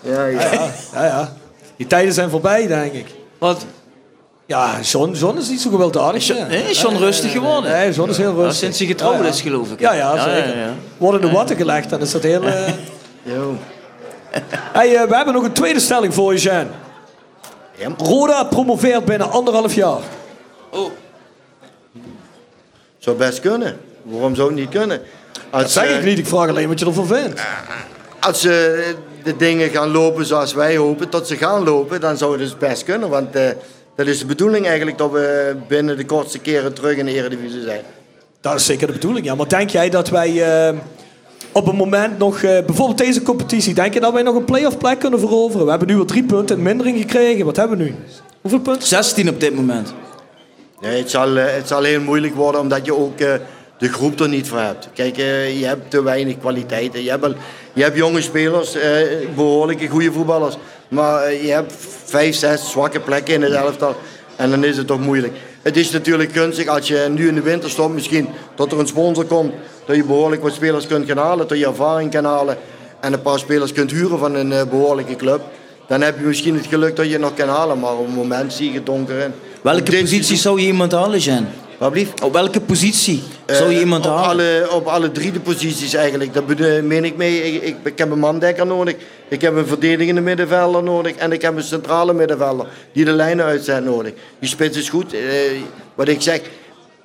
Ja, 0.02 0.26
ja, 0.26 0.62
ja. 0.94 1.34
Die 1.78 1.88
tijden 1.88 2.14
zijn 2.14 2.30
voorbij, 2.30 2.68
denk 2.68 2.94
ik. 2.94 3.06
Wat? 3.46 3.66
Ja, 4.46 4.80
John, 4.82 5.12
John 5.12 5.38
is 5.38 5.50
niet 5.50 5.62
zo 5.62 5.70
gewelddadig. 5.70 6.28
John, 6.28 6.40
ja. 6.40 6.48
nee, 6.48 6.64
is 6.70 6.82
John 6.82 6.96
rustig 6.96 7.32
geworden? 7.32 7.72
Nee, 7.72 7.92
John 7.92 8.10
is 8.10 8.18
heel 8.18 8.36
Ja, 8.36 8.36
rustig. 8.36 8.56
sinds 8.56 8.78
hij 8.80 8.88
getrouwd 8.88 9.16
Ja, 9.18 9.22
ja. 9.24 9.28
is, 9.30 9.42
geloof 9.42 9.72
ik. 9.72 9.80
Ja, 9.80 9.94
ja, 9.94 10.24
zeker. 10.24 10.58
ja, 10.58 10.66
ja. 10.66 10.74
Worden 10.98 11.22
de 11.22 11.32
watten 11.32 11.56
gelegd, 11.56 11.90
dan 11.90 12.00
is 12.02 12.12
dat 12.12 12.24
heel... 12.24 12.44
eh, 12.48 12.68
Jo. 13.24 13.58
Hey, 14.50 14.96
eh, 14.96 15.08
we 15.10 15.16
hebben 15.16 15.34
nog 15.34 15.44
een 15.44 15.52
tweede 15.52 15.80
stelling 15.80 16.14
voor 16.14 16.34
je, 16.34 16.40
Jean. 16.40 16.68
Ja. 17.78 17.90
Roda 17.98 18.44
promoveert 18.44 19.06
binnen 19.06 19.32
anderhalf 19.32 19.74
jaar. 19.74 20.00
Zou 22.98 23.18
best 23.18 23.40
kunnen. 23.40 23.78
Waarom 24.04 24.36
zou 24.36 24.48
het 24.48 24.58
niet 24.58 24.70
kunnen? 24.70 25.02
Als, 25.50 25.62
Dat 25.62 25.72
zeg 25.72 25.84
eh, 25.90 25.98
ik 25.98 26.04
niet, 26.04 26.18
ik 26.18 26.28
vraag 26.28 26.50
alleen 26.50 26.68
wat 26.68 26.80
je 26.80 26.86
ervan 26.86 27.08
vindt. 27.08 27.42
Als 28.20 28.42
ze 28.42 28.96
de 29.26 29.36
dingen 29.36 29.70
gaan 29.70 29.92
lopen 29.92 30.26
zoals 30.26 30.54
wij 30.54 30.78
hopen, 30.78 31.10
tot 31.10 31.28
ze 31.28 31.36
gaan 31.36 31.64
lopen, 31.64 32.02
dan 32.02 32.18
zou 32.18 32.32
het 32.32 32.40
dus 32.40 32.58
best 32.58 32.84
kunnen. 32.84 33.10
Want 33.10 33.36
eh, 33.36 33.50
dat 33.96 34.08
is 34.08 34.20
de 34.20 34.26
bedoeling 34.26 34.66
eigenlijk 34.66 34.98
dat 34.98 35.12
we 35.12 35.56
binnen 35.68 35.98
de 35.98 36.06
kortste 36.06 36.40
keren 36.40 36.74
terug 36.74 36.98
in 36.98 37.06
de 37.06 37.14
Eredivisie 37.14 37.62
zijn. 37.62 37.82
Dat 38.42 38.56
is 38.56 38.66
zeker 38.66 38.88
de 38.88 38.94
bedoeling, 38.94 39.26
ja. 39.26 39.36
Maar 39.36 39.48
denk 39.48 39.70
jij 39.70 39.90
dat 39.90 40.10
wij 40.10 40.68
eh, 40.68 40.78
op 41.52 41.68
een 41.68 41.76
moment 41.76 42.18
nog... 42.18 42.36
eh, 42.36 42.66
bijvoorbeeld 42.66 42.98
deze 42.98 43.22
competitie, 43.22 43.74
denk 43.74 43.94
je 43.94 44.00
dat 44.00 44.14
wij 44.14 44.22
nog 44.22 44.36
een 44.36 44.46
play-off 44.46 44.78
plek 44.78 45.00
kunnen 45.00 45.20
veroveren? 45.20 45.64
We 45.64 45.70
hebben 45.70 45.88
nu 45.88 45.98
al 45.98 46.06
drie 46.06 46.24
punten 46.24 46.58
in 46.58 46.64
mindering 46.64 46.98
gekregen. 46.98 47.46
Wat 47.46 47.56
hebben 47.56 47.78
we 47.78 47.84
nu? 47.84 47.96
Hoeveel 48.42 48.60
punten? 48.60 48.88
16 48.88 49.30
op 49.30 49.40
dit 49.40 49.56
moment. 49.56 49.94
Nee, 50.82 50.98
het, 50.98 51.10
zal, 51.10 51.36
het 51.36 51.68
zal 51.68 51.84
heel 51.84 52.02
moeilijk 52.02 52.36
worden 52.36 52.62
omdat 52.62 52.86
je 52.86 52.96
ook 52.96 53.20
eh, 53.20 53.34
de 53.78 53.90
groep 53.90 54.20
er 54.20 54.30
niet 54.30 54.48
voor 54.48 54.60
hebt. 54.60 54.90
Kijk, 54.94 55.18
eh, 55.18 55.60
je 55.60 55.66
hebt 55.66 55.92
te 55.92 56.04
weinig 56.04 56.38
kwaliteiten. 56.40 57.04
Je 57.04 57.10
hebt, 57.10 57.22
wel, 57.22 57.36
je 57.76 57.84
hebt 57.84 57.98
jonge 57.98 58.22
spelers, 58.22 58.76
eh, 58.76 58.92
behoorlijke 59.36 59.88
goede 59.88 60.12
voetballers. 60.12 60.58
Maar 60.88 61.24
eh, 61.24 61.46
je 61.46 61.52
hebt 61.52 61.74
vijf, 62.06 62.36
zes 62.36 62.70
zwakke 62.72 63.00
plekken 63.00 63.34
in 63.34 63.42
het 63.42 63.54
elftal. 63.54 63.96
En 64.36 64.50
dan 64.50 64.64
is 64.64 64.78
het 64.78 64.88
toch 64.88 65.00
moeilijk. 65.00 65.34
Het 65.62 65.78
is 65.78 65.92
natuurlijk 65.92 66.32
gunstig 66.32 66.68
als 66.68 66.88
je 66.88 67.08
nu 67.10 67.28
in 67.28 67.36
de 67.36 67.42
winter 67.42 67.70
stopt, 67.70 67.94
misschien 67.94 68.28
dat 68.56 68.72
er 68.72 68.80
een 68.80 68.88
sponsor 68.88 69.26
komt. 69.26 69.54
Dat 69.86 69.96
je 69.96 70.04
behoorlijk 70.04 70.42
wat 70.42 70.54
spelers 70.54 70.88
kunt 70.88 71.08
gaan 71.08 71.18
halen, 71.18 71.48
dat 71.48 71.58
je 71.58 71.66
ervaring 71.66 72.12
kan 72.12 72.26
halen. 72.26 72.58
En 73.00 73.14
een 73.14 73.22
paar 73.22 73.40
spelers 73.40 73.72
kunt 73.72 73.92
huren 73.92 74.20
van 74.20 74.36
een 74.36 74.52
eh, 74.52 74.64
behoorlijke 74.70 75.16
club. 75.16 75.42
Dan 75.88 76.02
heb 76.02 76.20
je 76.20 76.26
misschien 76.26 76.56
het 76.56 76.66
geluk 76.66 76.96
dat 76.96 77.06
je 77.06 77.12
het 77.12 77.22
nog 77.22 77.34
kan 77.34 77.50
halen. 77.50 77.80
Maar 77.80 77.94
op 77.94 78.06
het 78.06 78.16
moment 78.16 78.54
zie 78.54 78.70
je 78.70 78.76
het 78.76 78.86
donker 78.86 79.20
in. 79.20 79.34
Welke 79.62 80.02
positie 80.02 80.38
zou 80.38 80.62
je 80.62 80.68
iemand 80.68 80.92
halen, 80.92 81.20
Jean? 81.20 81.48
Wat 81.78 81.92
blieft? 81.92 82.22
Op 82.24 82.34
welke 82.34 82.62
positie 82.62 83.24
zou 83.46 83.70
je 83.70 83.76
Eh, 83.76 83.80
iemand 83.82 84.06
op 84.06 84.12
halen? 84.12 84.28
Alle, 84.30 84.72
op 84.72 84.86
alle 84.88 85.12
drie 85.12 85.32
de 85.32 85.40
posities 85.40 85.94
eigenlijk. 85.94 86.46
Bedo- 86.48 86.82
meen 86.82 87.06
ik 87.06 87.16
mee. 87.16 87.42
Ik, 87.54 87.62
ik, 87.64 87.76
ik 87.84 87.98
heb 87.98 88.12
een 88.12 88.20
mandekker 88.20 88.66
nodig. 88.66 88.96
Ik 89.28 89.42
heb 89.42 89.56
een 89.56 89.68
verdedigende 89.68 90.22
middenvelder 90.22 90.84
nodig. 90.84 91.16
En 91.16 91.32
ik 91.32 91.42
heb 91.42 91.56
een 91.56 91.64
centrale 91.64 92.14
middenvelder. 92.14 92.68
Die 92.94 93.06
de 93.06 93.12
lijnen 93.12 93.46
uitzet 93.46 93.84
nodig. 93.84 94.14
Die 94.40 94.50
spits 94.50 94.78
is 94.78 94.90
goed. 94.90 95.14
Eh, 95.14 95.20
wat 95.96 96.08
ik 96.08 96.22
zeg. 96.22 96.40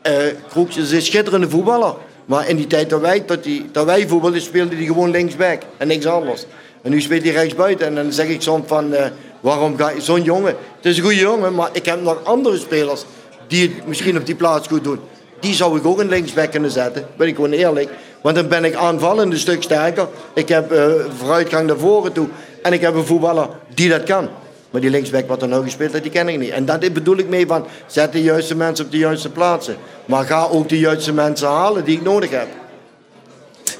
eh 0.02 0.14
Kroeks 0.48 0.76
is 0.76 0.92
een 0.92 1.02
schitterende 1.02 1.48
voetballer. 1.50 1.94
Maar 2.24 2.48
in 2.48 2.56
die 2.56 2.66
tijd 2.66 2.90
dat 2.90 3.00
wij, 3.00 3.22
dat 3.26 3.44
die, 3.44 3.68
dat 3.72 3.84
wij 3.84 4.08
voetbalden, 4.08 4.40
speelde 4.40 4.76
hij 4.76 4.84
gewoon 4.84 5.10
linksback. 5.10 5.62
En 5.76 5.88
niks 5.88 6.06
anders. 6.06 6.44
En 6.82 6.90
nu 6.90 7.00
speelt 7.00 7.22
hij 7.22 7.32
rechtsbuiten. 7.32 7.86
En 7.86 7.94
dan 7.94 8.12
zeg 8.12 8.26
ik 8.28 8.42
soms 8.42 8.64
van... 8.66 8.92
eh, 8.94 9.06
waarom 9.40 9.76
ga 9.76 9.90
je... 9.90 10.00
Zo'n 10.00 10.22
jongen. 10.22 10.56
Het 10.76 10.84
is 10.86 10.96
een 10.96 11.02
goede 11.02 11.18
jongen. 11.18 11.54
Maar 11.54 11.68
ik 11.72 11.84
heb 11.86 12.02
nog 12.02 12.24
andere 12.24 12.58
spelers. 12.58 13.04
Die 13.50 13.68
het 13.68 13.86
misschien 13.86 14.16
op 14.16 14.26
die 14.26 14.34
plaats 14.34 14.68
goed 14.68 14.84
doen. 14.84 14.98
Die 15.40 15.54
zou 15.54 15.78
ik 15.78 15.86
ook 15.86 16.00
een 16.00 16.08
linksback 16.08 16.50
kunnen 16.50 16.70
zetten. 16.70 17.06
Ben 17.16 17.28
ik 17.28 17.34
gewoon 17.34 17.52
eerlijk. 17.52 17.88
Want 18.20 18.36
dan 18.36 18.48
ben 18.48 18.64
ik 18.64 18.74
aanvallend 18.74 19.32
een 19.32 19.38
stuk 19.38 19.62
sterker. 19.62 20.08
Ik 20.34 20.48
heb 20.48 20.72
eh, 20.72 20.92
vooruitgang 21.16 21.66
naar 21.66 21.78
voren 21.78 22.12
toe. 22.12 22.28
En 22.62 22.72
ik 22.72 22.80
heb 22.80 22.94
een 22.94 23.06
voetballer 23.06 23.48
die 23.74 23.88
dat 23.88 24.02
kan. 24.02 24.28
Maar 24.70 24.80
die 24.80 24.90
linksback 24.90 25.28
wat 25.28 25.42
er 25.42 25.48
nou 25.48 25.64
gespeeld 25.64 25.90
heeft, 25.92 26.02
die 26.02 26.12
ken 26.12 26.28
ik 26.28 26.38
niet. 26.38 26.50
En 26.50 26.64
dat 26.64 26.92
bedoel 26.92 27.16
ik 27.16 27.28
mee 27.28 27.46
van, 27.46 27.66
zet 27.86 28.12
de 28.12 28.22
juiste 28.22 28.56
mensen 28.56 28.84
op 28.84 28.90
de 28.90 28.98
juiste 28.98 29.30
plaatsen. 29.30 29.76
Maar 30.04 30.24
ga 30.24 30.46
ook 30.50 30.68
de 30.68 30.78
juiste 30.78 31.12
mensen 31.12 31.48
halen 31.48 31.84
die 31.84 31.96
ik 31.96 32.02
nodig 32.02 32.30
heb. 32.30 32.48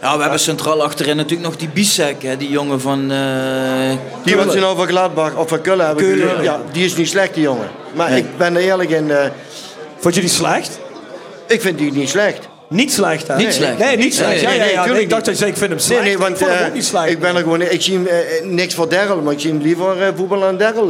Ja, 0.00 0.14
we 0.16 0.22
hebben 0.22 0.40
centraal 0.40 0.82
achterin 0.82 1.16
natuurlijk 1.16 1.48
nog 1.48 1.56
die 1.58 1.68
Bisek, 1.68 2.22
hè, 2.22 2.36
die 2.36 2.48
jongen 2.50 2.80
van... 2.80 3.10
eh 3.10 3.96
Die 4.24 4.36
wat 4.36 4.52
ze 4.52 4.58
nou 4.58 4.76
van 4.76 4.86
Gladbach 4.86 5.36
of 5.36 5.48
van 5.48 5.60
Kullen 5.60 5.86
hebben 5.86 6.04
Keulen. 6.04 6.42
ja, 6.42 6.60
die 6.72 6.84
is 6.84 6.96
niet 6.96 7.08
slecht 7.08 7.34
die 7.34 7.42
jongen. 7.42 7.68
Maar 7.94 8.10
Nee. 8.10 8.18
ik 8.18 8.36
ben 8.36 8.56
er 8.56 8.62
eerlijk 8.62 8.90
in, 8.90 9.10
eh, 9.10 9.24
Vond 9.98 10.14
je 10.14 10.20
die 10.20 10.30
slecht? 10.30 10.78
ik 11.46 11.60
vind 11.60 11.78
die 11.78 11.92
niet 11.92 12.08
slecht. 12.08 12.48
Niet 12.68 12.92
slecht, 12.92 13.28
hè? 13.28 13.36
Niet 13.36 13.44
Nee, 13.46 13.54
slecht. 13.54 13.78
Nee, 13.78 13.96
niet 13.96 14.14
slecht. 14.14 14.30
Nee, 14.30 14.40
ja, 14.42 14.48
nee, 14.48 14.58
ja, 14.58 14.64
nee, 14.64 14.72
ja. 14.74 14.82
tuurlijk 14.82 15.02
ik 15.04 15.10
dacht 15.10 15.24
dat 15.24 15.32
je 15.34 15.38
zei, 15.40 15.50
ik 15.50 15.56
vind 15.56 15.70
hem 15.70 15.78
slecht. 15.78 16.00
Nee, 16.00 16.08
nee, 16.08 16.18
want 16.18 16.30
ik 16.30 16.36
vond 16.36 16.50
hem 16.50 16.60
eh, 16.60 16.66
ook 16.66 16.74
niet 16.74 16.84
slecht. 16.84 17.08
ik 17.10 17.18
ben 17.20 17.34
er 17.36 17.42
gewoon, 17.42 17.60
ik 17.62 17.82
zie 17.82 17.94
hem, 17.94 18.06
eh, 18.06 18.44
niks 18.44 18.74
voor 18.74 18.88
Derrel, 18.88 19.20
maar 19.20 19.32
ik 19.32 19.40
zie 19.40 19.50
hem 19.50 19.60
liever 19.62 20.02
eh, 20.02 20.08
voetballen 20.16 20.48
aan 20.48 20.56
Derrel. 20.56 20.86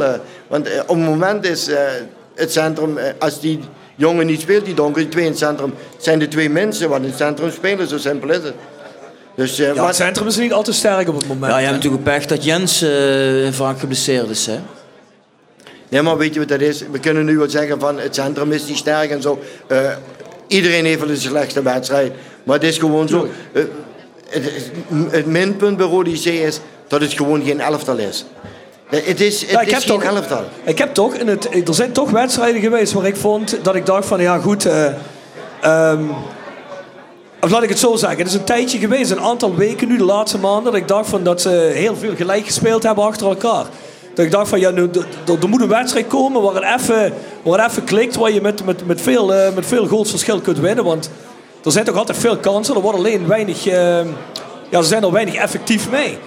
Want 0.47 0.67
eh, 0.67 0.79
op 0.79 0.95
het 0.95 1.05
moment 1.05 1.45
is 1.45 1.67
eh, 1.67 1.77
het 2.35 2.51
centrum, 2.51 2.97
als 3.19 3.39
die 3.39 3.59
jongen 3.95 4.25
niet 4.25 4.41
speelt, 4.41 4.65
die 4.65 4.73
donker, 4.73 5.01
die 5.01 5.11
twee 5.11 5.23
in 5.23 5.29
het 5.29 5.39
centrum, 5.39 5.73
zijn 5.97 6.19
de 6.19 6.27
twee 6.27 6.49
mensen 6.49 6.89
wat 6.89 6.99
in 6.99 7.05
het 7.07 7.17
centrum 7.17 7.51
spelen, 7.51 7.87
zo 7.87 7.97
simpel 7.97 8.29
is 8.29 8.35
het. 8.35 8.53
Dus, 9.35 9.59
eh, 9.59 9.67
ja, 9.67 9.73
maar- 9.73 9.87
het 9.87 9.95
centrum 9.95 10.27
is 10.27 10.37
niet 10.37 10.53
altijd 10.53 10.75
sterk 10.75 11.07
op 11.09 11.15
het 11.17 11.27
moment. 11.27 11.51
Ja, 11.51 11.57
je 11.57 11.63
hebt 11.65 11.75
natuurlijk 11.75 12.03
pech 12.03 12.25
dat 12.25 12.43
Jens 12.43 12.81
eh, 12.81 12.91
vaak 13.51 13.79
geblesseerd 13.79 14.29
is, 14.29 14.45
hè? 14.45 14.59
Nee, 15.89 16.01
maar 16.01 16.17
weet 16.17 16.33
je 16.33 16.39
wat 16.39 16.49
dat 16.49 16.61
is? 16.61 16.83
We 16.91 16.99
kunnen 16.99 17.25
nu 17.25 17.37
wel 17.37 17.49
zeggen 17.49 17.79
van 17.79 17.99
het 17.99 18.15
centrum 18.15 18.51
is 18.51 18.65
niet 18.67 18.77
sterk 18.77 19.09
en 19.09 19.21
zo. 19.21 19.39
Eh, 19.67 19.77
iedereen 20.47 20.85
heeft 20.85 20.99
wel 20.99 21.09
een 21.09 21.17
slechte 21.17 21.61
wedstrijd. 21.61 22.13
Maar 22.43 22.55
het 22.55 22.63
is 22.65 22.77
gewoon 22.77 23.07
zo. 23.07 23.27
het, 25.09 25.25
minpunt 25.25 25.77
bij 25.77 25.85
Rode 25.85 26.11
is 26.11 26.59
dat 26.87 27.01
het 27.01 27.13
gewoon 27.13 27.43
geen 27.43 27.59
elftal 27.59 27.97
is. 27.97 28.25
Het 28.89 29.21
is, 29.21 29.41
het 29.41 29.49
Ja, 29.49 29.61
ik 29.61 29.67
is 29.67 29.73
heb 29.73 29.81
geen 29.81 29.91
toch- 29.91 30.03
elftal. 30.03 30.43
Ik 30.63 30.77
heb 30.77 30.93
toch, 30.93 31.13
in 31.13 31.27
het, 31.27 31.67
er 31.67 31.73
zijn 31.73 31.91
toch 31.91 32.09
wedstrijden 32.09 32.61
geweest 32.61 32.93
waar 32.93 33.05
ik 33.05 33.15
vond 33.15 33.57
dat 33.61 33.75
ik 33.75 33.85
dacht 33.85 34.05
van 34.07 34.21
ja 34.21 34.37
goed, 34.37 34.65
eh, 34.65 34.85
ehm, 35.61 36.03
of 37.41 37.51
laat 37.51 37.63
ik 37.63 37.69
het 37.69 37.79
zo 37.79 37.95
zeggen, 37.95 38.17
het 38.17 38.27
is 38.27 38.33
een 38.33 38.43
tijdje 38.43 38.77
geweest, 38.77 39.11
een 39.11 39.19
aantal 39.19 39.55
weken 39.55 39.87
nu, 39.87 39.97
de 39.97 40.03
laatste 40.03 40.37
maanden, 40.37 40.63
dat 40.63 40.81
ik 40.81 40.87
dacht 40.87 41.09
van 41.09 41.23
dat 41.23 41.41
ze 41.41 41.71
heel 41.73 41.95
veel 41.95 42.15
gelijk 42.15 42.45
gespeeld 42.45 42.83
hebben 42.83 43.03
achter 43.03 43.27
elkaar. 43.27 43.65
Dat 44.13 44.25
ik 44.25 44.31
dacht 44.31 44.49
van 44.49 44.59
ja, 44.59 44.69
nu, 44.69 44.89
er 45.41 45.49
moet 45.49 45.61
een 45.61 45.67
wedstrijd 45.67 46.07
komen 46.07 46.41
waar 46.41 46.55
het 46.55 46.81
even, 46.81 47.13
waar 47.43 47.69
even 47.69 47.83
klikt, 47.83 48.15
waar 48.15 48.31
je 48.31 48.41
met, 48.41 48.65
met, 48.65 48.87
met, 48.87 49.01
veel, 49.01 49.33
eh, 49.33 49.53
met 49.55 49.65
veel 49.65 49.87
goalsverschil 49.87 50.39
kunt 50.39 50.59
winnen. 50.59 50.83
Want 50.83 51.09
er 51.63 51.71
zijn 51.71 51.85
toch 51.85 51.95
altijd 51.95 52.17
veel 52.17 52.37
kansen, 52.37 52.75
er 52.75 52.81
wordt 52.81 52.97
alleen 52.97 53.27
weinig, 53.27 53.67
eh, 53.67 54.05
ja, 54.69 54.81
ze 54.81 54.87
zijn 54.87 55.03
er 55.03 55.11
weinig 55.11 55.35
effectief 55.35 55.89
mee. 55.89 56.17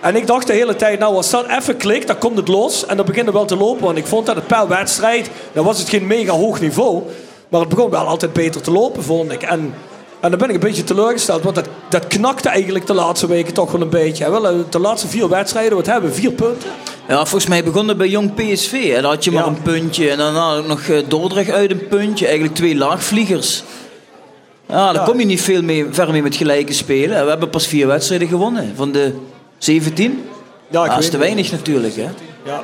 En 0.00 0.16
ik 0.16 0.26
dacht 0.26 0.46
de 0.46 0.52
hele 0.52 0.76
tijd, 0.76 0.98
nou 0.98 1.14
als 1.14 1.30
dat 1.30 1.46
even 1.46 1.76
klikt, 1.76 2.06
dan 2.06 2.18
komt 2.18 2.36
het 2.36 2.48
los. 2.48 2.86
En 2.86 2.96
dan 2.96 3.06
begint 3.06 3.26
het 3.26 3.34
wel 3.34 3.44
te 3.44 3.56
lopen. 3.56 3.84
Want 3.84 3.98
ik 3.98 4.06
vond 4.06 4.26
dat 4.26 4.34
het 4.34 4.46
per 4.46 4.68
wedstrijd, 4.68 5.30
dan 5.52 5.64
was 5.64 5.78
het 5.78 5.88
geen 5.88 6.06
mega 6.06 6.32
hoog 6.32 6.60
niveau. 6.60 7.02
Maar 7.48 7.60
het 7.60 7.68
begon 7.68 7.90
wel 7.90 8.06
altijd 8.06 8.32
beter 8.32 8.60
te 8.60 8.70
lopen, 8.70 9.02
vond 9.02 9.32
ik. 9.32 9.42
En, 9.42 9.74
en 10.20 10.30
dan 10.30 10.38
ben 10.38 10.48
ik 10.48 10.54
een 10.54 10.60
beetje 10.60 10.84
teleurgesteld. 10.84 11.42
Want 11.42 11.54
dat, 11.54 11.68
dat 11.88 12.06
knakte 12.06 12.48
eigenlijk 12.48 12.86
de 12.86 12.94
laatste 12.94 13.26
weken 13.26 13.54
toch 13.54 13.72
wel 13.72 13.80
een 13.80 13.88
beetje. 13.88 14.30
Wel, 14.30 14.48
eh, 14.48 14.54
de 14.70 14.78
laatste 14.78 15.08
vier 15.08 15.28
wedstrijden, 15.28 15.76
wat 15.76 15.86
hebben 15.86 16.10
we? 16.10 16.16
Vier 16.16 16.32
punten. 16.32 16.68
Ja, 17.08 17.16
volgens 17.16 17.46
mij 17.46 17.64
begon 17.64 17.88
het 17.88 17.96
bij 17.96 18.08
Jong 18.08 18.34
PSV. 18.34 18.72
Hè. 18.94 19.00
Daar 19.00 19.10
had 19.10 19.24
je 19.24 19.30
maar 19.30 19.42
Ja. 19.44 19.48
een 19.48 19.62
puntje. 19.62 20.10
En 20.10 20.18
daarna 20.18 20.56
ook 20.56 20.66
nog 20.66 20.80
eh, 20.80 20.96
Dordrecht 21.08 21.50
uit 21.50 21.70
een 21.70 21.88
puntje. 21.88 22.24
Eigenlijk 22.26 22.54
twee 22.54 22.76
laagvliegers. 22.76 23.62
Ja, 24.68 24.84
daar 24.92 24.94
Ja. 24.94 25.04
kom 25.04 25.18
je 25.18 25.26
niet 25.26 25.40
veel 25.40 25.62
mee, 25.62 25.86
ver 25.90 26.10
mee 26.10 26.22
met 26.22 26.36
gelijke 26.36 26.72
spelen. 26.72 27.22
We 27.24 27.28
hebben 27.30 27.50
pas 27.50 27.66
vier 27.66 27.86
wedstrijden 27.86 28.28
gewonnen. 28.28 28.72
Van 28.76 28.92
de 28.92 29.12
17. 29.58 30.24
Ja, 30.70 30.84
ik 30.84 30.90
dat 30.90 30.98
is 30.98 31.10
te 31.10 31.18
weinig 31.18 31.50
natuurlijk. 31.50 31.96
Hè. 31.96 32.08
Ja. 32.44 32.62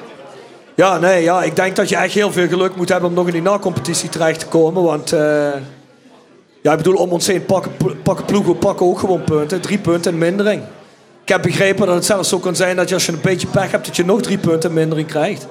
Ja, 0.74 0.98
nee, 0.98 1.22
ja, 1.22 1.42
ik 1.42 1.56
denk 1.56 1.76
dat 1.76 1.88
je 1.88 1.96
echt 1.96 2.14
heel 2.14 2.32
veel 2.32 2.48
geluk 2.48 2.76
moet 2.76 2.88
hebben 2.88 3.08
om 3.08 3.14
nog 3.14 3.26
in 3.26 3.32
die 3.32 3.42
na-competitie 3.42 4.08
terecht 4.08 4.40
te 4.40 4.46
komen. 4.46 4.82
Want 4.82 5.12
eh, 5.12 5.48
ja, 6.66 6.72
ik 6.72 6.78
bedoel, 6.78 6.94
om 6.94 7.10
ons 7.10 7.26
heen 7.26 7.44
pakken, 7.44 7.72
pakken 8.02 8.24
ploegen 8.24 8.58
pakken 8.58 8.86
ook 8.86 8.98
gewoon 8.98 9.24
punten. 9.24 9.60
Drie 9.60 9.78
punten 9.78 10.12
in 10.12 10.18
mindering. 10.18 10.62
Ik 11.22 11.28
heb 11.28 11.42
begrepen 11.42 11.86
dat 11.86 11.94
het 11.94 12.04
zelfs 12.04 12.28
zo 12.28 12.38
kan 12.38 12.56
zijn 12.56 12.76
dat 12.76 12.88
je 12.88 12.94
als 12.94 13.06
je 13.06 13.12
een 13.12 13.20
beetje 13.22 13.46
pech 13.46 13.70
hebt, 13.70 13.86
dat 13.86 13.96
je 13.96 14.04
nog 14.04 14.22
drie 14.22 14.38
punten 14.38 14.70
in 14.70 14.76
mindering 14.76 15.08
krijgt. 15.08 15.46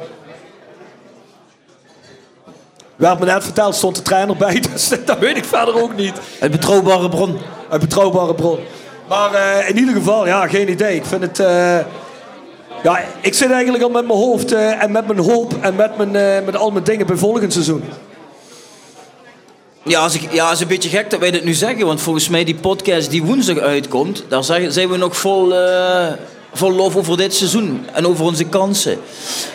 Werd 2.95 3.19
me 3.19 3.25
net 3.25 3.43
verteld, 3.43 3.75
stond 3.75 3.95
de 3.95 4.01
trainer 4.01 4.38
bij, 4.38 4.60
dus 4.73 4.91
dat 5.06 5.19
weet 5.19 5.38
ik 5.38 5.45
verder 5.45 5.82
ook 5.82 5.95
niet. 5.95 6.13
Uit 6.39 6.51
betrouwbare 6.51 7.10
bron. 7.10 7.38
Uit 7.69 7.82
betrouwbare 7.82 8.36
bron. 8.36 8.60
Maar 9.08 9.34
eh, 9.34 9.69
in 9.69 9.78
ieder 9.78 9.93
geval, 9.93 10.28
ja, 10.28 10.47
geen 10.47 10.69
idee. 10.69 10.95
Ik 10.95 11.06
vind 11.06 11.21
het... 11.21 11.39
eh, 11.39 11.78
ja, 12.84 12.99
ik 13.21 13.34
zit 13.34 13.51
eigenlijk 13.51 13.84
al 13.84 13.89
met 13.89 14.08
mijn 14.08 14.19
hoofd 14.19 14.51
eh, 14.51 14.84
en 14.84 14.91
met 14.91 15.08
mijn 15.08 15.19
hoop 15.19 15.54
en 15.62 15.75
met, 15.75 15.97
mijn, 15.97 16.45
met 16.45 16.56
al 16.56 16.71
mijn 16.71 16.84
dingen 16.84 17.08
bij 17.08 17.15
volgend 17.15 17.54
seizoen. 17.54 17.84
Ja, 19.86 20.00
als 20.00 20.15
ik, 20.15 20.34
ja, 20.34 20.45
het 20.45 20.56
is 20.56 20.62
een 20.62 20.67
beetje 20.67 20.89
gek 20.89 21.10
dat 21.10 21.19
wij 21.19 21.32
dit 21.32 21.43
nu 21.43 21.54
zeggen. 21.54 21.86
Want 21.86 22.02
volgens 22.02 22.30
mij 22.30 22.43
die 22.43 22.56
podcast 22.56 23.10
die 23.10 23.24
woensdag 23.24 23.58
uitkomt... 23.58 24.24
daar 24.28 24.43
zijn 24.43 24.89
we 24.89 24.98
nog 24.98 25.17
vol, 25.17 25.56
eh, 25.56 26.08
vol 26.54 26.71
lof 26.71 26.95
over 26.95 27.17
dit 27.17 27.34
seizoen. 27.36 27.86
En 27.93 28.08
over 28.08 28.26
onze 28.26 28.43
kansen. 28.43 28.98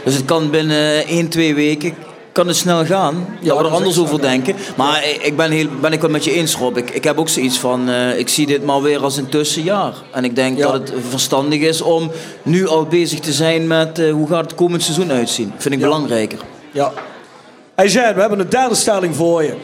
Dus 0.05 0.15
het 0.15 0.25
kan 0.25 0.51
binnen 0.51 1.07
1, 1.07 1.29
2 1.29 1.55
weken... 1.55 1.95
kan 2.33 2.47
het 2.47 2.57
snel 2.57 2.85
gaan. 2.85 3.27
Ja, 3.41 3.49
dat 3.49 3.59
we 3.59 3.65
er 3.65 3.71
anders 3.75 3.99
over 3.99 4.21
denken. 4.21 4.57
Maar 4.77 5.05
ik- 5.09 5.23
ik 5.23 5.37
ben, 5.37 5.51
heel, 5.51 5.67
ben 5.81 5.93
ik 5.93 6.01
wel 6.01 6.11
met 6.11 6.25
je 6.25 6.33
eens, 6.33 6.55
Rob. 6.55 6.77
Ik, 6.77 6.91
ik 6.91 7.05
heb 7.05 7.19
ook 7.19 7.29
zoiets 7.29 7.59
van... 7.59 7.89
eh, 7.89 8.19
ik 8.19 8.29
zie 8.29 8.47
dit 8.47 8.65
maar 8.65 8.83
weer 8.83 9.03
als 9.03 9.17
een 9.17 9.29
tussenjaar. 9.29 9.93
En 10.13 10.25
ik 10.25 10.35
denk 10.37 10.59
Ja. 10.59 10.63
dat 10.73 10.73
het 10.73 10.93
verstandig 11.09 11.61
is 11.61 11.81
om 11.81 12.11
nu 12.43 12.67
al 12.69 12.85
bezig 12.85 13.19
te 13.21 13.33
zijn 13.33 13.67
met... 13.67 13.99
eh, 13.99 14.13
hoe 14.13 14.29
gaat 14.29 14.45
het 14.45 14.55
komend 14.55 14.83
seizoen 14.83 15.11
uitzien. 15.13 15.53
Vind 15.57 15.75
ik 15.75 15.81
Ja. 15.81 15.87
belangrijker. 15.87 16.39
Ja. 16.73 16.93
Jen, 17.77 18.15
we 18.15 18.21
hebben 18.21 18.41
een 18.41 18.49
derde 18.51 18.75
stelling 18.75 19.17
voor 19.17 19.43
je. 19.43 19.55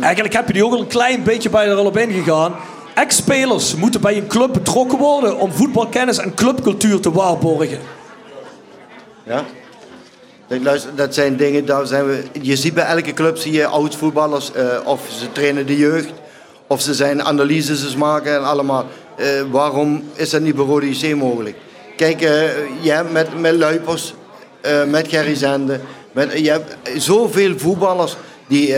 Eigenlijk 0.00 0.34
heb 0.34 0.46
je 0.46 0.52
die 0.52 0.64
ook 0.64 0.72
al 0.72 0.80
een 0.80 0.86
klein 0.86 1.22
beetje 1.22 1.50
bij 1.50 1.68
er 1.68 1.76
al 1.76 1.84
op 1.84 1.96
ingegaan. 1.96 2.54
Ex-spelers 2.94 3.74
moeten 3.74 4.00
bij 4.00 4.16
een 4.16 4.26
club 4.26 4.52
betrokken 4.52 4.98
worden 4.98 5.36
om 5.38 5.52
voetbalkennis 5.52 6.18
en 6.18 6.34
clubcultuur 6.34 7.00
te 7.00 7.12
waarborgen. 7.12 7.78
Ja. 9.22 9.44
Dat 10.94 11.14
zijn 11.14 11.36
dingen, 11.36 11.66
daar 11.66 11.86
zijn 11.86 12.06
we, 12.06 12.22
je 12.42 12.56
ziet 12.56 12.74
bij 12.74 12.84
elke 12.84 13.12
club 13.12 13.36
zie 13.36 13.52
je 13.52 13.66
oud-voetballers, 13.66 14.52
eh, 14.52 14.64
of 14.84 15.00
ze 15.18 15.32
trainen 15.32 15.66
de 15.66 15.76
jeugd, 15.76 16.12
of 16.66 16.80
ze 16.80 16.94
zijn 16.94 17.22
analyses 17.22 17.96
maken 17.96 18.34
en 18.34 18.44
allemaal. 18.44 18.86
Eh, 19.16 19.26
waarom 19.50 20.04
is 20.14 20.30
dat 20.30 20.40
niet 20.40 20.54
bij 20.54 20.64
Rode 20.64 20.86
IC 20.86 21.16
mogelijk? 21.16 21.56
Kijk, 21.96 22.22
eh, 22.22 22.30
je 22.80 22.90
hebt 22.90 23.12
met, 23.12 23.40
met 23.40 23.54
Luipers, 23.54 24.14
met 24.86 25.08
Gerry 25.08 25.34
Zende, 25.34 25.80
met, 26.12 26.38
je 26.38 26.50
hebt 26.50 26.76
zoveel 26.96 27.58
voetballers 27.58 28.16
die 28.46 28.74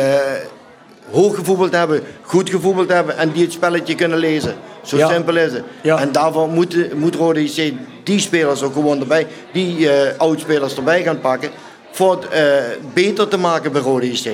hoog 1.11 1.35
gevoetbald 1.35 1.73
hebben, 1.73 2.03
goed 2.23 2.51
gevoetbald 2.51 2.89
hebben 2.89 3.17
en 3.19 3.31
die 3.33 3.43
het 3.45 3.53
spelletje 3.53 3.95
kunnen 3.95 4.19
lezen. 4.19 4.55
Zo 4.83 4.97
Ja. 4.97 5.09
simpel 5.09 5.37
is 5.37 5.53
het. 5.53 5.63
Ja. 5.83 5.99
En 5.99 6.13
daarvoor 6.13 6.49
moet, 6.49 6.95
moet 6.95 7.15
Rode 7.15 7.41
IC 7.45 7.75
die 8.05 8.19
spelers 8.21 8.63
ook 8.63 8.73
gewoon 8.73 9.01
erbij, 9.01 9.27
die 9.53 9.91
eh 9.91 10.19
oudspelers 10.19 10.77
erbij 10.77 11.03
gaan 11.03 11.21
pakken, 11.21 11.51
voor 11.93 12.13
het 12.13 12.29
eh, 12.29 12.43
beter 12.95 13.29
te 13.29 13.37
maken 13.39 13.73
bij 13.73 13.81
Rode 13.81 14.07
IC. 14.11 14.31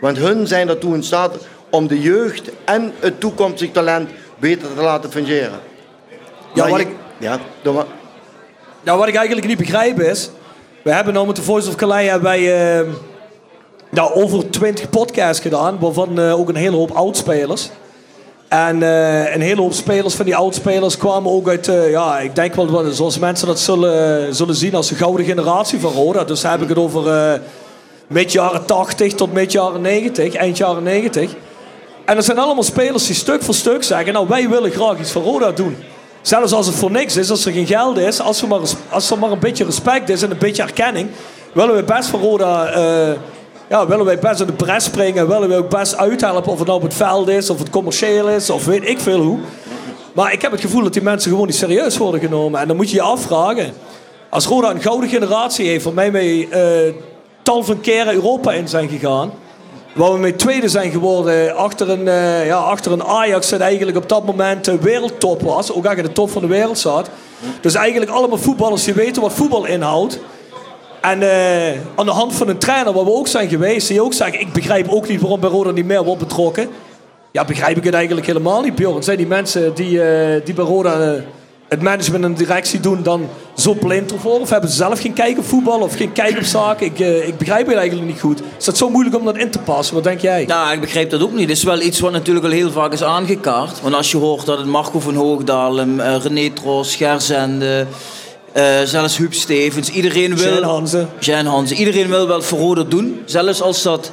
Want 0.00 0.18
hun 0.18 0.46
zijn 0.46 0.68
ertoe 0.68 0.94
in 0.94 1.02
staat 1.02 1.36
om 1.70 1.86
de 1.86 2.00
jeugd 2.00 2.50
en 2.64 2.92
het 2.98 3.20
toekomstig 3.20 3.70
talent 3.72 4.10
beter 4.38 4.68
te 4.74 4.82
laten 4.82 5.10
fungeren. 5.10 5.58
Ja, 6.54 6.62
Maar 6.62 6.70
wat 6.70 6.80
je- 6.80 6.86
ik- 6.86 6.94
Ja, 7.18 7.38
maar. 7.72 7.84
Nou, 8.82 8.98
wat 8.98 9.08
ik 9.08 9.14
eigenlijk 9.14 9.46
niet 9.46 9.58
begrijp 9.58 10.00
is... 10.00 10.30
We 10.82 10.92
hebben 10.92 11.14
nou 11.14 11.26
met 11.26 11.36
de 11.36 11.42
Voice 11.42 11.68
of 11.68 11.74
Calais 11.74 12.08
hebben 12.10 12.28
wij, 12.28 12.78
eh, 12.80 12.86
nou, 13.96 14.12
over 14.14 14.50
20 14.50 14.90
podcasts 14.90 15.42
gedaan. 15.42 15.78
Waarvan 15.80 16.18
eh, 16.20 16.38
ook 16.38 16.48
een 16.48 16.54
hele 16.56 16.76
hoop 16.76 16.90
oudspelers. 16.90 17.68
En 18.48 18.82
eh, 18.82 19.34
een 19.34 19.40
hele 19.40 19.60
hoop 19.60 19.72
spelers 19.72 20.14
van 20.14 20.24
die 20.24 20.36
oudspelers 20.36 20.96
kwamen 20.96 21.32
ook 21.32 21.48
uit... 21.48 21.68
eh, 21.68 21.90
ja, 21.90 22.18
ik 22.18 22.34
denk 22.34 22.54
wel 22.54 22.70
wat- 22.70 22.94
zoals 22.94 23.18
mensen 23.18 23.46
dat 23.46 23.58
zullen, 23.58 24.34
zullen 24.34 24.54
zien 24.54 24.74
als 24.74 24.88
de 24.88 24.94
gouden 24.94 25.26
generatie 25.26 25.80
van 25.80 25.92
Roda. 25.92 26.24
Dus 26.24 26.42
heb 26.42 26.62
ik 26.62 26.68
het 26.68 26.78
over 26.78 27.40
mid 28.06 28.32
jaren 28.32 28.64
80 28.66 29.12
tot 29.12 29.32
mid 29.32 29.52
jaren 29.52 29.80
90. 29.80 30.34
Eind 30.34 30.56
jaren 30.56 30.82
90. 30.82 31.30
En 32.04 32.14
dat 32.14 32.24
zijn 32.24 32.38
allemaal 32.38 32.62
spelers 32.62 33.06
die 33.06 33.16
stuk 33.16 33.42
voor 33.42 33.54
stuk 33.54 33.82
zeggen... 33.84 34.12
Nou, 34.12 34.28
wij 34.28 34.48
willen 34.48 34.70
graag 34.70 34.98
iets 34.98 35.12
voor 35.12 35.22
Roda 35.22 35.50
doen. 35.50 35.76
Zelfs 36.22 36.52
als 36.52 36.66
het 36.66 36.74
voor 36.76 36.90
niks 36.90 37.16
is, 37.16 37.30
als 37.30 37.46
er 37.46 37.52
geen 37.52 37.66
geld 37.66 37.98
is... 37.98 38.20
Als 38.20 38.42
er 38.42 38.48
maar, 38.48 38.60
als 38.88 39.10
er 39.10 39.18
maar 39.18 39.30
een 39.30 39.38
beetje 39.38 39.64
respect 39.64 40.08
is 40.08 40.22
en 40.22 40.30
een 40.30 40.38
beetje 40.38 40.62
erkenning... 40.62 41.08
willen 41.52 41.74
we 41.76 41.82
best 41.82 42.08
voor 42.08 42.20
Roda... 42.20 42.72
ja, 43.68 43.86
willen 43.86 44.04
wij 44.04 44.18
best 44.18 44.40
in 44.40 44.46
de 44.46 44.52
pres 44.52 44.84
springen. 44.84 45.28
Willen 45.28 45.48
we 45.48 45.56
ook 45.56 45.70
best 45.70 45.96
uithelpen 45.96 46.52
of 46.52 46.58
het 46.58 46.66
nou 46.66 46.78
op 46.78 46.84
het 46.84 46.94
veld 46.94 47.28
is... 47.28 47.50
of 47.50 47.58
het 47.58 47.70
commercieel 47.70 48.28
is, 48.28 48.50
of 48.50 48.64
weet 48.64 48.88
ik 48.88 49.00
veel 49.00 49.20
hoe. 49.20 49.38
Maar 50.12 50.32
ik 50.32 50.42
heb 50.42 50.50
het 50.50 50.60
gevoel 50.60 50.82
dat 50.82 50.92
die 50.92 51.02
mensen 51.02 51.30
gewoon 51.30 51.46
niet 51.46 51.56
serieus 51.56 51.96
worden 51.96 52.20
genomen. 52.20 52.60
En 52.60 52.66
dan 52.66 52.76
moet 52.76 52.90
je 52.90 52.96
je 52.96 53.02
afvragen... 53.02 53.72
Als 54.30 54.46
Roda 54.46 54.70
een 54.70 54.82
gouden 54.82 55.08
generatie 55.08 55.68
heeft... 55.68 55.84
waar 55.84 55.94
mij 55.94 56.10
mee 56.10 56.48
eh, 56.48 56.94
tal 57.42 57.62
van 57.64 57.80
keren 57.80 58.14
Europa 58.14 58.52
in 58.52 58.68
zijn 58.68 58.88
gegaan... 58.88 59.32
Waar 59.94 60.12
we 60.12 60.18
mee 60.18 60.36
tweede 60.36 60.68
zijn 60.68 60.90
geworden 60.90 61.56
achter 61.56 61.90
een, 61.90 62.08
eh, 62.08 62.46
ja, 62.46 62.56
achter 62.56 62.92
een 62.92 63.04
Ajax 63.04 63.48
dat 63.48 63.60
eigenlijk 63.60 63.96
op 63.96 64.08
dat 64.08 64.24
moment 64.26 64.64
de 64.64 64.78
wereldtop 64.78 65.42
was. 65.42 65.72
Ook 65.72 65.84
in 65.84 66.02
de 66.02 66.12
top 66.12 66.30
van 66.30 66.42
de 66.42 66.48
wereld 66.48 66.78
zat. 66.78 67.08
Dus 67.60 67.74
eigenlijk 67.74 68.10
allemaal 68.10 68.38
voetballers 68.38 68.84
die 68.84 68.94
weten 68.94 69.22
wat 69.22 69.32
voetbal 69.32 69.66
inhoudt. 69.66 70.18
En 71.00 71.22
eh, 71.22 71.80
aan 71.94 72.06
de 72.06 72.12
hand 72.12 72.34
van 72.34 72.48
een 72.48 72.58
trainer 72.58 72.92
waar 72.92 73.04
we 73.04 73.12
ook 73.12 73.28
zijn 73.28 73.48
geweest, 73.48 73.88
die 73.88 74.02
ook 74.02 74.12
zeggen... 74.12 74.40
ik 74.40 74.52
begrijp 74.52 74.88
ook 74.88 75.08
niet 75.08 75.20
waarom 75.20 75.40
bij 75.40 75.50
Roda 75.50 75.70
niet 75.70 75.86
meer 75.86 76.04
wordt 76.04 76.20
betrokken. 76.20 76.68
Ja, 77.32 77.44
begrijp 77.44 77.76
ik 77.76 77.84
het 77.84 77.94
eigenlijk 77.94 78.26
helemaal 78.26 78.62
niet, 78.62 78.74
Bjorn. 78.74 79.02
Zijn 79.02 79.16
die 79.16 79.26
mensen 79.26 79.74
die, 79.74 80.02
eh, 80.02 80.44
die 80.44 80.54
bij 80.54 80.64
Roda 80.64 81.00
eh, 81.00 81.22
het 81.68 81.82
management 81.82 82.24
en 82.24 82.30
de 82.32 82.38
directie 82.38 82.80
doen 82.80 83.02
dan 83.02 83.28
zo 83.56 83.74
blind 83.74 84.12
ervoor? 84.12 84.40
Of 84.40 84.50
hebben 84.50 84.70
ze 84.70 84.76
zelf 84.76 85.00
geen 85.00 85.12
kijk 85.12 85.38
op 85.38 85.44
voetbal 85.44 85.80
of 85.80 85.96
geen 85.96 86.12
kijk 86.12 86.36
op 86.36 86.44
zaken? 86.44 86.86
Ik, 86.86 86.98
ik 87.26 87.38
begrijp 87.38 87.66
het 87.66 87.76
eigenlijk 87.76 88.08
niet 88.08 88.20
goed. 88.20 88.42
Is 88.58 88.64
dat 88.64 88.76
zo 88.76 88.90
moeilijk 88.90 89.16
om 89.16 89.24
dat 89.24 89.36
in 89.36 89.50
te 89.50 89.58
passen? 89.58 89.94
Wat 89.94 90.04
denk 90.04 90.20
jij? 90.20 90.44
Nou, 90.44 90.72
ik 90.72 90.80
begrijp 90.80 91.10
dat 91.10 91.22
ook 91.22 91.32
niet. 91.32 91.48
Het 91.48 91.56
is 91.56 91.62
wel 91.62 91.80
iets 91.80 92.00
wat 92.00 92.12
natuurlijk 92.12 92.46
al 92.46 92.52
heel 92.52 92.70
vaak 92.70 92.92
is 92.92 93.02
aangekaart. 93.02 93.80
Want 93.80 93.94
als 93.94 94.10
je 94.10 94.16
hoort 94.16 94.46
dat 94.46 94.58
het 94.58 94.66
Marco 94.66 95.00
van 95.00 95.14
Hoogdalem, 95.14 96.00
René 96.00 96.50
Tros, 96.50 96.96
Gerzende, 96.96 97.86
eh 98.56 98.64
zelfs 98.84 99.16
Huub 99.16 99.34
Stevens, 99.34 99.88
iedereen 99.90 100.36
wil... 100.36 100.52
Jean 100.52 100.62
Hanze. 100.62 101.06
Jean 101.18 101.46
Hanze. 101.46 101.74
Iedereen 101.74 102.08
wil 102.08 102.26
wel 102.26 102.42
voor 102.42 102.58
Roda 102.58 102.82
doen. 102.82 103.22
Zelfs 103.24 103.62
als 103.62 103.82
dat 103.82 104.12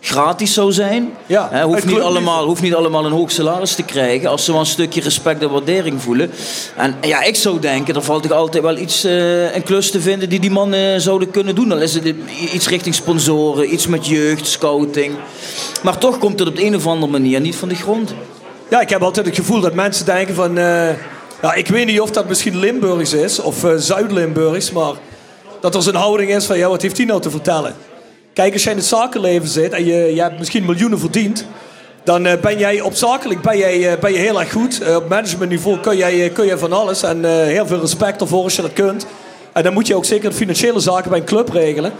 gratis 0.00 0.52
zou 0.54 0.72
zijn. 0.72 1.12
Ja, 1.26 1.48
Hè, 1.52 1.62
hoeft, 1.62 1.84
niet 1.84 2.00
allemaal, 2.00 2.44
hoeft 2.44 2.62
niet 2.62 2.74
allemaal 2.74 3.04
een 3.06 3.12
hoog 3.12 3.30
salaris 3.30 3.74
te 3.74 3.82
krijgen. 3.82 4.28
Als 4.30 4.44
ze 4.44 4.50
wel 4.50 4.60
een 4.60 4.66
stukje 4.66 5.00
respect 5.00 5.42
en 5.42 5.50
waardering 5.50 6.02
voelen. 6.02 6.30
En 6.76 6.94
ja, 7.00 7.22
ik 7.22 7.36
zou 7.36 7.60
denken, 7.60 7.94
er 7.94 8.02
valt 8.02 8.22
toch 8.22 8.32
altijd 8.32 8.62
wel 8.62 8.76
iets, 8.76 9.04
eh, 9.04 9.54
een 9.54 9.62
klus 9.62 9.90
te 9.90 10.00
vinden 10.00 10.28
die 10.28 10.40
die 10.40 10.50
mannen 10.50 11.00
zouden 11.00 11.30
kunnen 11.30 11.54
doen. 11.54 11.68
Dan 11.68 11.82
is 11.82 11.94
het 11.94 12.14
iets 12.52 12.68
richting 12.68 12.94
sponsoren, 12.94 13.72
iets 13.72 13.86
met 13.86 14.06
jeugd, 14.06 14.46
scouting. 14.46 15.14
Maar 15.82 15.98
toch 15.98 16.18
komt 16.18 16.38
het 16.38 16.48
op 16.48 16.56
de 16.56 16.64
een 16.64 16.76
of 16.76 16.86
andere 16.86 17.12
manier 17.12 17.40
niet 17.40 17.56
van 17.56 17.68
de 17.68 17.74
grond. 17.74 18.14
Ja, 18.70 18.80
ik 18.80 18.88
heb 18.90 19.02
altijd 19.02 19.26
het 19.26 19.34
gevoel 19.36 19.60
dat 19.60 19.74
mensen 19.74 20.04
denken 20.04 20.34
van... 20.34 20.58
eh, 20.58 20.88
ja, 21.42 21.54
ik 21.54 21.68
weet 21.68 21.86
niet 21.86 22.00
of 22.00 22.10
dat 22.10 22.28
misschien 22.28 22.58
Limburgs 22.58 23.12
is 23.12 23.40
of 23.40 23.64
eh, 23.64 23.74
Zuid-Limburgs, 23.76 24.70
maar 24.70 24.92
dat 25.60 25.74
er 25.74 25.82
zo'n 25.82 25.94
houding 25.94 26.30
is 26.30 26.44
van... 26.44 26.58
Ja, 26.58 26.68
wat 26.68 26.82
heeft 26.82 26.96
die 26.96 27.06
nou 27.06 27.20
te 27.20 27.30
vertellen? 27.30 27.74
Kijk, 28.32 28.52
als 28.52 28.62
jij 28.62 28.72
in 28.72 28.78
het 28.78 28.86
zakenleven 28.86 29.48
zit 29.48 29.72
en 29.72 29.84
je, 29.84 30.14
je 30.14 30.22
hebt 30.22 30.38
misschien 30.38 30.64
miljoenen 30.64 30.98
verdiend... 30.98 31.46
dan 32.04 32.26
eh, 32.26 32.40
ben 32.40 32.58
jij 32.58 32.80
op 32.80 32.94
zakelijk 32.94 33.42
ben 33.42 33.58
jij, 33.58 33.92
eh, 33.92 33.98
ben 33.98 34.12
je 34.12 34.18
heel 34.18 34.40
erg 34.40 34.52
goed. 34.52 34.96
Op 34.96 35.08
managementniveau 35.08 35.80
kun 35.80 35.96
jij, 35.96 36.30
kun 36.30 36.46
je 36.46 36.58
van 36.58 36.72
alles. 36.72 37.02
En 37.02 37.24
heel 37.46 37.66
veel 37.66 37.80
respect 37.80 38.20
ervoor 38.20 38.42
als 38.42 38.56
je 38.56 38.62
dat 38.62 38.72
kunt. 38.72 39.06
En 39.52 39.62
dan 39.62 39.72
moet 39.72 39.86
je 39.86 39.96
ook 39.96 40.04
zeker 40.04 40.30
de 40.30 40.36
financiële 40.36 40.80
zaken 40.80 41.10
bij 41.10 41.18
een 41.18 41.24
club 41.24 41.48
regelen. 41.48 41.92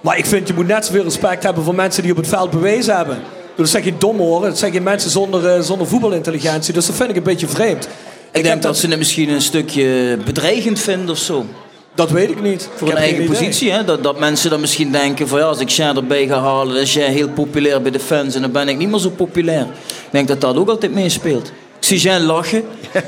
Maar 0.00 0.18
ik 0.18 0.26
vind, 0.26 0.48
je 0.48 0.54
moet 0.54 0.66
net 0.66 0.86
zoveel 0.86 1.02
respect 1.02 1.42
hebben 1.42 1.64
voor 1.64 1.74
mensen 1.74 2.02
die 2.02 2.10
op 2.10 2.16
het 2.16 2.28
veld 2.28 2.50
bewezen 2.50 2.96
hebben. 2.96 3.18
Dat 3.56 3.68
zeg 3.68 3.84
je 3.84 3.98
dom 3.98 4.18
horen. 4.18 4.48
Dat 4.48 4.58
zijn 4.58 4.72
geen 4.72 4.82
mensen 4.82 5.10
zonder, 5.10 5.64
zonder 5.64 5.86
voetbalintelligentie. 5.86 6.74
Dus 6.74 6.86
dat 6.86 6.96
vind 6.96 7.10
ik 7.10 7.16
een 7.16 7.22
beetje 7.22 7.48
vreemd. 7.48 7.88
Ik, 8.34 8.42
denk 8.42 8.62
dat 8.62 8.76
ze 8.78 8.88
het 8.88 8.98
misschien 8.98 9.28
een 9.28 9.42
stukje 9.42 10.18
bedreigend 10.24 10.80
vinden 10.80 11.10
of 11.10 11.18
zo. 11.18 11.46
Dat 11.94 12.10
weet 12.10 12.30
ik 12.30 12.42
niet. 12.42 12.68
Voor 12.74 12.88
Ik 12.88 12.94
een 12.94 13.00
eigen 13.00 13.24
positie. 13.24 13.72
Hè? 13.72 13.84
Dat, 13.84 14.02
dat 14.02 14.18
mensen 14.18 14.50
dan 14.50 14.60
misschien 14.60 14.92
denken 14.92 15.28
van 15.28 15.38
ja, 15.38 15.44
als 15.44 15.60
ik 15.60 15.68
Sjen 15.68 15.96
erbij 15.96 16.26
ga 16.26 16.40
halen, 16.40 16.74
dan 16.74 16.82
is 16.82 16.94
jij 16.94 17.12
heel 17.12 17.28
populair 17.28 17.82
bij 17.82 17.90
de 17.90 18.00
fans 18.00 18.34
en 18.34 18.40
dan 18.40 18.52
ben 18.52 18.68
ik 18.68 18.76
niet 18.76 18.88
meer 18.88 18.98
zo 18.98 19.10
populair. 19.10 19.62
Ik 19.86 20.10
denk 20.10 20.28
dat 20.28 20.40
dat 20.40 20.56
ook 20.56 20.68
altijd 20.68 20.94
meespeelt. 20.94 21.46
Ik 21.46 21.52
zie 21.78 21.98
Sjen 21.98 22.22
lachen. 22.22 22.64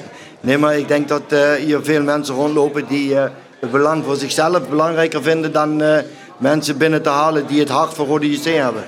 Nee, 0.47 0.59
maar 0.59 0.79
ik 0.79 0.89
denk 0.89 1.09
dat 1.09 1.22
eh, 1.29 1.53
hier 1.53 1.81
veel 1.83 2.03
mensen 2.03 2.35
rondlopen 2.35 2.85
die 2.89 3.14
eh, 3.14 3.24
het 3.61 3.70
belang 3.70 4.05
voor 4.05 4.16
zichzelf 4.16 4.68
belangrijker 4.68 5.22
vinden 5.22 5.53
dan 5.53 5.83
eh, 5.83 5.99
mensen 6.39 6.77
binnen 6.77 7.03
te 7.03 7.09
halen 7.09 7.47
die 7.47 7.61
het 7.61 7.68
hart 7.68 7.95
voor 7.95 8.07
Rode 8.07 8.31
JC 8.31 8.45
hebben. 8.45 8.85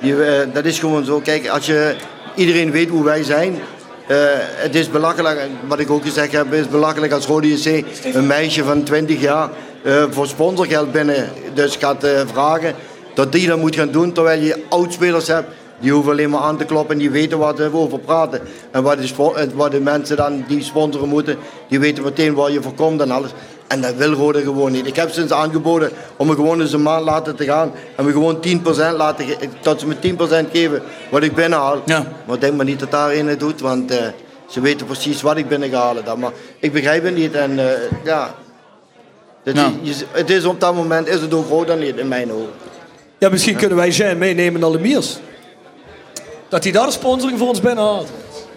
Die, 0.00 0.14
dat 0.52 0.64
is 0.64 0.78
gewoon 0.78 1.04
zo. 1.04 1.20
Kijk, 1.20 1.48
als 1.48 1.66
je, 1.66 1.94
iedereen 2.34 2.70
weet 2.70 2.88
hoe 2.88 3.04
wij 3.04 3.22
zijn. 3.22 3.58
Eh, 4.06 4.16
het 4.38 4.74
is 4.74 4.90
belachelijk, 4.90 5.40
wat 5.66 5.78
ik 5.78 5.90
ook 5.90 6.02
gezegd 6.02 6.32
heb, 6.32 6.52
is 6.52 6.68
belachelijk 6.68 7.12
als 7.12 7.26
Rode 7.26 7.48
JC 7.48 7.84
een 8.14 8.26
meisje 8.26 8.64
van 8.64 8.82
20 8.82 9.20
jaar 9.20 9.50
eh, 9.82 10.04
voor 10.10 10.26
sponsorgeld 10.26 10.92
binnen 10.92 11.28
dus 11.54 11.76
gaat 11.76 12.04
eh, 12.04 12.20
vragen. 12.26 12.74
Dat 13.14 13.32
die 13.32 13.46
dat 13.46 13.58
moet 13.58 13.76
gaan 13.76 13.90
doen 13.90 14.12
terwijl 14.12 14.40
je 14.40 14.64
oudspelers 14.68 15.26
hebt 15.26 15.48
die 15.80 15.92
hoeven 15.92 16.12
alleen 16.12 16.30
maar 16.30 16.40
aan 16.40 16.56
te 16.56 16.64
kloppen 16.64 16.94
en 16.94 17.00
die 17.00 17.10
weten 17.10 17.38
wat 17.38 17.58
we 17.58 17.72
over 17.72 17.98
praten. 17.98 18.40
En 18.70 18.82
wat 18.82 18.98
de, 18.98 19.06
spo- 19.06 19.34
wat 19.54 19.70
de 19.70 19.80
mensen 19.80 20.16
dan 20.16 20.44
die 20.48 20.62
sponsoren 20.62 21.08
moeten, 21.08 21.36
die 21.68 21.78
weten 21.78 22.02
meteen 22.04 22.34
waar 22.34 22.50
je 22.50 22.62
voor 22.62 22.74
komt 22.74 23.00
en 23.00 23.10
alles. 23.10 23.30
En 23.66 23.80
dat 23.80 23.94
wil 23.94 24.12
Rode 24.12 24.42
gewoon 24.42 24.72
niet. 24.72 24.86
Ik 24.86 24.96
heb 24.96 25.10
sinds 25.10 25.32
aangeboden 25.32 25.90
om 26.16 26.26
me 26.26 26.34
gewoon 26.34 26.60
eens 26.60 26.72
een 26.72 26.82
maand 26.82 27.04
laten 27.04 27.36
te 27.36 27.44
gaan 27.44 27.72
en 27.96 28.04
me 28.04 28.12
gewoon 28.12 28.36
10% 28.36 28.96
laten 28.96 29.26
dat 29.62 29.80
ze 29.80 29.86
me 29.86 29.94
10% 30.46 30.50
geven 30.52 30.82
wat 31.10 31.22
ik 31.22 31.34
binnenhaal. 31.34 31.82
Ja. 31.84 32.06
Maar 32.26 32.34
ik 32.34 32.40
denk 32.40 32.54
maar 32.56 32.64
niet 32.64 32.80
dat 32.80 32.90
daar 32.90 33.12
een 33.12 33.26
het 33.28 33.40
doet, 33.40 33.60
want 33.60 33.90
eh, 33.90 34.06
ze 34.48 34.60
weten 34.60 34.86
precies 34.86 35.22
wat 35.22 35.36
ik 35.36 35.48
binnengehaald 35.48 35.96
heb. 36.06 36.16
Maar 36.16 36.32
ik 36.58 36.72
begrijp 36.72 37.04
het 37.04 37.14
niet 37.14 37.34
en 37.34 37.58
eh, 37.58 37.80
ja. 38.04 38.34
Dat 39.42 39.54
je- 39.56 39.70
je- 39.82 40.04
het 40.10 40.30
is 40.30 40.44
op 40.44 40.60
dat 40.60 40.74
moment 40.74 41.08
is 41.08 41.20
het 41.20 41.34
ook 41.34 41.48
Roda 41.48 41.74
niet 41.74 41.96
in 41.96 42.08
mijn 42.08 42.32
ogen. 42.32 42.52
Ja, 43.18 43.28
misschien 43.28 43.56
kunnen 43.56 43.76
wij 43.76 43.90
Jean 43.90 44.18
meenemen 44.18 44.60
naar 44.60 44.70
Lemiers. 44.70 45.18
Dat 46.48 46.62
hij 46.62 46.72
daar 46.72 46.86
de 46.86 46.92
sponsoring 46.92 47.38
voor 47.38 47.48
ons 47.48 47.60
binnenhaalt. 47.60 48.08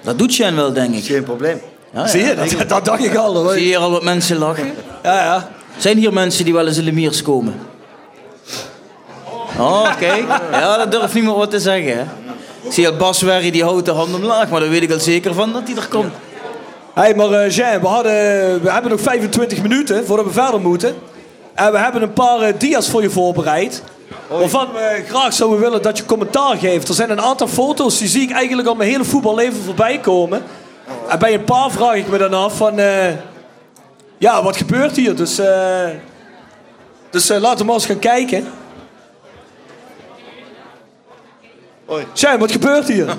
Dat 0.02 0.18
doet 0.18 0.34
Sjen 0.34 0.56
wel, 0.56 0.74
denk 0.74 0.96
ik. 0.96 1.04
Geen 1.06 1.24
probleem. 1.24 1.62
Ja. 1.94 2.08
Zie 2.08 2.24
je, 2.24 2.36
dat, 2.36 2.70
dat 2.70 2.86
dacht 2.86 3.06
ik 3.06 3.16
al. 3.16 3.36
hoor. 3.36 3.52
Zie 3.52 3.62
je 3.62 3.68
hier 3.68 3.78
al 3.78 3.92
wat 3.92 4.04
mensen 4.04 4.38
lachen? 4.38 4.74
Ja, 5.04 5.24
ja. 5.24 5.50
Zijn 5.78 5.98
hier 5.98 6.14
mensen 6.14 6.46
die 6.46 6.54
wel 6.54 6.68
eens 6.68 6.78
in 6.78 6.84
Lemiers 6.84 7.22
komen? 7.22 7.60
Oh, 9.60 9.98
kijk. 9.98 10.26
Ja, 10.52 10.78
dat 10.78 10.92
durft 10.92 11.14
niemand 11.14 11.38
wat 11.38 11.50
te 11.52 11.60
zeggen. 11.60 11.98
Hè? 11.98 12.04
Ik 12.62 12.72
zie 12.74 12.88
al 12.88 12.96
Bas 12.96 13.22
Werry, 13.22 13.52
die 13.52 13.64
houdt 13.64 13.86
de 13.86 13.92
hand 13.92 14.14
omlaag, 14.16 14.50
maar 14.50 14.60
dan 14.60 14.70
weet 14.70 14.82
ik 14.82 14.92
al 14.92 15.00
zeker 15.00 15.34
van 15.34 15.54
dat 15.54 15.62
hij 15.66 15.76
er 15.76 15.88
komt. 15.88 16.14
Hey, 16.94 17.16
maar 17.16 17.32
eh, 17.32 17.50
Jean, 17.52 17.82
we, 17.82 17.88
hadden, 17.88 18.14
we 18.62 18.72
hebben 18.72 18.92
nog 18.92 19.02
25 19.02 19.62
minuten 19.62 20.06
voordat 20.06 20.26
we 20.26 20.32
verder 20.32 20.62
moeten. 20.62 20.96
En 21.54 21.72
we 21.72 21.78
hebben 21.78 22.02
een 22.02 22.14
paar 22.14 22.42
eh, 22.42 22.54
dia's 22.58 22.90
voor 22.90 23.02
je 23.02 23.10
voorbereid. 23.10 23.84
Waarvan 24.28 24.68
we 24.74 25.04
graag 25.08 25.34
zouden 25.34 25.60
willen 25.60 25.82
dat 25.82 25.98
je 25.98 26.06
commentaar 26.06 26.58
geeft. 26.58 26.88
Er 26.88 26.94
zijn 26.94 27.10
een 27.10 27.22
aantal 27.22 27.48
foto's, 27.48 27.98
die 27.98 28.08
zie 28.08 28.22
ik 28.22 28.32
eigenlijk 28.32 28.68
al 28.68 28.76
mijn 28.76 28.90
hele 28.90 29.04
voetballeven 29.04 29.64
voorbij 29.64 30.00
komen. 30.00 30.44
En 31.10 31.20
bij 31.20 31.34
een 31.34 31.44
paar 31.44 31.72
vraag 31.72 31.96
ik 31.96 32.08
me 32.08 32.18
dan 32.18 32.34
af 32.34 32.58
van... 32.58 32.80
eh, 32.80 33.14
ja, 34.18 34.44
wat 34.44 34.58
gebeurt 34.58 34.96
hier? 34.96 35.16
Dus, 35.16 35.40
eh, 35.40 35.90
dus 37.10 37.30
eh, 37.30 37.40
laten 37.40 37.58
we 37.60 37.66
maar 37.66 37.74
eens 37.74 37.86
gaan 37.86 38.00
kijken. 38.00 38.48
Hoi. 41.86 42.06
Jean, 42.14 42.40
wat 42.40 42.52
gebeurt 42.52 42.88
hier? 42.88 43.16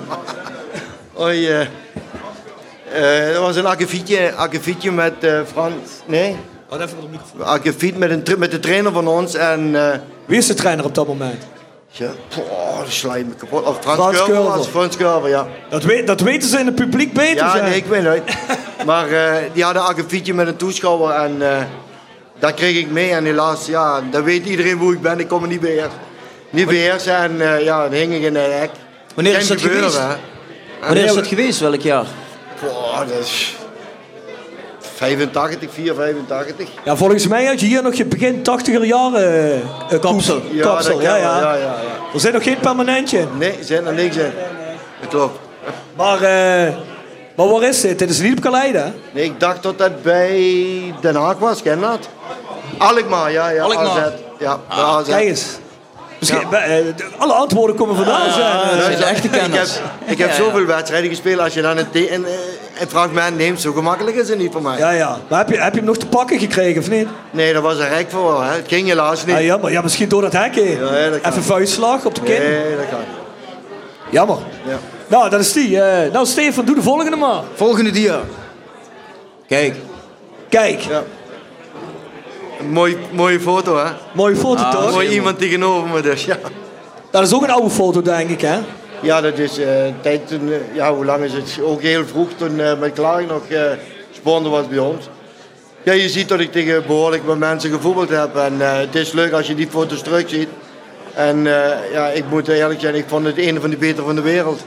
Hoi, 1.13 1.49
eh 1.49 1.67
eh, 2.93 3.35
er 3.35 3.41
was 3.41 3.55
een 3.55 3.65
akkefietje, 3.65 4.33
akkefietje 4.35 4.91
met 4.91 5.23
eh, 5.23 5.39
Frans. 5.51 5.75
Nee? 6.05 6.37
Wat 6.69 6.79
even 6.81 7.01
de 7.01 7.07
microfoon. 7.07 7.43
Akkefiet 7.45 7.97
met, 7.97 8.09
een, 8.09 8.39
met 8.39 8.51
de 8.51 8.59
trainer 8.59 8.91
van 8.91 9.07
ons 9.07 9.33
en. 9.33 9.75
eh 9.75 9.97
Wie 10.25 10.37
is 10.37 10.47
de 10.47 10.53
trainer 10.53 10.85
op 10.85 10.95
dat 10.95 11.07
moment? 11.07 11.43
Ja, 11.91 13.15
je 13.15 13.25
me 13.25 13.35
kapot. 13.37 13.65
Of 13.65 13.77
Frans, 13.81 14.67
Frans 14.67 14.95
ja. 15.27 15.47
Dat, 15.69 15.83
weet, 15.83 16.07
dat 16.07 16.21
weten 16.21 16.49
ze 16.49 16.59
in 16.59 16.65
het 16.65 16.75
publiek 16.75 17.13
beter. 17.13 17.35
Ja, 17.35 17.55
nee, 17.55 17.75
ik 17.75 17.85
weet 17.85 18.03
het. 18.03 18.23
Maar 18.85 19.11
eh, 19.11 19.35
die 19.53 19.63
hadden 19.63 19.81
een 19.81 19.87
akkefietje 19.87 20.33
met 20.33 20.47
een 20.47 20.55
toeschouwer 20.55 21.15
en 21.15 21.51
eh 21.51 21.61
dat 22.39 22.53
kreeg 22.53 22.77
ik 22.77 22.89
mee. 22.89 23.11
En 23.11 23.25
helaas, 23.25 23.65
ja, 23.65 24.01
dan 24.11 24.23
weet 24.23 24.45
iedereen 24.45 24.77
hoe 24.77 24.93
ik 24.93 25.01
ben. 25.01 25.19
Ik 25.19 25.27
kon 25.27 25.41
me 25.41 25.47
niet 25.47 25.59
beheersen. 25.59 25.99
Niet 26.49 26.67
beheersen 26.67 27.15
en 27.15 27.41
eh, 27.41 27.63
ja, 27.63 27.81
dan 27.81 27.91
hing 27.91 28.13
ik 28.13 28.21
in 28.21 28.35
een 28.35 28.51
hek. 28.51 28.69
Wanneer 29.15 29.37
is 29.37 29.47
dat 29.47 29.61
gebeuren, 29.61 29.91
geweest? 29.91 30.07
hè. 30.07 30.85
Wanneer 30.85 31.03
is 31.03 31.13
dat 31.13 31.27
geweest? 31.27 31.59
Welk 31.59 31.81
jaar? 31.81 32.05
Poh, 32.59 32.99
dat 32.99 33.19
is 33.19 33.55
85, 34.99 35.69
4, 35.73 35.93
85. 35.95 36.67
Ja, 36.85 36.95
volgens 36.95 37.27
mij 37.27 37.45
had 37.45 37.59
je 37.59 37.65
hier 37.65 37.83
nog 37.83 37.93
je 37.93 38.05
begin 38.05 38.39
80er 38.39 38.81
jaren 38.85 39.21
eh, 39.23 39.55
eh, 39.55 39.99
Kapsel. 40.01 40.39
koep- 40.41 40.61
kapsel. 40.61 40.93
dat 40.93 41.01
Ja, 41.01 41.15
ja, 41.15 41.39
ja, 41.39 41.53
ja, 41.53 41.55
ja. 41.55 41.75
Er 42.13 42.19
zit 42.19 42.33
nog 42.33 42.43
geen 42.43 42.59
permanentje. 42.59 43.27
Nee, 43.37 43.51
er 43.57 43.63
zit 43.63 43.85
er 43.85 43.93
niks 43.93 44.15
in. 44.15 44.31
Dat 45.01 45.09
klopt. 45.09 45.39
Maar, 45.95 46.15
eh, 46.21 46.73
maar 47.35 47.47
waar 47.49 47.63
is 47.63 47.81
dit? 47.81 47.99
Dit 47.99 48.09
is 48.09 48.19
niet 48.19 48.37
op 48.37 48.43
Kaleide, 48.43 48.77
hè? 48.77 48.91
Nee, 49.11 49.23
ik 49.23 49.39
dacht 49.39 49.63
dat 49.63 49.77
dat 49.77 50.01
bij 50.01 50.93
Den 51.01 51.15
Haag 51.15 51.37
was, 51.37 51.61
ken 51.61 51.79
dat? 51.81 52.09
Alkmaar, 52.77 53.31
ja, 53.31 53.49
ja. 53.49 53.63
Alkmaar. 53.63 53.85
AZ. 53.87 54.11
Ja, 54.39 54.59
AZ. 54.67 55.07
Kijk 55.07 55.27
eens. 55.27 55.45
Misschien, 56.19 56.53
eh, 56.53 56.71
alle 57.17 57.33
antwoorden 57.33 57.75
komen 57.75 57.95
vandaan. 57.95 58.31
zijn. 58.33 58.77
Dat 58.77 58.83
zijn 58.85 58.97
de 58.97 59.03
echte 59.03 59.27
Ik 59.27 59.33
heb, 59.33 59.67
ik 60.05 60.17
heb 60.17 60.29
Ja, 60.29 60.35
zoveel 60.35 60.65
wedstrijden 60.65 61.09
gespeeld. 61.09 61.39
Als 61.39 61.53
je 61.53 61.61
dan 61.61 61.77
een, 61.77 61.87
een, 61.93 62.25
eh, 62.25 62.31
een 62.79 62.87
fragment 62.87 63.37
neemt, 63.37 63.61
zo 63.61 63.71
gemakkelijk 63.73 64.15
is 64.17 64.29
het 64.29 64.37
niet 64.37 64.51
voor 64.51 64.61
mij. 64.61 64.77
ja, 64.77 64.91
ja. 64.91 65.17
Maar 65.27 65.39
heb 65.39 65.49
je, 65.49 65.57
heb 65.61 65.71
je 65.73 65.77
hem 65.79 65.87
nog 65.87 65.97
te 65.97 66.07
pakken 66.07 66.39
gekregen, 66.39 66.81
of 66.81 66.89
niet? 66.89 67.07
Nee, 67.31 67.53
dat 67.53 67.63
was 67.63 67.77
een 67.77 67.89
rek 67.89 68.09
voor. 68.09 68.43
Hè. 68.43 68.51
Het 68.55 68.67
ging 68.67 68.87
helaas 68.87 69.25
niet. 69.25 69.35
Ah, 69.35 69.43
jammer. 69.43 69.71
Ja, 69.71 69.81
misschien 69.81 70.09
door 70.09 70.21
dat 70.21 70.33
hek 70.33 70.55
heen. 70.55 70.71
Ja, 70.79 71.09
dat 71.09 71.21
kan. 71.21 71.31
Even 71.31 71.43
vuistslag 71.43 72.05
op 72.05 72.15
de 72.15 72.21
kin. 72.21 72.39
Nee, 72.41 72.75
dat 72.75 72.89
kan. 72.89 72.99
Jammer. 74.09 74.37
Ja. 74.65 74.77
Nou, 75.07 75.29
dat 75.29 75.39
is 75.39 75.53
die. 75.53 75.81
eh. 75.81 76.11
nou, 76.11 76.25
Stefan, 76.25 76.65
doe 76.65 76.75
de 76.75 76.81
volgende 76.81 77.15
maar. 77.15 77.41
Volgende 77.55 77.91
dia. 77.91 78.19
Kijk. 79.47 79.75
Kijk, 80.49 80.81
Ja. 80.81 81.03
Mooi, 82.67 82.97
mooie 83.11 83.39
foto, 83.39 83.77
hè? 83.77 83.91
mooie 84.13 84.35
foto 84.35 84.61
Ah, 84.61 84.71
toch? 84.71 84.91
Mooi 84.91 85.09
iemand 85.09 85.39
tegenover 85.39 85.89
me, 85.89 86.01
dus 86.01 86.25
ja. 86.25 86.37
Dat 87.11 87.23
is 87.23 87.33
ook 87.33 87.43
een 87.43 87.49
oude 87.49 87.69
foto, 87.69 88.01
denk 88.01 88.29
ik, 88.29 88.41
hè? 88.41 88.59
Ja, 89.01 89.21
dat 89.21 89.37
is 89.37 89.57
eh, 89.57 89.67
tijd 90.01 90.27
toen, 90.27 90.51
eh, 90.51 90.75
ja, 90.75 90.93
hoe 90.93 91.05
lang 91.05 91.23
is 91.23 91.33
het? 91.33 91.59
Ook 91.63 91.81
heel 91.81 92.05
vroeg 92.05 92.29
toen 92.37 92.59
eh 92.59 92.79
met 92.79 92.93
Klaar 92.93 93.25
nog 93.25 93.47
eh 93.47 93.61
sponsor 94.11 94.51
was 94.51 94.67
bij 94.67 94.77
ons. 94.77 95.09
Ja, 95.83 95.93
je 95.93 96.09
ziet 96.09 96.27
dat 96.27 96.39
ik 96.39 96.51
tegen 96.51 96.83
behoorlijk 96.87 97.25
wat 97.25 97.37
mensen 97.37 97.71
gevoetbald 97.71 98.09
heb. 98.09 98.35
En 98.35 98.61
eh, 98.61 98.77
het 98.77 98.95
is 98.95 99.11
leuk 99.11 99.31
als 99.31 99.47
je 99.47 99.55
die 99.55 99.67
foto's 99.67 100.01
terugziet. 100.01 100.49
En 101.13 101.37
eh, 101.47 101.91
ja, 101.93 102.07
ik 102.07 102.23
moet 102.29 102.47
eerlijk 102.47 102.79
zijn, 102.79 102.95
ik 102.95 103.05
vond 103.07 103.25
het 103.25 103.37
een 103.37 103.61
van 103.61 103.69
de 103.69 103.77
betere 103.77 104.05
van 104.05 104.15
de 104.15 104.21
wereld. 104.21 104.61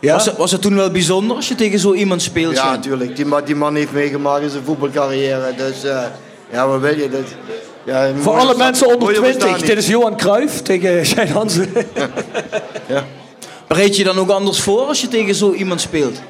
Ja? 0.00 0.12
Was, 0.12 0.26
het, 0.26 0.36
was 0.36 0.50
het 0.50 0.62
toen 0.62 0.76
wel 0.76 0.90
bijzonder 0.90 1.36
als 1.36 1.48
je 1.48 1.54
tegen 1.54 1.78
zo 1.78 1.92
iemand 1.92 2.22
speelt? 2.22 2.56
Ja, 2.56 2.70
natuurlijk. 2.70 3.16
Die, 3.16 3.26
die 3.44 3.54
man 3.54 3.74
heeft 3.74 3.92
meegemaakt 3.92 4.42
in 4.42 4.50
zijn 4.50 4.64
voetbalcarrière. 4.64 5.54
Dus 5.56 5.84
eh, 5.84 6.04
ja, 6.50 6.68
wat 6.68 6.80
wil 6.80 6.98
je? 6.98 7.08
Dat, 7.08 7.24
ja, 7.84 8.12
Voor 8.20 8.34
alle 8.38 8.56
mensen 8.56 8.86
onder 8.86 9.00
mooie 9.00 9.14
20. 9.14 9.38
bestaan 9.38 9.66
Dit 9.66 9.78
is 9.78 9.86
Johan 9.86 10.16
Cruijff 10.16 10.62
tegen 10.62 11.06
Shane 11.06 11.30
Hansen. 11.30 11.72
Ja. 12.88 13.04
Bereid 13.66 13.96
je 13.96 14.04
dan 14.04 14.18
ook 14.18 14.30
anders 14.30 14.60
voor 14.60 14.80
als 14.80 15.00
je 15.00 15.08
tegen 15.08 15.34
zo 15.34 15.52
iemand 15.52 15.80
speelt? 15.80 16.20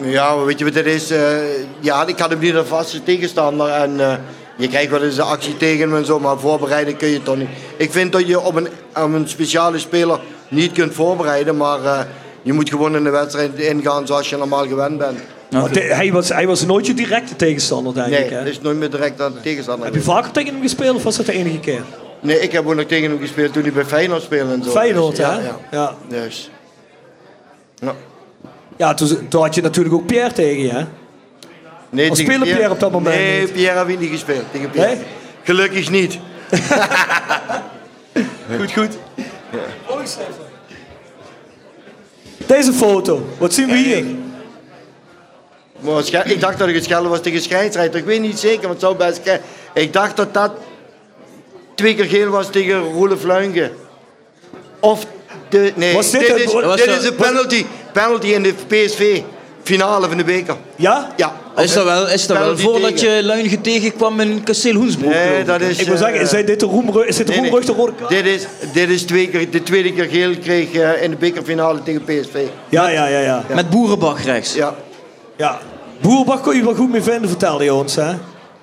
Ja, 0.00 0.34
maar 0.34 0.44
weet 0.44 0.58
je 0.58 0.64
wat 0.64 0.74
het 0.74 0.86
is? 0.86 1.10
Eh, 1.10 1.36
ja, 1.80 2.06
ik 2.06 2.18
had 2.18 2.30
hem 2.30 2.38
niet 2.38 2.54
een 2.54 2.66
vaste 2.66 3.02
tegenstander. 3.02 3.68
En 3.68 4.00
eh, 4.00 4.14
je 4.56 4.68
krijgt 4.68 4.90
wel 4.90 5.02
eens 5.02 5.16
een 5.16 5.22
actie 5.22 5.56
tegen 5.56 5.80
hem 5.80 5.96
en 5.96 6.04
zo, 6.04 6.20
maar 6.20 6.38
voorbereiden 6.38 6.96
kun 6.96 7.08
je 7.08 7.22
toch 7.22 7.36
niet. 7.36 7.48
Ik 7.76 7.92
vind 7.92 8.12
dat 8.12 8.26
je 8.26 8.40
op 8.40 8.54
een, 8.54 8.68
op 8.94 9.12
een 9.12 9.28
speciale 9.28 9.78
speler 9.78 10.20
niet 10.48 10.72
kunt 10.72 10.94
voorbereiden, 10.94 11.56
maar 11.56 11.84
eh, 11.84 12.00
je 12.42 12.52
moet 12.52 12.68
gewoon 12.68 12.96
in 12.96 13.04
de 13.04 13.10
wedstrijd 13.10 13.54
ingaan 13.58 14.06
zoals 14.06 14.30
je 14.30 14.36
normaal 14.36 14.66
gewend 14.66 14.98
bent. 14.98 15.18
Hij, 15.50 15.82
hij 15.96 16.12
was, 16.12 16.28
hij 16.28 16.46
was 16.46 16.66
nooit 16.66 16.86
je 16.86 16.94
directe 16.94 17.36
tegenstander, 17.36 17.94
denk 17.94 18.08
Nee, 18.08 18.24
ik. 18.24 18.30
Dat 18.30 18.46
is 18.46 18.60
nooit 18.60 18.76
meer 18.76 18.90
direct 18.90 19.20
aan 19.20 19.32
de 19.32 19.40
tegenstander. 19.40 19.84
Heb 19.84 19.94
je 19.94 20.00
vaker 20.00 20.30
tegen 20.30 20.52
hem 20.52 20.62
gespeeld 20.62 20.96
of 20.96 21.02
was 21.02 21.16
dat 21.16 21.26
de 21.26 21.32
enige 21.32 21.58
keer? 21.60 21.82
Nee, 22.20 22.40
ik 22.40 22.52
heb 22.52 22.66
ook 22.66 22.74
nog 22.74 22.84
tegen 22.84 23.10
hem 23.10 23.20
gespeeld 23.20 23.52
toen 23.52 23.62
hij 23.62 23.72
bij 23.72 23.84
Feyenoord 23.84 24.22
speelde 24.22 24.52
en 24.52 24.62
zo. 24.64 24.70
Feyenoord, 24.70 25.16
Dus, 25.16 25.24
hè? 25.26 25.32
ja, 25.32 25.40
ja. 25.40 25.56
Ja, 25.70 25.94
Dus. 26.08 26.50
Ja. 27.74 27.94
ja 28.76 28.94
toen, 28.94 29.28
toen 29.28 29.42
had 29.42 29.54
je 29.54 29.62
natuurlijk 29.62 29.94
ook 29.94 30.06
Pierre 30.06 30.32
tegen 30.32 30.62
je, 30.62 30.70
hè? 30.70 30.84
Nee, 31.90 32.10
Of 32.10 32.16
speelde 32.16 32.44
Pierre 32.44 32.70
op 32.70 32.80
dat 32.80 32.90
moment 32.92 33.14
Nee, 33.14 33.40
niet? 33.40 33.52
Pierre 33.52 33.78
heb 33.78 33.88
ik 33.88 33.98
niet 34.00 34.10
gespeeld. 34.10 34.44
Tegen 34.52 34.70
Pierre. 34.70 34.94
Nee? 34.94 35.04
Gelukkig 35.42 35.90
niet. 35.90 36.18
Goed, 38.58 38.72
goed. 38.72 38.98
Deze 42.46 42.72
foto, 42.72 43.26
wat 43.38 43.54
zien 43.54 43.66
we 43.66 43.76
hier? 43.76 44.04
Maar 45.80 46.26
ik 46.26 46.40
dacht 46.40 46.58
dat 46.58 46.68
ik 46.68 46.74
het 46.74 46.84
schelden 46.84 47.10
was 47.10 47.20
tegen 47.20 47.40
scheidsrechter. 47.40 47.98
Ik 47.98 48.04
weet 48.04 48.20
niet 48.20 48.38
zeker, 48.38 48.68
want 48.68 48.72
het 48.72 48.80
zou 48.80 48.96
best... 48.96 49.40
Ik 49.74 49.92
dacht 49.92 50.16
dat 50.16 50.34
dat 50.34 50.52
twee 51.74 51.94
keer 51.94 52.04
geel 52.04 52.30
was 52.30 52.50
tegen 52.50 52.78
Roelof 52.78 53.22
Luinke. 53.22 53.70
Of 54.80 55.06
de... 55.48 55.72
Nee, 55.74 55.94
Was 55.94 56.10
dit 56.10 56.28
is, 56.28 56.52
was 56.52 56.76
dit 56.76 56.86
is 56.86 57.04
een 57.04 57.14
penalty. 57.14 57.66
Penalty 57.92 58.26
in 58.26 58.42
de 58.42 58.54
PSV. 58.66 59.20
Finale 59.62 60.08
van 60.08 60.16
de 60.16 60.24
beker. 60.24 60.56
Ja? 60.76 61.08
Ja. 61.16 61.32
Is 61.56 61.72
dat 61.72 61.84
wel, 61.84 62.08
is 62.08 62.26
dat 62.26 62.38
wel 62.38 62.58
voordat 62.58 62.96
tegen. 62.96 63.14
je 63.16 63.24
Luinge 63.24 63.60
tegenkwam 63.60 64.20
in 64.20 64.42
Kasteel 64.42 64.74
Hoensbroek? 64.74 65.10
Nee, 65.12 65.38
ik? 65.38 65.46
dat 65.46 65.60
is... 65.60 65.78
Ik 65.78 65.86
wil 65.86 65.96
zeggen, 65.96 66.16
eh, 66.16 66.22
is 66.22 66.30
dit 66.46 66.60
de, 66.60 66.66
roemru- 66.66 67.06
is 67.06 67.16
dit 67.16 67.26
de 67.26 67.40
nee, 67.40 67.50
rode 67.50 67.74
kaart? 67.74 68.08
Dit 68.08 68.26
is, 68.26 68.46
dit 68.72 68.88
is 68.88 69.02
twee 69.02 69.28
keer, 69.28 69.50
de 69.50 69.62
tweede 69.62 69.92
keer 69.92 70.04
geel 70.04 70.34
kreeg 70.42 70.72
eh, 70.72 71.02
in 71.02 71.10
de 71.10 71.16
bekerfinale 71.16 71.82
tegen 71.82 72.02
PSV. 72.04 72.34
Ja, 72.68 72.88
ja, 72.88 73.06
ja, 73.06 73.18
ja. 73.20 73.44
Met 73.54 73.70
Boerenbach 73.70 74.24
rechts. 74.24 74.54
Ja. 74.54 74.74
ja. 75.36 75.58
Boerbach 76.00 76.40
kon 76.40 76.56
je 76.56 76.64
wel 76.64 76.74
goed 76.74 76.90
mee 76.90 77.02
vinden, 77.02 77.28
vertelde 77.28 77.64
je 77.64 77.74
ons, 77.74 77.96
hè? 77.96 78.12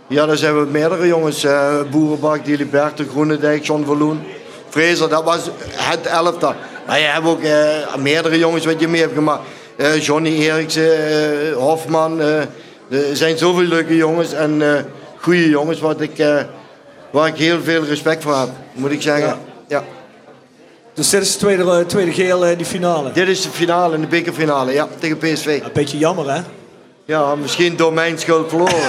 Ja, 0.07 0.25
daar 0.25 0.37
zijn 0.37 0.59
we 0.59 0.67
meerdere 0.71 1.07
jongens. 1.07 1.43
eh 1.43 1.81
Boerenbak, 1.91 2.45
Diliberto, 2.45 3.03
Groenendijk, 3.11 3.65
John 3.65 3.83
Verloen, 3.85 4.21
Fraser. 4.69 5.09
Dat 5.09 5.23
was 5.23 5.39
het 5.71 6.05
elftal. 6.05 6.53
Maar 6.87 6.99
je 6.99 7.05
hebt 7.05 7.25
ook 7.25 7.41
eh, 7.41 7.95
meerdere 7.97 8.37
jongens 8.37 8.65
wat 8.65 8.79
je 8.79 8.87
mee 8.87 9.01
hebt 9.01 9.13
gemaakt. 9.13 9.41
Eh, 9.79 9.99
Johnny 10.01 10.49
Eriksen, 10.49 10.91
eh, 10.91 11.55
Hofman. 11.55 12.21
eh, 12.21 12.39
er 12.89 13.15
zijn 13.15 13.37
zoveel 13.37 13.63
leuke 13.63 13.95
jongens 13.95 14.33
en 14.33 14.61
eh 14.61 14.83
goede 15.21 15.49
jongens 15.49 15.79
wat 15.79 16.01
ik, 16.01 16.17
eh, 16.17 16.35
waar 17.09 17.27
ik 17.27 17.35
heel 17.35 17.61
veel 17.61 17.83
respect 17.83 18.23
voor 18.23 18.35
heb, 18.37 18.49
moet 18.73 18.91
ik 18.91 19.01
zeggen. 19.01 19.37
Ja. 19.67 19.83
Dus 20.93 21.09
dit 21.09 21.21
is 21.21 21.31
de 21.31 21.37
tweede, 21.39 21.85
tweede 21.85 22.11
geel 22.11 22.45
in 22.45 22.57
die 22.57 22.65
finale. 22.65 23.11
Dit 23.11 23.27
is 23.27 23.41
de 23.41 23.49
finale, 23.49 23.99
de 23.99 24.07
bekerfinale, 24.07 24.73
ja, 24.73 24.87
tegen 24.99 25.17
PSV. 25.17 25.59
Een 25.63 25.69
beetje 25.73 25.97
jammer, 25.97 26.31
hè? 26.33 26.41
Ja, 27.05 27.35
misschien 27.35 27.75
door 27.75 27.93
mijn 27.93 28.19
schuld 28.19 28.49
verloren. 28.49 28.73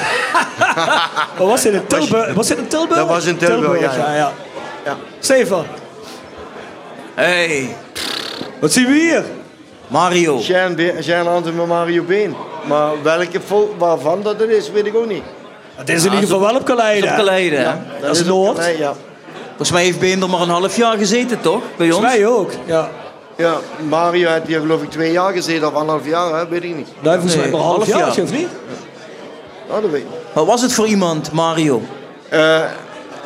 Maar 1.39 1.47
was 1.49 1.63
dit 1.63 1.73
in 1.73 1.87
Tilburg? 1.87 2.35
Was 2.35 2.47
dit 2.47 2.59
in 2.59 2.67
Tilburg? 2.67 2.99
Dat 2.99 3.09
was 3.09 3.25
in 3.25 3.37
Tilburg, 3.37 3.81
ja, 3.81 3.93
ja. 3.97 4.07
ja, 4.07 4.15
ja. 4.15 4.33
Ja. 4.85 4.97
Stefan, 5.19 5.65
Hey, 7.15 7.77
wat 8.61 8.73
zien 8.73 8.87
we 8.87 8.93
hier? 8.93 9.25
Mario. 9.91 10.39
Jean 11.01 11.27
Hansen 11.27 11.57
met 11.57 11.67
Mario 11.67 12.03
Been. 12.03 12.35
Maar 12.69 12.91
welke 13.03 13.41
vol- 13.47 13.75
waarvan 13.79 14.23
dat 14.23 14.41
het 14.41 14.51
is, 14.51 14.71
weet 14.71 14.87
ik 14.87 14.97
ook 14.97 15.09
niet. 15.09 15.23
Het 15.75 15.89
is 15.89 16.05
in 16.05 16.13
ieder 16.13 16.21
geval 16.21 16.41
wel 16.41 16.57
op 16.57 16.65
Kaleide. 16.65 17.07
Op? 17.07 18.03
Dat 18.03 18.17
is 18.17 18.25
Noord. 18.25 18.57
Nee, 18.59 18.79
ja. 18.79 18.95
Volgens 19.49 19.71
mij 19.71 19.85
heeft 19.85 20.01
Beender 20.01 20.31
maar 20.31 20.41
een 20.41 20.49
half 20.49 20.77
jaar 20.77 20.97
gezeten, 20.97 21.41
toch? 21.41 21.63
Bij 21.77 21.87
ons? 21.87 21.95
Volgens 21.97 22.17
mij 22.17 22.27
ook. 22.27 22.51
Ja. 22.65 22.89
ja, 23.37 23.55
Mario 23.89 24.29
heeft 24.31 24.47
hier 24.47 24.61
geloof 24.61 24.83
ik 24.83 24.91
twee 24.91 25.13
jaar 25.13 25.33
gezeten 25.33 25.69
of 25.69 25.75
anderhalf 25.75 26.07
jaar, 26.07 26.35
hè? 26.35 26.49
weet 26.49 26.65
ik 26.65 26.77
niet. 26.77 26.89
Nee, 27.01 27.13
volgens 27.13 27.37
mij 27.37 27.51
maar 27.51 27.61
een 27.61 27.67
half 27.67 27.87
jaar, 27.87 27.99
jaar. 27.99 28.09
of 28.09 28.33
niet? 28.33 28.49
Nou, 29.69 29.83
dat 29.83 29.91
weet 29.91 30.01
ik 30.01 30.07
niet. 30.07 30.19
Wat 30.33 30.47
was 30.47 30.63
het 30.63 30.73
voor 30.73 30.87
iemand, 30.87 31.33
Mario? 31.33 31.83
Eh, 32.29 32.61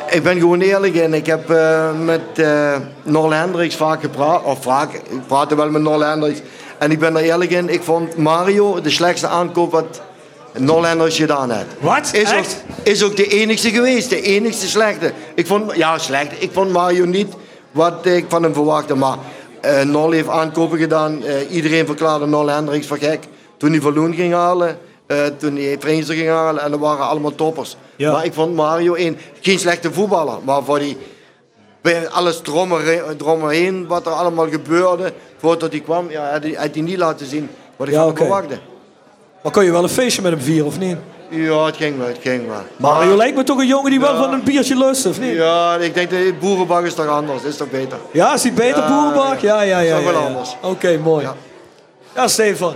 ik 0.09 0.23
ben 0.23 0.39
gewoon 0.39 0.61
eerlijk 0.61 0.95
en 0.95 1.13
ik 1.13 1.25
heb 1.25 1.49
eh, 1.49 1.89
met 2.03 2.21
eh 2.35 2.75
Nol 3.03 3.31
Hendricks 3.31 3.75
vaak 3.75 4.01
gepraat. 4.01 4.43
Of 4.43 4.61
vaak, 4.61 4.93
ik 4.93 5.27
praatte 5.27 5.55
wel 5.55 5.69
met 5.69 5.81
Nol 5.81 5.99
Hendricks. 5.99 6.39
En 6.85 6.91
ik 6.91 6.99
ben 6.99 7.15
er 7.15 7.23
eerlijk 7.23 7.51
in, 7.51 7.69
ik 7.69 7.83
vond 7.83 8.17
Mario 8.17 8.81
de 8.81 8.89
slechtste 8.89 9.27
aankoop 9.27 9.71
wat 9.71 10.01
Nol 10.57 10.83
Hendricks 10.83 11.17
gedaan 11.17 11.51
heeft. 11.51 11.65
Wat? 11.79 12.13
Is 12.13 12.33
ook, 12.33 12.45
is 12.83 13.03
ook 13.03 13.15
de 13.15 13.27
enigste 13.27 13.69
geweest, 13.69 14.09
de 14.09 14.21
enigste 14.21 14.67
slechte. 14.67 15.11
Ik 15.35 15.47
vond, 15.47 15.75
ja 15.75 15.97
slecht, 15.97 16.31
ik 16.39 16.49
vond 16.53 16.71
Mario 16.71 17.05
niet 17.05 17.33
wat 17.71 18.05
ik 18.05 18.25
van 18.27 18.43
hem 18.43 18.53
verwachtte. 18.53 18.95
Maar 18.95 19.17
eh 19.61 19.81
Nol 19.81 20.11
heeft 20.11 20.27
aankopen 20.27 20.77
gedaan. 20.77 21.23
Eh, 21.23 21.51
iedereen 21.51 21.85
verklaarde 21.85 22.25
Nol 22.25 22.47
Hendricks 22.47 22.87
voor 22.87 22.97
gek. 22.97 23.23
Toen 23.57 23.71
hij 23.71 23.81
Verloon 23.81 24.13
ging 24.13 24.33
halen, 24.33 24.77
eh, 25.07 25.17
toen 25.37 25.55
hij 25.55 25.77
Fraser 25.79 26.15
ging 26.15 26.29
halen. 26.29 26.63
En 26.63 26.71
dat 26.71 26.79
waren 26.79 27.07
allemaal 27.07 27.35
toppers. 27.35 27.77
Ja. 27.95 28.11
Maar 28.11 28.25
ik 28.25 28.33
vond 28.33 28.55
Mario 28.55 28.95
een, 28.95 29.17
geen 29.41 29.59
slechte 29.59 29.93
voetballer. 29.93 30.37
Maar 30.43 30.63
voor 30.63 30.79
die, 30.79 30.97
alles 32.09 32.41
drommerheen, 33.17 33.87
wat 33.87 34.05
er 34.05 34.11
allemaal 34.11 34.49
gebeurde, 34.49 35.13
voordat 35.45 35.71
hij 35.71 35.79
kwam, 35.81 36.09
ja, 36.09 36.31
had, 36.31 36.43
hij, 36.43 36.51
had 36.51 36.73
hij 36.73 36.81
niet 36.81 36.97
laten 36.97 37.25
zien 37.25 37.49
wat 37.75 37.87
ik 37.87 37.93
Ja, 37.93 38.03
van 38.03 38.15
verwachtte. 38.15 38.59
Maar 39.43 39.51
kon 39.51 39.63
je 39.63 39.71
wel 39.71 39.83
een 39.83 39.89
feestje 39.89 40.21
met 40.21 40.31
hem 40.31 40.41
vieren, 40.41 40.65
of 40.65 40.79
niet? 40.79 40.97
Ja, 41.29 41.65
het 41.65 41.75
ging 41.75 41.97
wel, 41.97 42.07
het 42.07 42.17
ging 42.21 42.47
wel. 42.47 42.61
Mario 42.77 43.15
lijkt 43.15 43.35
me 43.35 43.43
toch 43.43 43.59
een 43.59 43.67
jongen 43.67 43.91
die 43.91 43.99
wel 43.99 44.15
van 44.15 44.33
een 44.33 44.43
biertje 44.43 44.77
lust, 44.77 45.05
of 45.05 45.19
niet? 45.19 45.35
Ja, 45.35 45.75
ik 45.75 45.93
denk 45.93 46.09
dat 46.09 46.39
boerenbak 46.39 46.85
is 46.85 46.93
toch 46.93 47.07
anders, 47.07 47.43
is 47.43 47.57
toch 47.57 47.69
beter? 47.69 47.97
Ja, 48.11 48.33
is 48.33 48.43
hij 48.43 48.53
beter, 48.53 48.81
Ja, 48.81 48.87
Boerenbach? 48.87 49.41
Ja, 49.41 49.61
ja, 49.61 49.79
ja. 49.79 49.97
is 49.97 50.03
toch 50.03 50.13
wel 50.13 50.23
anders. 50.23 50.55
Oké, 50.61 50.97
mooi. 50.97 51.27
Ja. 52.15 52.27
Stefan. 52.27 52.75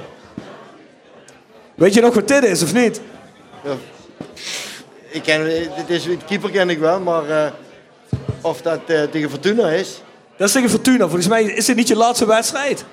Weet 1.75 1.93
je 1.93 2.01
nog 2.01 2.13
wat 2.13 2.27
dit 2.27 2.43
is, 2.43 2.63
of 2.63 2.73
niet? 2.73 3.01
Ik 5.09 5.23
ken, 5.23 5.45
dit 5.75 5.89
is, 5.89 6.07
keeper 6.27 6.49
ken 6.49 6.69
ik 6.69 6.79
wel, 6.79 6.99
maar 6.99 7.29
eh, 7.29 7.51
of 8.41 8.61
dat 8.61 8.79
eh, 8.85 9.03
tegen 9.03 9.29
Fortuna 9.29 9.69
is, 9.69 10.01
Dat 10.39 10.47
is 10.47 10.53
tegen 10.53 10.69
Fortuna. 10.69 11.03
Volgens 11.05 11.27
mij 11.27 11.43
is 11.43 11.65
dit 11.65 11.75
niet 11.75 11.87
je 11.87 11.95
laatste 11.95 12.25
wedstrijd. 12.25 12.85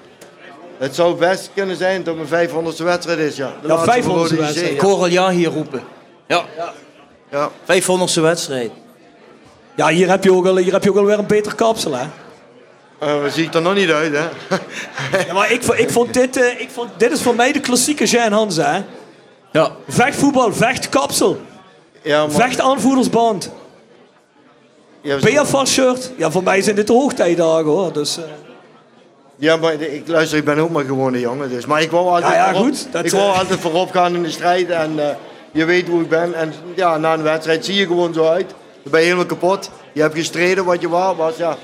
het 0.79 0.95
zou 0.95 1.15
best 1.15 1.51
kunnen 1.55 1.77
zijn 1.77 2.03
dat 2.03 2.17
mijn 2.29 2.49
500ste 2.49 2.83
wedstrijd 2.85 3.19
is, 3.19 3.37
ja. 3.37 3.53
De 3.63 3.69
Ja, 3.69 3.75
laatste 3.75 4.01
500ste 4.01 4.05
voor 4.05 4.15
Rode 4.17 4.35
JC, 4.35 4.41
wedstrijd. 4.41 4.71
Ik 4.73 4.81
hoor 4.81 4.99
al 4.99 5.07
ja 5.07 5.31
hier 5.31 5.49
roepen. 5.49 5.83
Ja. 6.27 6.45
Ja. 7.31 7.51
500ste 7.65 8.21
wedstrijd. 8.21 8.71
Ja, 9.77 9.89
hier 9.89 10.09
heb 10.09 10.25
je 10.25 10.33
ook, 10.33 10.47
al, 10.47 10.57
hier 10.57 10.73
heb 10.73 10.85
je 10.85 10.91
ook 10.91 10.97
alweer 10.97 11.19
een 11.19 11.27
beter 11.27 11.55
kapsel, 11.55 11.93
hè? 11.95 12.05
Eh, 12.99 13.25
zie 13.31 13.45
ik 13.45 13.55
er 13.55 13.63
nog 13.63 13.75
niet 13.75 13.91
uit, 13.91 14.13
hè? 14.13 14.29
Ja, 15.27 15.33
maar 15.33 15.51
ik, 15.53 15.63
vond- 15.63 15.79
ik 15.79 15.91
vond 15.91 16.15
dit, 16.15 16.37
eh, 16.37 16.61
ik 16.61 16.69
vond, 16.73 16.89
dit 16.97 17.11
is 17.13 17.23
voor 17.23 17.35
mij 17.35 17.53
de 17.53 17.61
klassieke 17.61 18.05
Jean 18.05 18.33
Hansen, 18.33 18.75
hè? 18.75 18.81
Ja. 19.53 19.71
Vechtvoetbal, 19.89 20.53
vechtkapsel, 20.53 21.41
Ja, 22.03 22.27
maar, 22.27 22.31
vechtaanvoerdersband, 22.35 23.51
PFA 25.15 25.65
shirt. 25.65 26.13
Ja, 26.17 26.31
voor 26.31 26.43
mij 26.43 26.63
zijn 26.63 26.77
dit 26.77 26.87
de 26.87 26.93
hoogtijdagen, 26.93 27.65
hoor. 27.65 27.93
Dus, 27.93 28.17
eh, 28.17 28.25
ja, 29.37 29.57
maar 29.57 29.73
ik 29.73 30.09
luister, 30.09 30.39
ik 30.39 30.45
ben 30.45 30.59
ook 30.59 30.71
maar 30.71 30.85
gewoon 30.85 31.15
een 31.15 31.21
jongen, 31.21 31.49
dus. 31.49 31.67
Maar 31.67 31.83
ik 31.83 31.91
wou 31.91 32.07
altijd, 32.07 32.33
Ja, 32.33 32.39
ja, 32.39 32.53
voorop, 32.53 32.67
goed, 32.67 32.89
dat, 32.91 33.05
ik 33.05 33.11
wou 33.11 33.33
eh, 33.33 33.39
altijd 33.39 33.61
voorop 33.61 33.91
gaan 33.91 34.15
in 34.15 34.23
de 34.23 34.31
strijd 34.31 34.71
en 34.71 35.09
eh, 35.09 35.17
je 35.53 35.65
weet 35.65 35.89
hoe 35.89 36.01
ik 36.01 36.09
ben. 36.09 36.35
En 36.35 36.53
ja, 36.75 36.97
na 36.97 37.15
een 37.15 37.23
wedstrijd 37.23 37.65
zie 37.65 37.75
je 37.75 37.87
gewoon 37.87 38.15
zo 38.15 38.27
uit. 38.27 38.49
Dan 38.83 38.91
ben 38.93 39.01
je 39.01 39.07
helemaal 39.07 39.27
kapot. 39.27 39.71
Je 39.93 40.01
hebt 40.01 40.15
gestreden 40.15 40.65
wat 40.65 40.81
je 40.81 40.89
waar 40.89 41.17
was, 41.17 41.37
ja. 41.37 41.57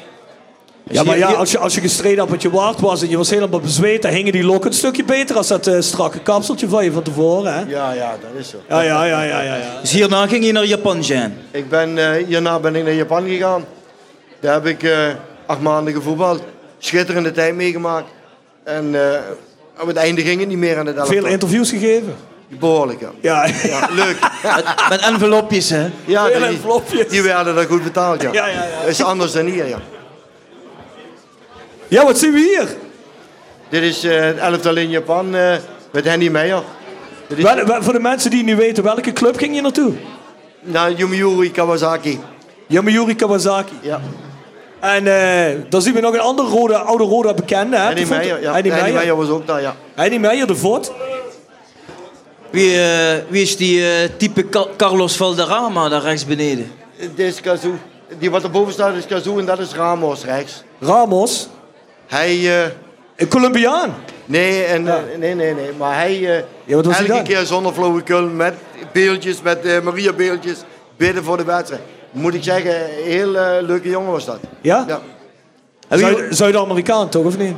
Ja, 0.91 1.03
maar 1.03 1.15
hier- 1.17 1.29
ja, 1.29 1.33
als 1.33 1.51
je, 1.51 1.59
als 1.59 1.75
je 1.75 1.81
gestreden 1.81 2.19
hebt 2.19 2.31
wat 2.31 2.43
je 2.43 2.51
waard 2.51 2.81
was 2.81 3.03
en 3.03 3.09
je 3.09 3.17
was 3.17 3.31
helemaal 3.31 3.61
bezweet, 3.61 4.03
dan 4.03 4.11
hingen 4.13 4.33
die 4.33 4.45
lokken 4.45 4.71
een 4.71 4.77
stukje 4.77 5.05
beter 5.05 5.37
als 5.37 5.49
dat 5.49 5.67
eh, 5.67 5.81
strakke 5.81 6.19
kapseltje 6.21 6.69
van 6.69 6.85
je 6.85 6.93
van 6.93 7.03
tevoren, 7.03 7.55
hè? 7.55 7.61
Ja, 7.69 7.93
ja, 7.93 8.17
dat 8.21 8.31
is 8.41 8.49
zo. 8.49 8.57
Ja, 8.69 8.81
ja, 8.83 9.05
ja, 9.05 9.23
ja, 9.23 9.41
ja. 9.43 9.55
ja. 9.57 9.81
Dus 9.81 9.91
hierna 9.93 10.27
ging 10.27 10.45
je 10.45 10.53
naar 10.53 10.65
Japan, 10.65 11.01
Jan. 11.01 11.33
Ik 11.51 11.69
ben, 11.69 11.99
eh, 11.99 12.27
hierna 12.27 12.59
ben 12.59 12.77
ik 12.77 12.85
naar 12.85 12.93
Japan 12.93 13.29
gegaan. 13.29 13.65
Daar 14.41 14.55
heb 14.55 14.67
ik 14.67 14.83
eh, 14.83 14.97
acht 15.47 15.61
maanden 15.61 15.95
gevoetbald. 15.95 16.43
Schitterende 16.79 17.33
tijd 17.33 17.55
meegemaakt. 17.55 18.07
En 18.65 18.95
eh, 18.95 19.19
op 19.81 19.87
het 19.87 19.97
einde 19.97 20.23
ging 20.23 20.41
het 20.41 20.49
niet 20.49 20.59
meer 20.59 20.79
aan 20.79 20.87
het 20.87 20.97
elftal. 20.97 21.17
Veel 21.17 21.27
interviews 21.27 21.71
gegeven. 21.71 22.15
Behoorlijk, 22.49 23.01
ja. 23.01 23.11
Ja, 23.21 23.47
ja 23.63 23.89
leuk. 23.93 24.17
Met, 24.43 24.65
met 24.89 25.01
envelopjes, 25.01 25.71
hè? 25.71 25.87
Ja, 26.05 26.27
Veel 26.27 26.39
die, 26.39 26.47
envelopjes. 26.47 27.09
die 27.09 27.23
werden 27.23 27.55
daar 27.55 27.67
goed 27.67 27.83
betaald, 27.83 28.23
ja. 28.23 28.33
Ja, 28.33 28.47
ja, 28.47 28.53
ja. 28.53 28.81
Dat 28.81 28.89
is 28.89 29.03
anders 29.03 29.33
dan 29.33 29.47
hier, 29.47 29.69
ja. 29.69 29.79
Ja, 31.93 32.05
wat 32.05 32.19
zien 32.19 32.33
we 32.33 32.39
hier? 32.39 32.77
Dit 33.69 33.83
is 33.83 34.05
eh, 34.05 34.21
het 34.21 34.37
elftal 34.39 34.77
in 34.77 34.91
Japan 34.91 35.35
eh, 35.35 35.57
met 35.91 36.05
Henny 36.05 36.29
Meijer. 36.29 36.63
Dit 37.29 37.39
is 37.39 37.45
Wel, 37.45 37.65
wel, 37.65 37.83
voor 37.83 37.93
de 37.93 38.01
mensen 38.01 38.31
die 38.31 38.45
niet 38.45 38.57
weten, 38.57 38.83
welke 38.85 39.13
club 39.13 39.37
ging 39.37 39.55
je 39.55 39.61
naartoe? 39.61 39.93
naar 40.61 40.93
Yomiuri 40.93 41.51
Kawasaki. 41.51 42.21
Yamayuri 42.67 43.15
Kawasaki. 43.17 43.73
Ja. 43.81 44.01
En 44.81 45.07
eh 45.07 45.59
dan 45.69 45.83
zien 45.83 45.95
we 45.95 46.01
nog 46.01 46.15
een 46.15 46.21
andere 46.21 46.49
rode, 46.49 46.77
oude 46.77 47.05
rode 47.05 47.35
bekende. 47.35 47.77
Hè? 47.77 47.83
Henny 47.87 48.07
Meijer, 48.09 48.41
ja. 48.43 48.53
Henny 48.53 48.69
Meijer. 48.69 48.93
Meijer 48.95 49.17
was 49.17 49.29
ook 49.29 49.47
daar, 49.47 49.61
ja. 49.61 49.75
Henny 49.95 50.17
Meijer, 50.19 50.47
de 50.47 50.55
voet. 50.57 50.93
Wie, 52.51 52.77
wie 53.29 53.43
is 53.43 53.57
die 53.57 53.87
eh, 53.87 54.09
type 54.17 54.49
Ca- 54.49 54.67
Carlos 54.77 55.17
Valderrama 55.17 55.89
daar 55.89 56.03
rechts 56.03 56.27
beneden? 56.27 56.73
Dit 56.99 57.19
is 57.19 57.41
Kazoo. 57.41 57.75
Die 58.19 58.31
wat 58.31 58.43
erboven 58.43 58.73
staat 58.73 58.95
is 58.97 59.07
Kazoo 59.07 59.39
en 59.39 59.47
dat 59.47 59.59
is 59.59 59.73
Ramos 59.75 60.25
rechts. 60.25 60.63
Ramos. 60.81 61.49
Hij... 62.13 62.63
eh, 62.65 62.71
Een 63.17 63.29
Colombiaan. 63.29 63.95
Nee, 64.25 64.65
en, 64.65 64.89
eh, 64.89 64.95
nee, 65.19 65.35
nee, 65.35 65.55
nee. 65.55 65.71
Maar 65.79 65.95
hij 65.95 66.37
eh, 66.37 66.43
Ja, 66.65 66.77
wat 66.77 66.85
was 66.85 66.97
hij 66.99 67.07
elke 67.07 67.17
dan? 67.17 67.25
keer 67.25 67.47
zonder 67.47 67.73
flauwekul 67.73 68.23
met 68.29 68.55
beeldjes, 68.93 69.43
met 69.43 69.65
eh, 69.65 69.81
Maria 69.81 70.13
beeldjes, 70.13 70.57
bidden 70.97 71.25
voor 71.25 71.37
de 71.37 71.45
wedstrijd. 71.45 71.83
Moet 72.11 72.35
ik 72.35 72.43
zeggen, 72.43 72.75
een 72.75 73.11
heel 73.11 73.31
leuke 73.63 73.89
jongen 73.89 74.13
was 74.13 74.25
dat. 74.25 74.39
Ja? 74.61 74.85
Ja, 74.89 75.01
Zuid-Amerikaan 76.31 77.09
toch, 77.09 77.25
of 77.25 77.39
niet? 77.39 77.55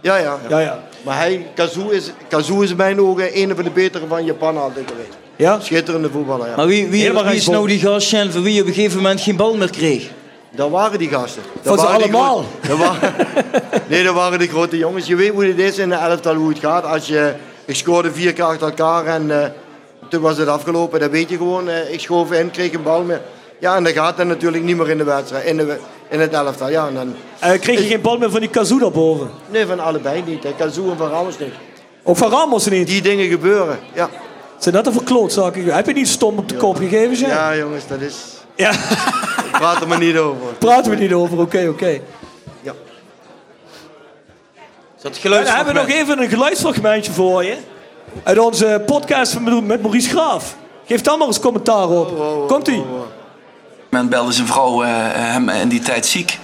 ja, 0.00 0.16
ja. 0.16 0.22
ja. 0.22 0.38
Ja, 0.48 0.58
ja. 0.60 0.78
Maar 1.02 1.16
hij, 1.16 1.46
Kazoo 1.54 1.88
is, 1.88 2.10
Kazoo 2.28 2.60
is 2.60 2.70
in 2.70 2.76
mijn 2.76 3.00
ogen 3.00 3.38
een 3.38 3.52
van 3.54 3.64
de 3.64 3.70
betere 3.70 4.06
van 4.06 4.24
Japan 4.24 4.58
altijd 4.62 4.84
geweest. 4.90 5.16
Ja? 5.36 5.60
Schitterende 5.60 6.10
voetballer, 6.10 6.48
ja. 6.48 6.56
Maar 6.56 6.66
wie, 6.66 6.88
wie, 6.88 7.12
wie 7.12 7.34
is 7.34 7.46
nou 7.48 7.68
die 7.68 7.78
gast, 7.78 8.10
Jan, 8.10 8.30
voor 8.30 8.42
wie 8.42 8.54
je 8.54 8.60
op 8.60 8.66
een 8.66 8.72
gegeven 8.74 8.96
moment 8.96 9.20
geen 9.20 9.36
bal 9.36 9.56
meer 9.56 9.70
kreeg? 9.70 10.10
Dat 10.56 10.70
waren 10.70 10.98
die 10.98 11.08
gasten. 11.08 11.42
Dat 11.62 11.62
Van 11.62 11.78
ze 11.78 11.84
waren 11.84 12.02
die 12.08 12.14
allemaal. 12.16 12.44
dat 12.68 12.78
waren, 12.78 13.14
nee, 13.88 14.04
dat 14.04 14.14
waren 14.14 14.38
de 14.38 14.46
grote 14.48 14.78
jongens. 14.78 15.06
Je 15.06 15.16
weet 15.16 15.30
hoe 15.30 15.44
het 15.46 15.58
is 15.58 15.78
in 15.78 15.88
de 15.88 15.94
elftal, 15.94 16.34
hoe 16.34 16.48
het 16.48 16.58
gaat. 16.58 16.84
Als 16.84 17.06
je, 17.06 17.34
ik 17.64 17.74
scoorde 17.76 18.12
vier 18.12 18.32
keer 18.32 18.44
achter 18.44 18.66
elkaar 18.68 19.06
en 19.06 19.42
eh, 19.42 19.48
toen 20.08 20.20
was 20.20 20.36
het 20.38 20.48
afgelopen. 20.48 21.00
Dan 21.00 21.10
weet 21.10 21.28
je 21.28 21.36
gewoon, 21.36 21.68
eh, 21.68 21.92
ik 21.92 22.00
schoof 22.00 22.32
in, 22.32 22.50
kreeg 22.50 22.72
een 22.72 22.82
bal 22.82 23.02
meer. 23.02 23.20
Ja, 23.58 23.76
en 23.76 23.84
dan 23.84 23.92
gaat 23.92 24.18
het 24.18 24.26
natuurlijk 24.26 24.64
niet 24.64 24.76
meer 24.76 24.90
in 24.90 24.98
de 24.98 25.04
wedstrijd, 25.04 25.44
in, 25.44 25.56
de, 25.56 25.76
in 26.08 26.20
het 26.20 26.32
elftal. 26.32 26.68
Ja, 26.70 26.86
en 26.86 26.94
dan, 26.94 27.14
Eh, 27.38 27.60
kreeg 27.60 27.78
je 27.80 27.86
geen 27.86 28.00
bal 28.00 28.18
meer 28.18 28.30
van 28.30 28.40
die 28.40 28.48
Kazoo 28.50 28.78
daarboven? 28.78 29.30
nee, 29.50 29.66
van 29.66 29.80
allebei 29.80 30.22
niet. 30.26 30.46
Kazoo 30.58 30.90
en 30.90 30.96
Van 30.96 31.08
Ramos 31.10 31.38
niet. 31.38 31.52
Ook 32.02 32.16
van 32.16 32.30
Ramos 32.30 32.68
niet? 32.68 32.86
Die 32.86 33.02
dingen 33.02 33.28
gebeuren, 33.28 33.78
ja. 33.94 34.08
Zijn 34.58 34.74
dat 34.74 34.86
een 34.86 34.92
verklootzakken? 34.92 35.64
Heb 35.64 35.86
je 35.86 35.92
niet 35.92 36.08
stom 36.08 36.38
op 36.38 36.48
de 36.48 36.54
kop 36.54 36.76
gegeven, 36.76 37.14
Jean? 37.14 37.30
Ja, 37.30 37.56
jongens, 37.56 37.86
dat 37.86 38.00
is... 38.00 38.14
Ja. 38.56 38.72
Praat 39.64 39.80
er 39.80 39.88
maar 39.88 39.98
niet 39.98 40.16
over. 40.16 40.52
Praten 40.58 40.90
we 40.90 40.96
niet 40.96 41.12
over, 41.12 41.38
oké, 41.38 41.66
oké. 41.68 42.00
Ja. 42.62 42.72
Dat 45.02 45.16
En 45.22 45.30
dan 45.30 45.44
hebben 45.44 45.74
we 45.74 45.80
nog 45.80 45.88
even 45.88 46.22
een 46.22 46.28
geluidsfragmentje 46.28 47.12
voor 47.12 47.44
je. 47.44 47.56
Uit 48.22 48.38
onze 48.38 48.82
podcast 48.86 49.32
van- 49.32 49.66
met 49.66 49.82
Maurice 49.82 50.08
Graaf. 50.08 50.56
Geef 50.86 51.00
dan 51.00 51.18
maar 51.18 51.26
eens 51.26 51.40
commentaar 51.40 51.88
op. 51.88 52.08
Komt-ie. 52.48 52.84
moment 53.90 54.10
belde 54.10 54.32
zijn 54.32 54.46
vrouw 54.46 54.82
eh, 54.82 54.88
hem 55.12 55.48
in 55.48 55.68
die 55.68 55.80
tijd 55.80 56.06
ziek. 56.06 56.38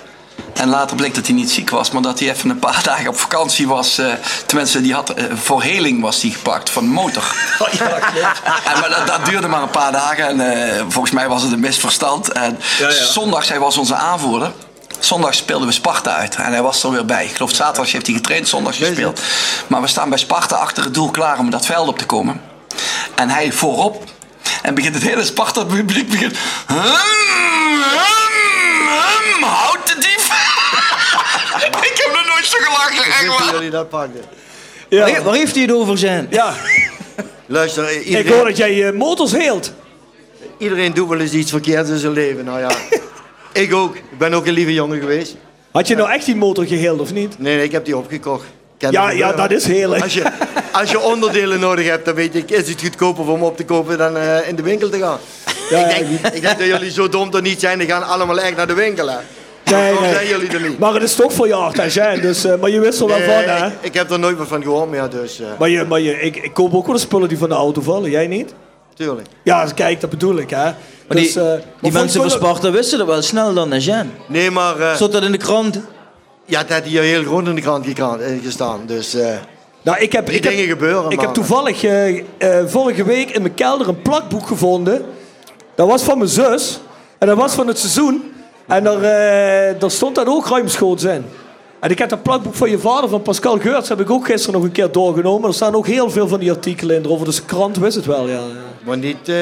En 0.55 0.69
later 0.69 0.97
bleek 0.97 1.15
dat 1.15 1.27
hij 1.27 1.35
niet 1.35 1.51
ziek 1.51 1.71
was, 1.71 1.91
maar 1.91 2.03
dat 2.03 2.19
hij 2.19 2.31
even 2.31 2.51
een 2.51 2.59
paar 2.59 2.83
dagen 2.91 3.09
op 3.09 3.19
vakantie 3.19 3.69
was. 3.69 3.99
eh, 3.99 4.13
tenminste, 4.47 4.81
die 4.81 4.95
had, 4.95 5.11
eh, 5.11 5.25
voor 5.35 5.63
heling 5.63 6.03
was 6.03 6.21
die 6.21 6.33
gepakt 6.33 6.71
van 6.71 6.85
de 6.85 6.91
motor. 6.91 7.35
en, 8.73 8.81
maar 8.81 8.89
dat, 8.89 9.07
dat 9.07 9.25
duurde 9.25 9.49
maar 9.49 9.63
een 9.63 9.71
paar 9.71 9.93
dagen 9.93 10.27
en 10.27 10.41
eh, 10.75 10.85
volgens 10.89 11.13
mij 11.13 11.29
was 11.29 11.43
het 11.43 11.53
een 11.53 11.61
misverstand. 11.61 12.33
En 12.33 12.59
zondags, 13.13 13.49
hij 13.49 13.59
was 13.59 13.77
onze 13.77 13.95
aanvoerder. 13.95 14.53
Zondag 14.99 15.35
speelden 15.35 15.67
we 15.69 15.75
Sparta 15.75 16.15
uit 16.15 16.37
en 16.37 16.53
hij 16.53 16.63
was 16.63 16.83
er 16.83 16.91
weer 16.91 17.05
bij. 17.05 17.25
Ik 17.25 17.33
geloof 17.37 17.55
zaterdag 17.55 17.93
heeft 17.93 18.07
hij 18.07 18.15
getraind, 18.15 18.49
zondag 18.49 18.77
gespeeld. 18.77 19.21
Maar 19.67 19.81
we 19.81 19.87
staan 19.87 20.09
bij 20.09 20.19
Sparta 20.19 20.57
achter 20.57 20.85
het 20.85 20.95
doel 20.95 21.11
klaar 21.11 21.39
om 21.39 21.51
dat 21.51 21.67
veld 21.67 21.89
op 21.89 21.99
te 21.99 22.07
komen. 22.07 22.41
En 23.15 23.29
hij 23.29 23.53
voorop. 23.53 24.05
En 24.63 24.75
begint 24.75 24.95
het 24.95 25.05
hele 25.05 25.25
Sparta 25.25 25.65
publiek 25.65 26.11
begint. 26.11 26.37
Zo 32.47 32.59
gelachen. 32.61 33.05
echt 33.05 33.27
waar. 33.27 33.55
jullie 33.55 33.71
dat 33.71 33.89
pakten? 33.89 34.25
Ja. 34.89 35.23
Waar 35.23 35.35
heeft 35.35 35.55
hij 35.55 35.63
het 35.63 35.73
over 35.73 35.99
zijn? 35.99 36.27
ja. 36.31 36.55
Luister, 37.47 37.85
eh, 37.85 37.97
Ik 37.97 38.07
hoor 38.07 38.17
iedereen, 38.19 38.45
dat 38.45 38.57
jij 38.57 38.87
eh, 38.87 38.93
motors 38.93 39.33
heelt. 39.33 39.73
iedereen 40.59 40.95
doet 40.95 41.09
wel 41.09 41.19
eens 41.21 41.33
iets 41.33 41.51
verkeerds 41.51 41.91
in 41.91 41.99
zijn 41.99 42.13
leven. 42.13 42.45
Nou 42.45 42.61
ja, 42.61 42.71
ik 43.63 43.75
ook. 43.75 43.97
Ik 43.97 44.19
ben 44.19 44.35
ook 44.35 44.47
een 44.47 44.53
lieve 44.53 44.73
jongen 44.73 45.01
geweest. 45.01 45.37
Had 45.71 45.89
je 45.89 45.95
nou 45.97 46.11
echt 46.11 46.25
die 46.25 46.37
motor 46.37 46.67
geheeld 46.67 47.01
of 47.01 47.13
niet? 47.13 47.39
Nee, 47.39 47.57
nee, 47.57 47.65
ik 47.65 47.73
heb 47.73 47.85
die 47.85 47.97
opgekocht. 47.97 48.45
Ken 48.79 48.93
Ja, 48.93 49.11
ja, 49.11 49.33
dat 49.33 49.51
is 49.51 49.67
heel. 49.67 49.97
Als 49.97 50.15
je, 50.15 50.33
als 50.73 50.91
je 50.91 51.01
onderdelen 51.01 51.61
nodig 51.61 51.87
hebt, 51.87 52.05
dan 52.05 52.15
weet 52.15 52.35
ik, 52.35 52.51
is 52.51 52.69
het 52.69 52.81
goedkoper 52.83 53.29
om 53.29 53.43
op 53.43 53.57
te 53.57 53.65
kopen 53.65 53.99
dan 53.99 54.17
eh, 54.17 54.49
in 54.49 54.57
de 54.57 54.63
winkel 54.63 54.89
te 54.89 54.99
gaan. 54.99 55.19
Ja, 55.71 55.87
ik, 55.89 56.09
denk, 56.09 56.35
ik 56.35 56.43
denk 56.43 56.59
dat 56.59 56.67
jullie 56.67 56.91
zo 56.91 57.09
dom 57.09 57.31
toch 57.31 57.41
niet 57.43 57.61
zijn, 57.61 57.79
die 57.79 57.89
gaan 57.89 58.07
allemaal 58.07 58.41
echt 58.41 58.57
naar 58.57 58.67
de 58.67 58.75
winkel. 58.75 59.09
Hè. 59.09 59.19
Nee, 59.71 59.95
Zo 59.95 60.01
nee. 60.01 60.13
zijn 60.13 60.27
jullie 60.27 60.49
er 60.49 60.61
niet. 60.69 60.79
Maar 60.79 60.95
het 60.95 61.03
is 61.03 61.15
toch 61.15 61.33
voor 61.33 61.47
je 61.47 61.55
hart, 61.55 61.77
hè, 61.77 61.85
Jean. 61.85 62.21
Dus, 62.21 62.45
eh, 62.45 62.55
maar 62.61 62.71
je 62.71 62.81
wist 62.81 63.01
er 63.01 63.07
wel 63.07 63.19
Nee, 63.19 63.27
van, 63.27 63.55
hè? 63.55 63.67
ik, 63.67 63.73
ik 63.81 63.95
heb 63.95 64.11
er 64.11 64.19
nooit 64.19 64.37
meer 64.39 64.47
van 64.47 64.63
gehoord 64.63 64.91
meer, 64.91 65.11
dus 65.11 65.41
uh, 65.41 65.47
Maar, 65.59 65.69
je, 65.69 65.85
maar 65.85 66.01
je, 66.01 66.21
ik, 66.21 66.37
ik 66.37 66.55
koop 66.55 66.75
ook 66.75 66.87
wel 66.87 66.95
de 66.95 67.01
spullen 67.01 67.29
die 67.29 67.39
van 67.39 67.49
de 67.49 67.55
auto 67.55 67.81
vallen. 67.81 68.11
Jij 68.11 68.27
niet? 68.27 68.55
tuurlijk. 68.95 69.27
Ja, 69.45 69.67
kijk, 69.75 70.01
dat 70.01 70.11
bedoel 70.11 70.37
ik, 70.39 70.51
hè. 70.51 70.57
Maar 70.65 70.75
die, 71.09 71.21
Dus, 71.21 71.37
eh, 71.37 71.43
maar 71.43 71.57
die 71.81 71.91
voor- 71.91 72.01
mensen 72.01 72.21
van 72.21 72.31
Sparta 72.31 72.71
wisten 72.71 72.99
dat 72.99 73.07
wel 73.07 73.23
snel 73.23 73.55
dan, 73.55 73.79
Jean? 73.79 74.11
Nee, 74.27 74.51
maar 74.51 74.81
eh, 74.81 74.95
Stond 74.95 75.13
dat 75.13 75.23
in 75.23 75.33
de 75.33 75.39
krant? 75.39 75.81
ja, 76.45 76.59
het 76.59 76.73
had 76.73 76.83
hier 76.85 77.03
heel 77.03 77.23
groot 77.23 77.47
in 77.47 77.55
de 77.55 77.61
krant 77.61 77.87
eh, 77.87 78.27
gestaan. 78.45 78.81
Dus 78.87 79.15
eh, 79.15 79.29
Nou, 79.83 79.99
ik 79.99 80.13
heb, 80.13 80.27
die 80.27 80.35
ik 80.37 80.45
heb, 80.45 80.53
dingen 80.53 80.69
gebeuren. 80.69 81.11
Ik 81.11 81.21
heb 81.21 81.33
toevallig 81.35 81.85
eh, 81.85 82.19
eh, 82.19 82.25
vorige 82.67 83.05
week 83.05 83.31
in 83.31 83.43
mijn 83.43 83.55
kelder 83.55 83.89
een 83.89 84.03
plakboek 84.03 84.47
gevonden. 84.47 85.05
Dat 85.75 85.89
was 85.89 86.03
van 86.03 86.19
mijn 86.19 86.31
zus. 86.31 86.81
En 87.19 87.27
dat 87.27 87.37
was 87.37 87.53
van 87.55 87.67
het 87.67 87.79
seizoen. 87.79 88.30
En 88.71 88.85
daar, 88.85 89.03
eh, 89.03 89.75
daar 89.81 89.91
stond 89.91 90.15
dat 90.15 90.27
ook 90.27 90.49
ruimschoots 90.49 91.05
in. 91.05 91.25
En 91.81 91.91
ik 91.91 91.99
heb 91.99 92.09
dat 92.09 92.23
plakboek 92.23 92.55
van 92.55 92.71
je 92.71 92.79
vader, 92.79 93.09
van 93.09 93.23
Pascal 93.23 93.59
Geurts, 93.59 93.89
heb 93.89 94.01
ik 94.01 94.11
ook 94.11 94.27
gisteren 94.27 94.55
nog 94.55 94.63
een 94.65 94.73
keer 94.73 94.93
doorgenomen. 94.93 95.49
Er 95.49 95.55
staan 95.55 95.75
ook 95.75 95.87
heel 95.87 96.11
veel 96.11 96.29
van 96.29 96.39
die 96.41 96.51
artikelen 96.51 96.97
in 96.97 97.05
erover. 97.05 97.25
Dus 97.27 97.37
de 97.37 97.43
krant 97.45 97.77
wist 97.77 97.97
het 97.97 98.07
wel, 98.07 98.29
ja. 98.29 98.41
Maar 98.85 98.97
niet 98.99 99.29
eh, 99.29 99.37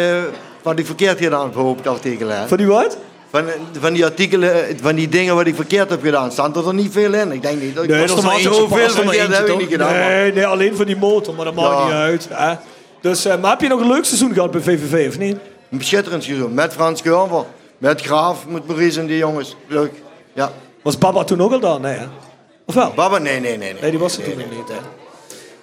van 0.63 0.77
die 0.77 0.85
verkeerd 0.85 1.19
gedaan, 1.19 1.51
hoop 1.55 1.79
ik 1.79 1.87
artikelen. 1.87 2.39
hè. 2.41 2.49
Van 2.49 2.57
die 2.57 2.67
wat? 2.67 2.97
Van, 3.31 3.45
van 3.81 3.93
die 3.93 4.05
artikelen, 4.05 4.69
eh, 4.69 4.75
van 4.83 4.95
die 4.95 5.09
dingen 5.09 5.35
wat 5.35 5.47
ik 5.47 5.55
verkeerd 5.55 5.91
heb 5.91 6.03
gedaan, 6.03 6.33
staan 6.33 6.55
er 6.67 6.75
niet 6.75 6.93
veel 6.93 7.15
in. 7.15 7.33
Ik 7.33 7.43
denk 7.43 7.61
niet 7.61 7.75
dat 7.75 7.85
ik 7.85 7.91
Nee, 7.91 8.01
was 8.01 8.17
er 8.17 8.23
maar 8.25 8.39
zoveel 8.41 8.79
er 8.85 8.91
verkeerd 8.91 9.37
heb 9.37 9.49
ik 9.49 9.59
niet 9.59 9.71
gedaan. 9.71 9.91
maar- 9.93 10.09
Nee, 10.09 10.33
nee, 10.33 10.47
alleen 10.47 10.77
van 10.77 10.87
die 10.87 10.97
motor, 10.97 11.35
maar 11.35 11.45
dat 11.45 11.55
maakt 11.55 11.69
Ja. 11.79 11.85
niet 11.85 11.93
uit. 11.93 12.29
Hè? 12.31 12.55
Dus, 13.01 13.25
eh, 13.25 13.41
maar 13.41 13.51
heb 13.51 13.61
je 13.61 13.69
nog 13.69 13.81
een 13.81 13.89
leuk 13.89 14.05
seizoen 14.05 14.33
gehad 14.33 14.51
bij 14.51 14.61
VVV, 14.61 15.09
of 15.09 15.19
niet? 15.19 15.37
Een 15.71 15.83
schitterend 15.85 16.25
seizoen. 16.25 16.55
Met 16.55 16.73
Frans 16.73 17.01
Geurver, 17.01 17.45
met 17.79 18.01
Graaf, 18.01 18.47
met 18.47 18.67
Maurice 18.67 19.01
en 19.01 19.07
die 19.07 19.17
jongens. 19.17 19.57
Leuk. 19.67 19.93
Ja. 20.33 20.53
Was 20.83 20.99
Baba 20.99 21.25
toen 21.25 21.41
ook 21.41 21.53
al 21.53 21.61
daar? 21.61 21.81
Nee, 21.81 21.95
hè? 21.97 22.05
Of 22.67 22.75
wel? 22.75 22.93
Baba, 22.95 23.19
nee, 23.19 23.41
nee, 23.41 23.57
nee. 23.57 23.73
Nee, 23.73 23.81
Nee, 23.83 23.91
die 23.91 23.99
was 24.01 24.17
er 24.19 24.25
toen 24.25 24.37
nog 24.39 24.51
niet. 24.51 24.69
Hè? 24.69 24.75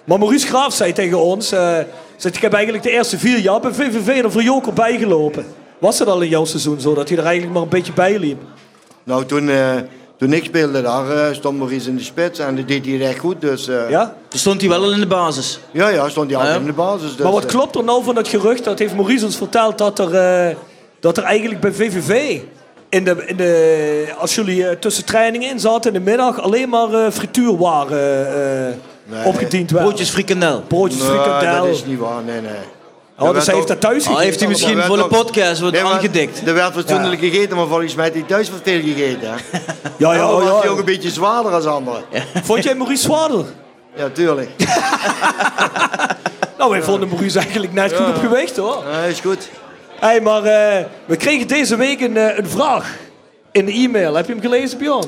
Maar 0.04 0.18
Maurice 0.18 0.46
Graaf 0.46 0.74
zei 0.74 0.92
tegen 0.92 1.18
ons... 1.20 1.52
eh, 1.52 1.78
zegt, 2.16 2.36
ik 2.36 2.42
heb 2.42 2.52
eigenlijk 2.52 2.84
de 2.84 2.90
eerste 2.90 3.18
vier 3.18 3.38
jaar 3.38 3.60
bij 3.60 3.72
VVV 3.72 4.24
er 4.24 4.32
voor 4.32 4.42
Joker 4.42 4.72
bijgelopen. 4.72 5.46
Was 5.78 5.98
het 5.98 6.08
al 6.08 6.20
in 6.20 6.28
jouw 6.28 6.44
seizoen 6.44 6.80
zo, 6.80 6.94
dat 6.94 7.08
hij 7.08 7.18
er 7.18 7.24
eigenlijk 7.24 7.54
maar 7.54 7.62
een 7.62 7.68
beetje 7.68 7.92
bij 7.92 8.18
liep? 8.18 8.42
Nou, 9.04 9.24
toen, 9.24 9.48
eh, 9.48 9.74
toen 10.18 10.32
ik 10.32 10.44
speelde 10.44 10.82
daar, 10.82 11.10
eh, 11.10 11.34
stond 11.34 11.58
Maurice 11.58 11.88
in 11.88 11.96
de 11.96 12.02
spits 12.02 12.38
en 12.38 12.56
dat 12.56 12.68
deed 12.68 12.86
hij 12.86 13.00
echt 13.08 13.18
goed. 13.18 13.40
Dus 13.40 13.68
eh, 13.68 13.74
ja. 13.74 13.88
Ja? 13.88 14.14
Toen 14.28 14.38
stond 14.40 14.60
hij 14.60 14.70
wel 14.70 14.82
al 14.82 14.92
in 14.92 15.00
de 15.00 15.06
basis. 15.06 15.60
Ja, 15.70 16.08
stond 16.08 16.30
hij 16.30 16.36
altijd 16.38 16.40
Ah, 16.40 16.48
ja. 16.54 16.56
in 16.60 16.66
de 16.66 16.72
basis. 16.82 17.10
Dus, 17.16 17.22
maar 17.24 17.32
wat 17.32 17.46
klopt 17.46 17.74
er 17.76 17.84
nou 17.84 18.04
van 18.04 18.14
dat 18.14 18.28
gerucht? 18.28 18.64
Dat 18.64 18.78
heeft 18.78 18.94
Maurice 18.94 19.24
ons 19.24 19.36
verteld 19.36 19.78
dat 19.78 19.98
er, 19.98 20.14
eh, 20.14 20.56
dat 21.00 21.16
er 21.16 21.22
eigenlijk 21.22 21.60
bij 21.60 21.72
VVV... 21.72 22.40
In 22.88 23.04
de, 23.04 23.22
in 23.26 23.36
de, 23.36 24.06
als 24.18 24.34
jullie 24.34 24.68
eh, 24.68 24.76
tussen 24.76 25.04
trainingen 25.04 25.50
in 25.50 25.60
zaten 25.60 25.94
in 25.94 26.04
de 26.04 26.10
middag... 26.10 26.40
alleen 26.40 26.68
maar 26.68 26.92
eh 26.92 27.10
frituurwaren 27.10 28.26
eh, 28.68 28.74
Nee. 29.08 29.24
opgediend 29.24 29.70
werden. 29.70 29.88
Broodjes 29.88 30.10
frikandel. 30.10 30.60
Broodjes 30.60 31.00
nee, 31.00 31.08
frikandel. 31.08 31.64
dat 31.64 31.74
is 31.74 31.84
niet 31.84 31.98
waar, 31.98 32.22
nee, 32.22 32.40
nee. 32.40 32.50
Oh, 33.18 33.32
dus 33.32 33.46
hij 33.46 33.54
heeft 33.54 33.68
dat 33.68 33.80
thuis 33.80 34.02
Ah, 34.02 34.06
gegeten 34.06 34.24
heeft 34.24 34.40
hij 34.40 34.48
misschien 34.48 34.82
voor 34.82 34.96
de 34.96 35.06
podcast 35.06 35.60
wat 35.60 35.72
Nee, 35.72 35.82
aangedikt? 35.84 36.46
Er 36.46 36.54
werd 36.54 36.72
fatsoenlijk 36.72 37.20
gegeten, 37.20 37.56
maar 37.56 37.66
volgens 37.66 37.94
mij 37.94 38.04
heeft 38.04 38.16
hij 38.16 38.26
thuis 38.26 38.50
wat 38.50 38.60
veel 38.62 38.80
gegeten. 38.80 39.30
Hè? 39.30 39.36
Ja, 39.98 40.14
ja, 40.14 40.30
was 40.32 40.44
ja. 40.44 40.60
hij 40.60 40.68
ook 40.68 40.78
een 40.78 40.84
beetje 40.84 41.10
zwaarder 41.10 41.52
als 41.52 41.64
anderen. 41.64 42.02
Vond 42.42 42.64
jij 42.64 42.74
Maurice 42.74 43.02
zwaarder? 43.02 43.44
Ja, 43.96 44.08
tuurlijk. 44.08 44.50
Nou, 46.58 46.70
wij 46.70 46.82
vonden 46.82 47.08
Maurice 47.08 47.38
eigenlijk 47.38 47.72
net 47.72 47.92
goed 47.92 48.06
op 48.06 48.16
gewicht 48.16 48.56
hoor. 48.56 48.82
Ja, 48.90 48.98
is 48.98 49.20
goed. 49.20 49.48
Hey, 50.00 50.20
maar 50.20 50.44
eh, 50.44 50.84
we 51.04 51.16
kregen 51.16 51.48
deze 51.48 51.76
week 51.76 52.00
een, 52.00 52.16
eh, 52.16 52.38
een 52.38 52.46
vraag 52.48 52.96
in 53.52 53.64
de 53.66 53.72
e-mail. 53.72 54.14
Heb 54.14 54.26
je 54.26 54.32
hem 54.32 54.40
gelezen, 54.42 54.78
Bjorn? 54.78 55.04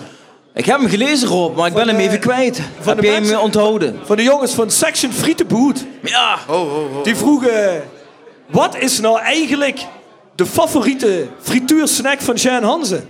Ik 0.54 0.64
heb 0.66 0.78
hem 0.80 0.88
gelezen, 0.88 1.28
Rob, 1.28 1.56
maar 1.56 1.66
ik 1.66 1.74
ben 1.74 1.88
hem 1.88 1.96
de- 1.96 2.02
even 2.02 2.18
kwijt. 2.20 2.56
van 2.80 2.92
Heb 2.94 3.00
de 3.00 3.06
jij 3.06 3.20
hem 3.20 3.36
onthouden? 3.38 4.00
Van 4.04 4.16
de 4.16 4.22
jongens 4.22 4.54
van 4.54 4.70
Section 4.70 5.12
Frietenboet. 5.12 5.84
Ja. 6.02 6.38
Ho, 6.46 6.68
ho, 6.68 6.88
ho. 6.92 7.02
Die 7.02 7.16
vroegen, 7.16 7.82
wat 8.46 8.76
is 8.78 9.00
nou 9.00 9.20
eigenlijk 9.20 9.78
de 10.34 10.46
favoriete 10.46 11.26
frituursnack 11.40 12.20
van 12.20 12.34
Jean 12.34 12.62
Hansen? 12.62 13.08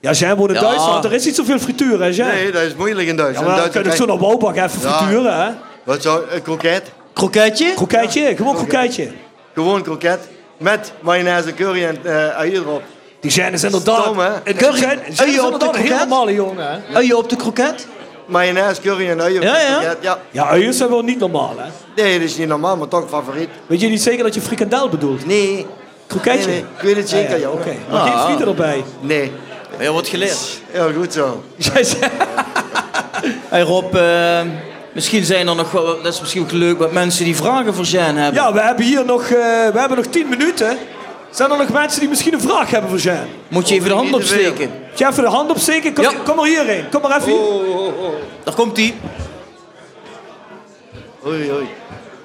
Ja, 0.00 0.12
Jean 0.12 0.36
woont 0.36 0.48
in 0.50 0.54
Ja. 0.54 0.60
Duitsland. 0.60 1.04
Er 1.04 1.12
is 1.12 1.24
niet 1.24 1.34
zoveel 1.34 1.58
frituur, 1.58 2.00
hè, 2.00 2.06
Jean? 2.06 2.28
Nee, 2.28 2.52
dat 2.52 2.62
is 2.62 2.74
moeilijk 2.74 3.08
in 3.08 3.16
Ja, 3.16 3.22
Duitsland. 3.22 3.48
maar 3.48 3.56
dan 3.60 3.70
kun 3.70 3.82
je 3.90 3.96
zo 3.96 4.06
naar 4.06 4.16
even 4.16 4.80
Ja. 4.80 4.98
frituren, 4.98 5.36
hè? 5.46 5.50
Wat 5.84 6.02
zou 6.02 6.30
een 6.30 6.42
kroket? 6.42 6.82
Kroketje? 7.16 7.72
Kroketje, 7.74 8.36
gewoon 8.36 8.54
kroketje. 8.54 9.08
Gewoon 9.54 9.82
kroket. 9.82 10.18
Met 10.58 10.92
mayonaise, 11.00 11.54
curry 11.54 11.84
en 11.84 11.98
eh 12.04 12.38
ui 12.38 12.52
erop. 12.54 12.82
Die 13.20 13.30
Jean 13.30 13.52
is 13.52 13.64
inderdaad... 13.64 14.02
Stom, 14.02 14.18
hè? 14.18 14.30
Curry- 14.54 14.78
Jean 14.78 14.98
ui 14.98 15.30
is 15.32 15.40
op 15.40 15.60
de 15.60 15.64
heel 15.64 15.70
kroket? 15.72 15.88
normale 15.98 16.34
jongen, 16.34 16.66
hè? 16.70 16.94
Ui 16.96 17.12
op 17.12 17.28
de 17.28 17.36
kroket? 17.36 17.86
Mayonaise, 18.26 18.80
curry 18.80 19.08
en 19.08 19.20
ui 19.20 19.36
op 19.36 19.42
Ja, 19.42 19.52
de 19.52 19.58
ja. 19.58 19.78
kroket. 19.78 19.96
Ja. 20.00 20.18
Ja, 20.30 20.46
uien 20.48 20.74
zijn 20.74 20.88
wel 20.90 21.02
niet 21.02 21.18
normaal, 21.18 21.54
hè? 21.58 22.02
Nee, 22.02 22.18
dat 22.18 22.28
is 22.28 22.36
niet 22.36 22.48
normaal, 22.48 22.76
maar 22.76 22.88
toch 22.88 23.08
favoriet. 23.08 23.48
Weet 23.66 23.80
je 23.80 23.88
niet 23.88 24.02
zeker 24.02 24.24
dat 24.24 24.34
je 24.34 24.40
frikandel 24.40 24.88
bedoelt? 24.88 25.26
Nee. 25.26 25.66
Kroketje? 26.06 26.38
Nee, 26.38 26.46
nee, 26.46 26.64
ik 26.76 26.82
weet 26.82 26.96
het 26.96 27.08
zeker, 27.08 27.30
Ja, 27.30 27.36
ja. 27.36 27.50
Oké, 27.50 27.74
maar 27.90 28.00
geen 28.06 28.18
frieten 28.18 28.46
erbij. 28.46 28.84
Nee. 29.00 29.32
Ja, 29.78 29.90
wordt 29.90 30.08
geleerd. 30.08 30.60
Heel 30.70 30.92
goed 30.92 31.12
zo. 31.12 31.42
Zei- 31.58 31.84
Hey 33.48 33.60
Rob, 33.62 33.94
eh, 33.94 34.40
misschien 34.96 35.24
zijn 35.24 35.48
er 35.48 35.54
nog 35.54 35.70
wel, 35.70 36.02
dat 36.02 36.12
is 36.12 36.20
misschien 36.20 36.42
ook 36.42 36.52
leuk, 36.52 36.78
wat 36.78 36.92
mensen 36.92 37.24
die 37.24 37.36
vragen 37.36 37.74
voor 37.74 37.84
Jean 37.84 38.16
hebben. 38.16 38.42
ja, 38.42 38.52
we 38.52 38.60
hebben 38.60 38.84
hier 38.84 39.04
nog, 39.04 39.22
eh, 39.22 39.28
we 39.72 39.78
hebben 39.78 39.96
nog 39.96 40.06
10 40.06 40.28
minuten. 40.28 40.78
Zijn 41.30 41.50
er 41.50 41.58
nog 41.58 41.68
mensen 41.72 42.00
die 42.00 42.08
misschien 42.08 42.32
een 42.34 42.40
vraag 42.40 42.70
hebben 42.70 42.90
voor 42.90 42.98
Jean? 42.98 43.26
Moet 43.48 43.68
je 43.68 43.74
even 43.74 43.88
de 43.88 43.94
hand 43.94 44.12
opsteken. 44.14 44.70
Moet 44.88 44.98
je 44.98 45.06
even 45.06 45.22
de 45.22 45.28
hand 45.28 45.50
opsteken? 45.50 45.92
Kom, 45.94 46.04
Ja. 46.04 46.12
kom 46.24 46.38
er 46.38 46.44
hierheen. 46.44 46.88
Kom 46.90 47.02
maar 47.02 47.16
even 47.16 47.32
hier. 47.32 47.92
Daar 48.44 48.54
komt 48.54 48.76
hij. 48.76 48.94
Hoi, 51.20 51.50
hoi. 51.50 51.66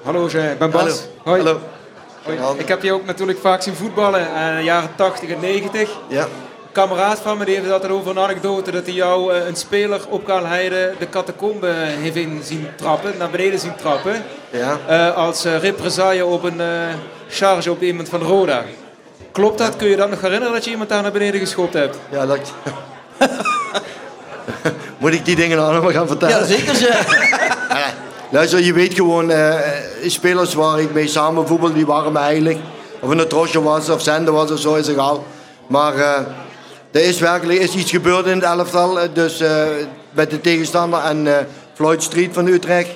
Hallo, 0.02 0.26
Jean. 0.28 0.44
ik 0.50 0.58
ben 0.58 0.70
Bas. 0.70 0.82
Hallo. 0.82 0.96
Hoi. 1.24 1.42
Hallo. 1.42 1.60
Hoi. 2.22 2.58
Ik 2.58 2.68
heb 2.68 2.82
je 2.82 2.92
ook 2.92 3.06
natuurlijk 3.06 3.38
vaak 3.40 3.62
zien 3.62 3.74
voetballen 3.74 4.34
eh, 4.34 4.48
in 4.50 4.56
de 4.56 4.62
jaren 4.62 4.90
80 4.96 5.28
en 5.30 5.40
90. 5.40 5.90
Ja. 6.08 6.26
Een 6.72 6.88
kameraad 6.88 7.18
van 7.18 7.38
me 7.38 7.44
die 7.44 7.54
heeft 7.54 7.66
het 7.66 7.74
altijd 7.74 7.92
over 7.92 8.10
een 8.10 8.18
anekdote 8.18 8.70
dat 8.70 8.84
hij 8.84 8.94
jou 8.94 9.34
eh, 9.34 9.46
een 9.46 9.56
speler 9.56 10.00
op 10.08 10.24
Karl 10.24 10.46
Heide 10.46 10.94
de 10.98 11.08
catacombe 11.08 11.66
heeft 11.76 12.16
in 12.16 12.40
zien 12.44 12.68
trappen, 12.76 13.12
naar 13.18 13.30
beneden 13.30 13.58
zien 13.58 13.74
trappen. 13.76 14.22
Ja. 14.50 14.78
eh, 14.86 15.16
als 15.16 15.44
eh, 15.44 15.58
represaille 15.58 16.26
op 16.26 16.42
een 16.42 16.60
eh, 16.60 16.66
charge 17.28 17.70
op 17.70 17.82
iemand 17.82 18.08
van 18.08 18.22
Roda. 18.22 18.64
Klopt 19.32 19.58
dat? 19.58 19.76
Kun 19.76 19.88
je 19.88 19.96
dat 19.96 20.10
nog 20.10 20.20
herinneren 20.20 20.52
dat 20.54 20.64
je 20.64 20.70
iemand 20.70 20.88
daar 20.88 21.02
naar 21.02 21.12
beneden 21.12 21.40
geschopt 21.40 21.74
hebt? 21.74 21.98
Ja, 22.10 22.26
dat... 22.26 22.52
Moet 24.98 25.12
ik 25.12 25.24
die 25.24 25.36
dingen 25.36 25.56
nou 25.56 25.74
nog 25.74 25.82
maar 25.82 25.92
gaan 25.92 26.06
vertellen? 26.06 26.38
Ja, 26.38 26.44
zeker 26.44 26.74
Jean. 26.74 27.04
Ja, 27.68 27.86
Luister, 28.30 28.60
je 28.60 28.72
weet 28.72 28.94
gewoon, 28.94 29.30
eh, 29.30 29.58
spelers 30.06 30.54
waar 30.54 30.80
ik 30.80 30.92
mee 30.92 31.08
samen 31.08 31.46
voetbal, 31.46 31.72
die 31.72 31.86
waren 31.86 32.12
me 32.12 32.18
eigenlijk. 32.18 32.58
Of 33.00 33.10
het 33.10 33.18
een 33.18 33.28
trosje 33.28 33.62
was 33.62 33.88
of 33.88 34.02
zender 34.02 34.32
was 34.34 34.50
of 34.50 34.58
zo, 34.58 34.74
is 34.74 34.88
egal. 34.88 35.26
Maar 35.66 35.94
eh, 35.96 36.20
er 36.92 37.02
is 37.04 37.18
werkelijk 37.18 37.58
is 37.58 37.74
iets 37.74 37.90
gebeurd 37.90 38.26
in 38.26 38.34
het 38.34 38.42
elftal. 38.42 39.00
eh, 39.00 39.08
Dus 39.12 39.40
eh, 39.40 39.66
met 40.10 40.30
de 40.30 40.40
tegenstander 40.40 41.00
en 41.00 41.26
eh, 41.38 41.44
Floyd 41.74 42.02
Street 42.02 42.32
van 42.32 42.46
Utrecht. 42.46 42.90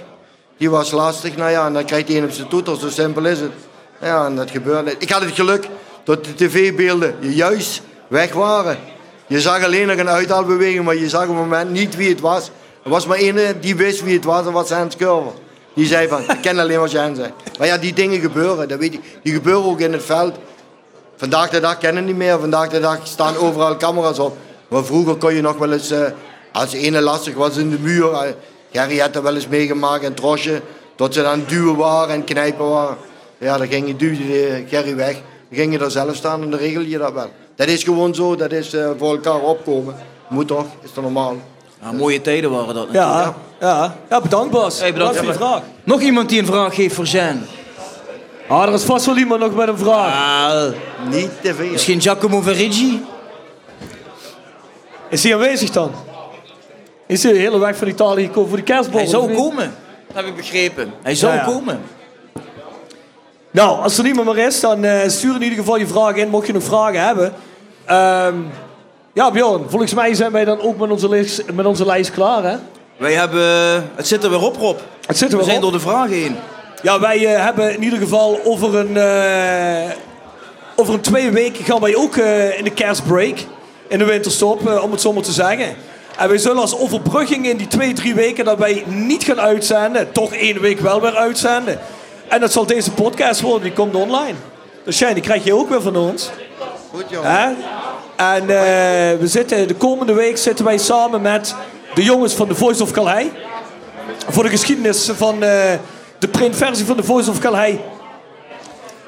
Die 0.59 0.71
was 0.71 0.91
lastig. 0.91 1.37
Nou 1.37 1.51
ja, 1.51 1.67
en 1.67 1.73
dan 1.73 1.85
krijgt 1.85 2.09
hij 2.09 2.17
een 2.17 2.25
op 2.25 2.31
zijn 2.31 2.49
toeter. 2.49 2.77
Zo 2.77 2.89
simpel 2.89 3.25
is 3.25 3.41
het. 3.41 3.53
Ja, 4.01 4.27
en 4.27 4.37
dat 4.37 4.51
gebeurde. 4.51 4.95
Ik 4.99 5.11
had 5.11 5.21
het 5.23 5.35
geluk 5.35 5.69
dat 6.05 6.25
de 6.25 6.35
tv-beelden 6.35 7.15
juist 7.21 7.83
weg 8.09 8.33
waren. 8.33 8.79
Je 9.27 9.41
zag 9.41 9.65
alleen 9.65 9.87
nog 9.87 9.97
een 9.99 10.09
uithaalbeweging, 10.09 10.85
maar 10.85 10.97
je 10.97 11.09
zag 11.09 11.23
op 11.23 11.29
het 11.29 11.37
moment 11.37 11.71
niet 11.71 11.97
wie 11.97 12.09
het 12.09 12.21
was. 12.21 12.51
Er 12.85 12.91
was 12.91 13.07
maar 13.07 13.19
één 13.19 13.61
die 13.61 13.77
wist 13.77 14.03
wie 14.03 14.15
het 14.15 14.25
was, 14.25 14.47
en 14.47 14.53
was 14.53 14.71
Hans 14.71 14.97
Curver. 14.97 15.33
Die 15.75 15.87
zei 15.87 16.09
van, 16.09 16.21
ik 16.21 16.39
ken 16.41 16.59
alleen 16.59 16.79
wat 16.79 16.91
Jan 16.91 17.15
zei. 17.15 17.31
Maar 17.59 17.67
ja, 17.67 17.79
die 17.79 17.93
dingen 17.93 18.21
gebeuren, 18.21 18.69
dat 18.69 18.79
weet 18.79 18.93
je. 18.93 18.99
Die 19.23 19.33
gebeuren 19.33 19.65
ook 19.65 19.81
in 19.81 19.93
het 19.93 20.05
veld. 20.05 20.35
Vandaag 21.17 21.51
de 21.51 21.61
dag 21.61 21.79
kennen 21.79 22.05
niet 22.05 22.17
meer. 22.17 22.39
Vandaag 22.41 22.69
de 22.69 22.81
dag 22.81 22.99
staan 23.03 23.37
overal 23.37 23.77
camera's 23.77 24.19
op. 24.19 24.37
Maar 24.69 24.85
vroeger 24.85 25.15
kon 25.15 25.35
je 25.35 25.41
nog 25.41 25.57
wel 25.59 25.73
eens, 25.73 25.91
eh, 25.91 26.01
als 26.53 26.71
de 26.71 26.79
ene 26.79 27.01
lastig 27.01 27.35
was 27.35 27.57
in 27.57 27.71
de 27.71 27.79
muur. 27.79 28.13
eh, 28.13 28.21
Gerry 28.73 28.99
had 28.99 29.13
dat 29.13 29.23
wel 29.23 29.35
eens 29.35 29.49
meegemaakt, 29.49 30.05
een 30.05 30.15
trosje. 30.15 30.61
Dat 30.97 31.15
ze 31.15 31.23
dan 31.23 31.45
duwen 31.47 31.77
waren 31.77 32.15
en 32.15 32.25
knijpen 32.25 32.69
waren. 32.69 32.97
Ja, 33.39 33.59
dan 33.59 33.67
ging 33.67 33.87
je 33.87 33.97
duwde 33.97 34.65
Gerry 34.69 34.97
weg. 34.97 35.13
Dan 35.49 35.59
ging 35.59 35.73
je 35.73 35.79
daar 35.79 35.91
zelf 35.91 36.15
staan 36.17 36.43
en 36.43 36.51
dan 36.51 36.59
regel 36.59 36.83
je 36.83 36.99
dat 36.99 37.13
wel. 37.13 37.31
Dat 37.57 37.67
is 37.67 37.83
gewoon 37.83 38.15
zo, 38.15 38.37
dat 38.37 38.53
is 38.53 38.75
eh, 38.75 38.89
voor 38.99 39.11
elkaar 39.11 39.41
opkomen. 39.41 39.95
Moet 40.29 40.47
toch, 40.49 40.65
is 40.83 40.91
toch 40.93 41.05
normaal. 41.05 41.37
Ja, 41.83 41.93
mooie 41.93 42.21
tijden 42.21 42.51
waren 42.51 42.75
dat 42.75 42.93
natuurlijk. 42.93 43.13
Ja, 43.15 43.35
ja. 43.61 43.97
ja 44.11 44.21
bedankt 44.21 44.51
Bas. 44.51 44.81
Hey, 44.81 44.93
bedankt. 44.93 45.17
voor 45.17 45.27
je 45.27 45.33
vraag. 45.33 45.61
Nog 45.85 46.01
iemand 46.01 46.29
die 46.29 46.39
een 46.41 46.47
vraag 46.47 46.77
heeft 46.77 46.95
voor 46.95 47.05
Jean? 47.05 47.43
Ah, 48.49 48.63
er 48.63 48.73
is 48.73 48.83
vast 48.83 49.07
wel 49.07 49.17
iemand 49.17 49.41
nog 49.41 49.55
met 49.55 49.69
een 49.69 49.79
vraag. 49.79 50.15
Ah, 50.15 50.73
Niet 51.11 51.31
te 51.43 51.55
veel. 51.55 51.71
misschien 51.71 52.01
Giacomo 52.01 52.41
Verigi? 52.41 53.03
Is 55.09 55.23
hij 55.23 55.33
aanwezig 55.35 55.71
dan? 55.71 55.91
Is 57.07 57.23
hij 57.23 57.33
de 57.33 57.39
hele 57.39 57.59
weg 57.59 57.77
van 57.77 57.89
Italië 57.89 58.25
gekomen 58.27 58.49
voor 58.49 58.59
de 58.59 58.65
kerstbal? 58.65 59.01
Hij 59.01 59.09
zou 59.09 59.35
komen. 59.35 59.75
Dat 60.07 60.17
heb 60.17 60.27
ik 60.27 60.37
begrepen. 60.37 60.93
Hij 61.03 61.15
zou 61.15 61.33
Ja, 61.35 61.39
ja. 61.39 61.45
komen. 61.45 61.81
Nou, 63.51 63.83
als 63.83 63.99
er 63.99 64.05
niemand 64.05 64.35
meer 64.35 64.47
is, 64.47 64.61
dan 64.61 64.85
eh, 64.85 65.09
stuur 65.09 65.35
in 65.35 65.43
ieder 65.43 65.59
geval 65.59 65.77
je 65.77 65.87
vragen 65.87 66.17
in, 66.17 66.29
mocht 66.29 66.47
je 66.47 66.53
nog 66.53 66.63
vragen 66.63 67.01
hebben. 67.07 67.33
Ehm, 67.85 68.35
ja, 69.13 69.31
Bjorn, 69.31 69.65
volgens 69.69 69.95
mij 69.95 70.15
zijn 70.15 70.33
wij 70.33 70.45
dan 70.45 70.61
ook 70.61 70.79
met 70.79 70.91
onze 70.91 71.09
lijst, 71.09 71.43
met 71.53 71.67
onze 71.67 71.87
lijst 71.87 72.11
klaar, 72.11 72.43
hè? 72.45 72.57
Wij 72.97 73.13
hebben... 73.13 73.43
Het 73.95 74.07
zit 74.07 74.25
er 74.25 74.31
weer 74.31 74.43
op, 74.43 74.57
Rob. 74.57 74.79
Het 75.07 75.19
zit 75.19 75.33
er 75.33 75.39
We 75.39 75.45
zijn 75.45 75.57
op. 75.57 75.63
door 75.63 75.73
de 75.73 75.81
vragen 75.81 76.13
heen. 76.17 76.37
Ja, 76.83 77.01
wij 77.01 77.35
eh, 77.35 77.45
hebben 77.45 77.75
in 77.75 77.83
ieder 77.83 77.99
geval 77.99 78.41
over 78.45 78.75
een, 78.75 78.97
eh, 78.97 79.91
over 80.77 80.95
een 80.95 81.01
twee 81.01 81.31
weken 81.31 81.65
gaan 81.65 81.81
wij 81.81 81.97
ook 81.97 82.17
eh, 82.17 82.59
in 82.59 82.65
de 82.65 82.71
kerstbreak. 82.71 83.39
In 83.89 83.99
de 83.99 84.05
winterstop, 84.05 84.69
eh, 84.69 84.83
om 84.83 84.91
het 84.91 85.01
zo 85.01 85.13
maar 85.13 85.23
te 85.23 85.33
zeggen. 85.33 85.77
En 86.17 86.29
wij 86.29 86.39
zullen 86.39 86.61
als 86.61 86.79
overbrugging 86.79 87.47
in 87.47 87.57
die 87.57 87.67
twee, 87.67 87.93
drie 87.93 88.15
weken 88.15 88.45
dat 88.45 88.59
wij 88.59 88.85
niet 88.87 89.25
gaan 89.25 89.41
uitzenden, 89.41 90.13
toch 90.13 90.33
één 90.33 90.61
week 90.61 90.81
wel 90.81 91.01
weer 91.01 91.17
uitzenden. 91.17 91.79
En 92.29 92.41
dat 92.41 92.53
zal 92.53 92.67
deze 92.67 92.91
podcast 92.91 93.41
worden, 93.41 93.63
die 93.63 93.73
komt 93.73 93.95
online. 93.95 94.35
Dus 94.85 94.97
Shane, 94.97 95.15
die 95.15 95.23
krijg 95.23 95.45
je 95.45 95.55
ook 95.55 95.69
weer 95.69 95.83
van 95.83 95.97
ons. 95.97 96.31
Goed 96.95 97.05
jongen. 97.09 97.57
En 98.17 98.41
eh, 98.41 99.19
we 99.19 99.27
zitten, 99.27 99.69
de 99.69 99.75
komende 99.75 100.13
week 100.13 100.37
zitten 100.37 100.65
wij 100.65 100.79
samen 100.79 101.23
met 101.23 101.55
de 101.95 102.03
jongens 102.03 102.35
van 102.35 102.49
The 102.49 102.55
Voice 102.55 102.83
of 102.83 102.91
Calais. 102.91 103.27
Voor 104.29 104.43
de 104.43 104.49
geschiedenis 104.49 105.11
van 105.17 105.43
eh, 105.43 105.73
de 106.19 106.29
printversie 106.29 106.87
van 106.87 106.97
The 106.97 107.03
Voice 107.03 107.31
of 107.31 107.39
Calais. 107.39 107.75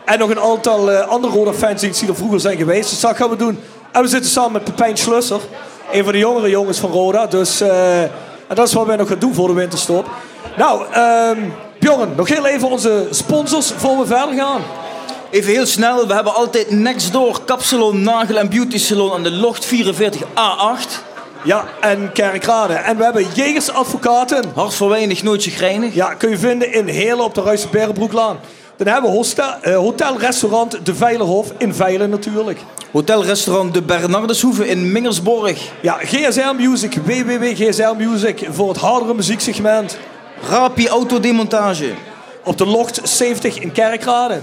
En 0.08 0.18
nog 0.18 0.30
een 0.30 0.40
aantal 0.40 0.90
eh, 0.90 1.08
andere 1.08 1.32
Roda 1.32 1.52
fanzines 1.52 1.98
die 1.98 2.08
er 2.08 2.16
vroeger 2.16 2.40
zijn 2.40 2.56
geweest. 2.56 2.90
Dus 2.90 3.00
dat 3.00 3.16
gaan 3.16 3.30
we 3.30 3.36
doen. 3.36 3.58
En 3.92 4.02
we 4.02 4.08
zitten 4.08 4.30
samen 4.30 4.52
met 4.52 4.64
Pepijn 4.64 4.96
Schlusser. 4.96 5.40
Een 5.92 6.04
van 6.04 6.12
de 6.12 6.18
jongere 6.18 6.50
jongens 6.50 6.78
van 6.78 6.90
Roda. 6.90 7.26
Dus 7.26 7.60
eh, 7.60 8.02
en 8.02 8.54
dat 8.54 8.66
is 8.66 8.72
wat 8.72 8.86
wij 8.86 8.96
nog 8.96 9.08
gaan 9.08 9.18
doen 9.18 9.34
voor 9.34 9.48
de 9.48 9.54
winterstop. 9.54 10.06
Nou, 10.56 10.84
Bjorn, 11.78 12.12
nog 12.16 12.28
heel 12.28 12.46
even 12.46 12.68
onze 12.70 13.06
sponsors 13.10 13.72
voor 13.76 13.98
we 13.98 14.06
verder 14.06 14.34
gaan. 14.34 14.60
Even 15.30 15.52
heel 15.52 15.66
snel. 15.66 16.06
We 16.06 16.14
hebben 16.14 16.34
altijd 16.34 16.70
Nextdoor, 16.70 17.40
Kapsalon, 17.44 18.02
Nagel 18.02 18.36
en 18.36 18.48
Beauty 18.48 18.78
Salon 18.78 19.12
aan 19.12 19.22
de 19.22 19.30
Locht 19.30 19.66
44A8. 19.66 21.06
Ja, 21.44 21.64
en 21.80 22.12
Kerkrade. 22.12 22.74
En 22.74 22.96
we 22.96 23.04
hebben 23.04 23.26
Jegers 23.34 23.70
Advocaten. 23.70 24.44
Hart 24.54 24.74
voor 24.74 24.88
weinig, 24.88 25.22
nooit 25.22 25.42
chagrijnig. 25.42 25.94
Ja, 25.94 26.14
kun 26.14 26.30
je 26.30 26.38
vinden 26.38 26.72
in 26.72 26.86
Heerlen 26.86 27.24
op 27.24 27.34
de 27.34 27.42
Ruijse 27.42 27.68
Berenbroeklaan. 27.68 28.38
Dan 28.78 28.86
hebben 28.86 29.10
we 29.10 29.16
hostel, 29.16 29.54
eh, 29.62 29.76
hotel-restaurant 29.76 30.86
De 30.86 30.94
Veilerhof 30.94 31.52
in 31.58 31.74
Veilen 31.74 32.10
natuurlijk. 32.10 32.60
Hotelrestaurant 32.92 33.74
De 33.74 33.82
Bernardeshoeve 33.82 34.68
in 34.68 34.92
Mingersborg. 34.92 35.70
Ja, 35.80 35.98
GSL 36.02 36.52
Music, 36.56 36.94
www.gsl 37.04 37.94
Music 37.94 38.46
voor 38.50 38.68
het 38.68 38.76
hardere 38.76 39.14
muzieksegment. 39.14 39.98
Rapi 40.48 40.88
Autodemontage. 40.88 41.92
Op 42.44 42.58
de 42.58 42.66
Locht 42.66 43.00
70 43.02 43.58
in 43.58 43.72
Kerkrade. 43.72 44.40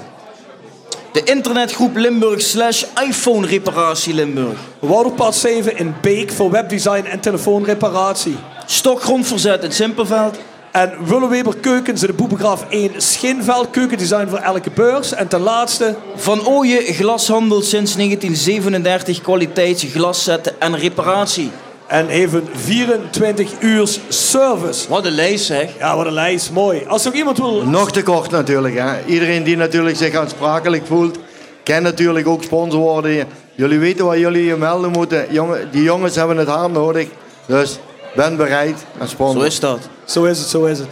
De 1.11 1.23
internetgroep 1.23 1.95
Limburg 1.95 2.41
slash 2.41 2.83
iPhone 3.07 3.47
reparatie 3.47 4.13
Limburg. 4.13 4.59
Wouderpad 4.79 5.35
7 5.35 5.77
in 5.77 5.95
Beek 6.01 6.31
voor 6.31 6.51
webdesign 6.51 7.05
en 7.05 7.19
telefoonreparatie. 7.19 8.37
Stokgrondverzet 8.65 9.63
in 9.63 9.71
Simpelveld. 9.71 10.37
En 10.75 10.93
Willeweber 11.05 11.55
Keukens 11.57 12.01
in 12.01 12.07
de 12.07 12.13
Boebegraaf 12.13 12.65
1 12.69 13.01
Schinveld. 13.01 13.69
Keukendesign 13.69 14.27
voor 14.27 14.37
elke 14.37 14.69
beurs. 14.71 15.13
En 15.13 15.27
ten 15.27 15.39
laatste 15.39 15.95
Van 16.15 16.47
Ooyen 16.47 16.93
Glashandel 16.93 17.61
sinds 17.61 17.95
1937 17.95 19.21
kwaliteits 19.21 19.83
glaszetten 19.83 20.61
en 20.61 20.77
reparatie. 20.77 21.51
en 21.87 22.07
even 22.07 22.47
24 22.53 23.51
uur 23.59 23.89
service. 24.07 24.89
Wat 24.89 25.05
een 25.05 25.11
lijst 25.11 25.45
zeg. 25.45 25.77
Ja, 25.77 25.95
wat 25.95 26.05
een 26.05 26.13
lijst. 26.13 26.51
Mooi. 26.51 26.85
Als 26.87 27.05
er 27.05 27.09
nog 27.09 27.17
iemand 27.19 27.37
wil... 27.37 27.65
Nog 27.65 27.91
te 27.91 28.03
kort 28.03 28.31
natuurlijk. 28.31 28.75
Hè. 28.77 29.05
Iedereen 29.05 29.43
die 29.43 29.57
natuurlijk 29.57 29.97
zich 29.97 30.15
aansprakelijk 30.15 30.85
voelt, 30.85 31.17
kan 31.63 31.83
natuurlijk 31.83 32.27
ook 32.27 32.43
sponsor 32.43 32.79
worden. 32.79 33.27
Jullie 33.53 33.79
weten 33.79 34.05
waar 34.05 34.19
jullie 34.19 34.45
je 34.45 34.55
melden 34.55 34.91
moeten. 34.91 35.25
Jongen, 35.29 35.71
die 35.71 35.83
jongens 35.83 36.15
hebben 36.15 36.37
het 36.37 36.47
hard 36.47 36.71
nodig. 36.71 37.07
Dus 37.45 37.79
ben 38.15 38.37
bereid 38.37 38.85
en 38.99 39.07
sponsor. 39.07 39.41
Zo 39.41 39.47
is 39.47 39.59
dat. 39.59 39.79
Zo 40.05 40.23
is 40.23 40.39
het, 40.39 40.47
zo 40.47 40.65
is 40.65 40.79
het. 40.79 40.87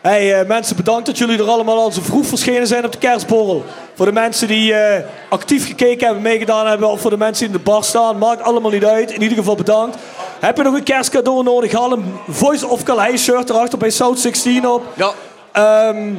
Hey, 0.00 0.40
eh, 0.40 0.46
mensen, 0.46 0.76
bedankt 0.76 1.06
dat 1.06 1.18
jullie 1.18 1.38
er 1.38 1.48
allemaal 1.48 1.78
al 1.78 1.92
zo 1.92 2.00
vroeg 2.02 2.26
verschenen 2.26 2.66
zijn 2.66 2.84
op 2.84 2.92
de 2.92 2.98
kerstborrel. 2.98 3.64
Voor 3.94 4.06
de 4.06 4.12
mensen 4.12 4.48
die 4.48 4.74
eh, 4.74 5.04
actief 5.28 5.66
gekeken 5.66 6.04
hebben, 6.04 6.22
meegedaan 6.22 6.66
hebben, 6.66 6.88
of 6.88 7.00
voor 7.00 7.10
de 7.10 7.16
mensen 7.16 7.46
die 7.46 7.54
in 7.56 7.64
de 7.64 7.70
bar 7.70 7.84
staan, 7.84 8.18
maakt 8.18 8.42
allemaal 8.42 8.70
niet 8.70 8.84
uit. 8.84 9.10
In 9.10 9.22
ieder 9.22 9.38
geval 9.38 9.54
bedankt. 9.54 9.96
Heb 10.40 10.56
je 10.56 10.62
nog 10.62 10.74
een 10.74 10.82
kerstcadeau 10.82 11.42
nodig? 11.42 11.72
Haal 11.72 11.92
een 11.92 12.14
Voice 12.28 12.66
of 12.66 12.82
Calais 12.82 13.22
shirt 13.22 13.50
erachter 13.50 13.78
bij 13.78 13.90
South 13.90 14.18
16 14.18 14.68
op. 14.68 14.82
Ja. 14.94 15.12
Ehm, 15.52 16.14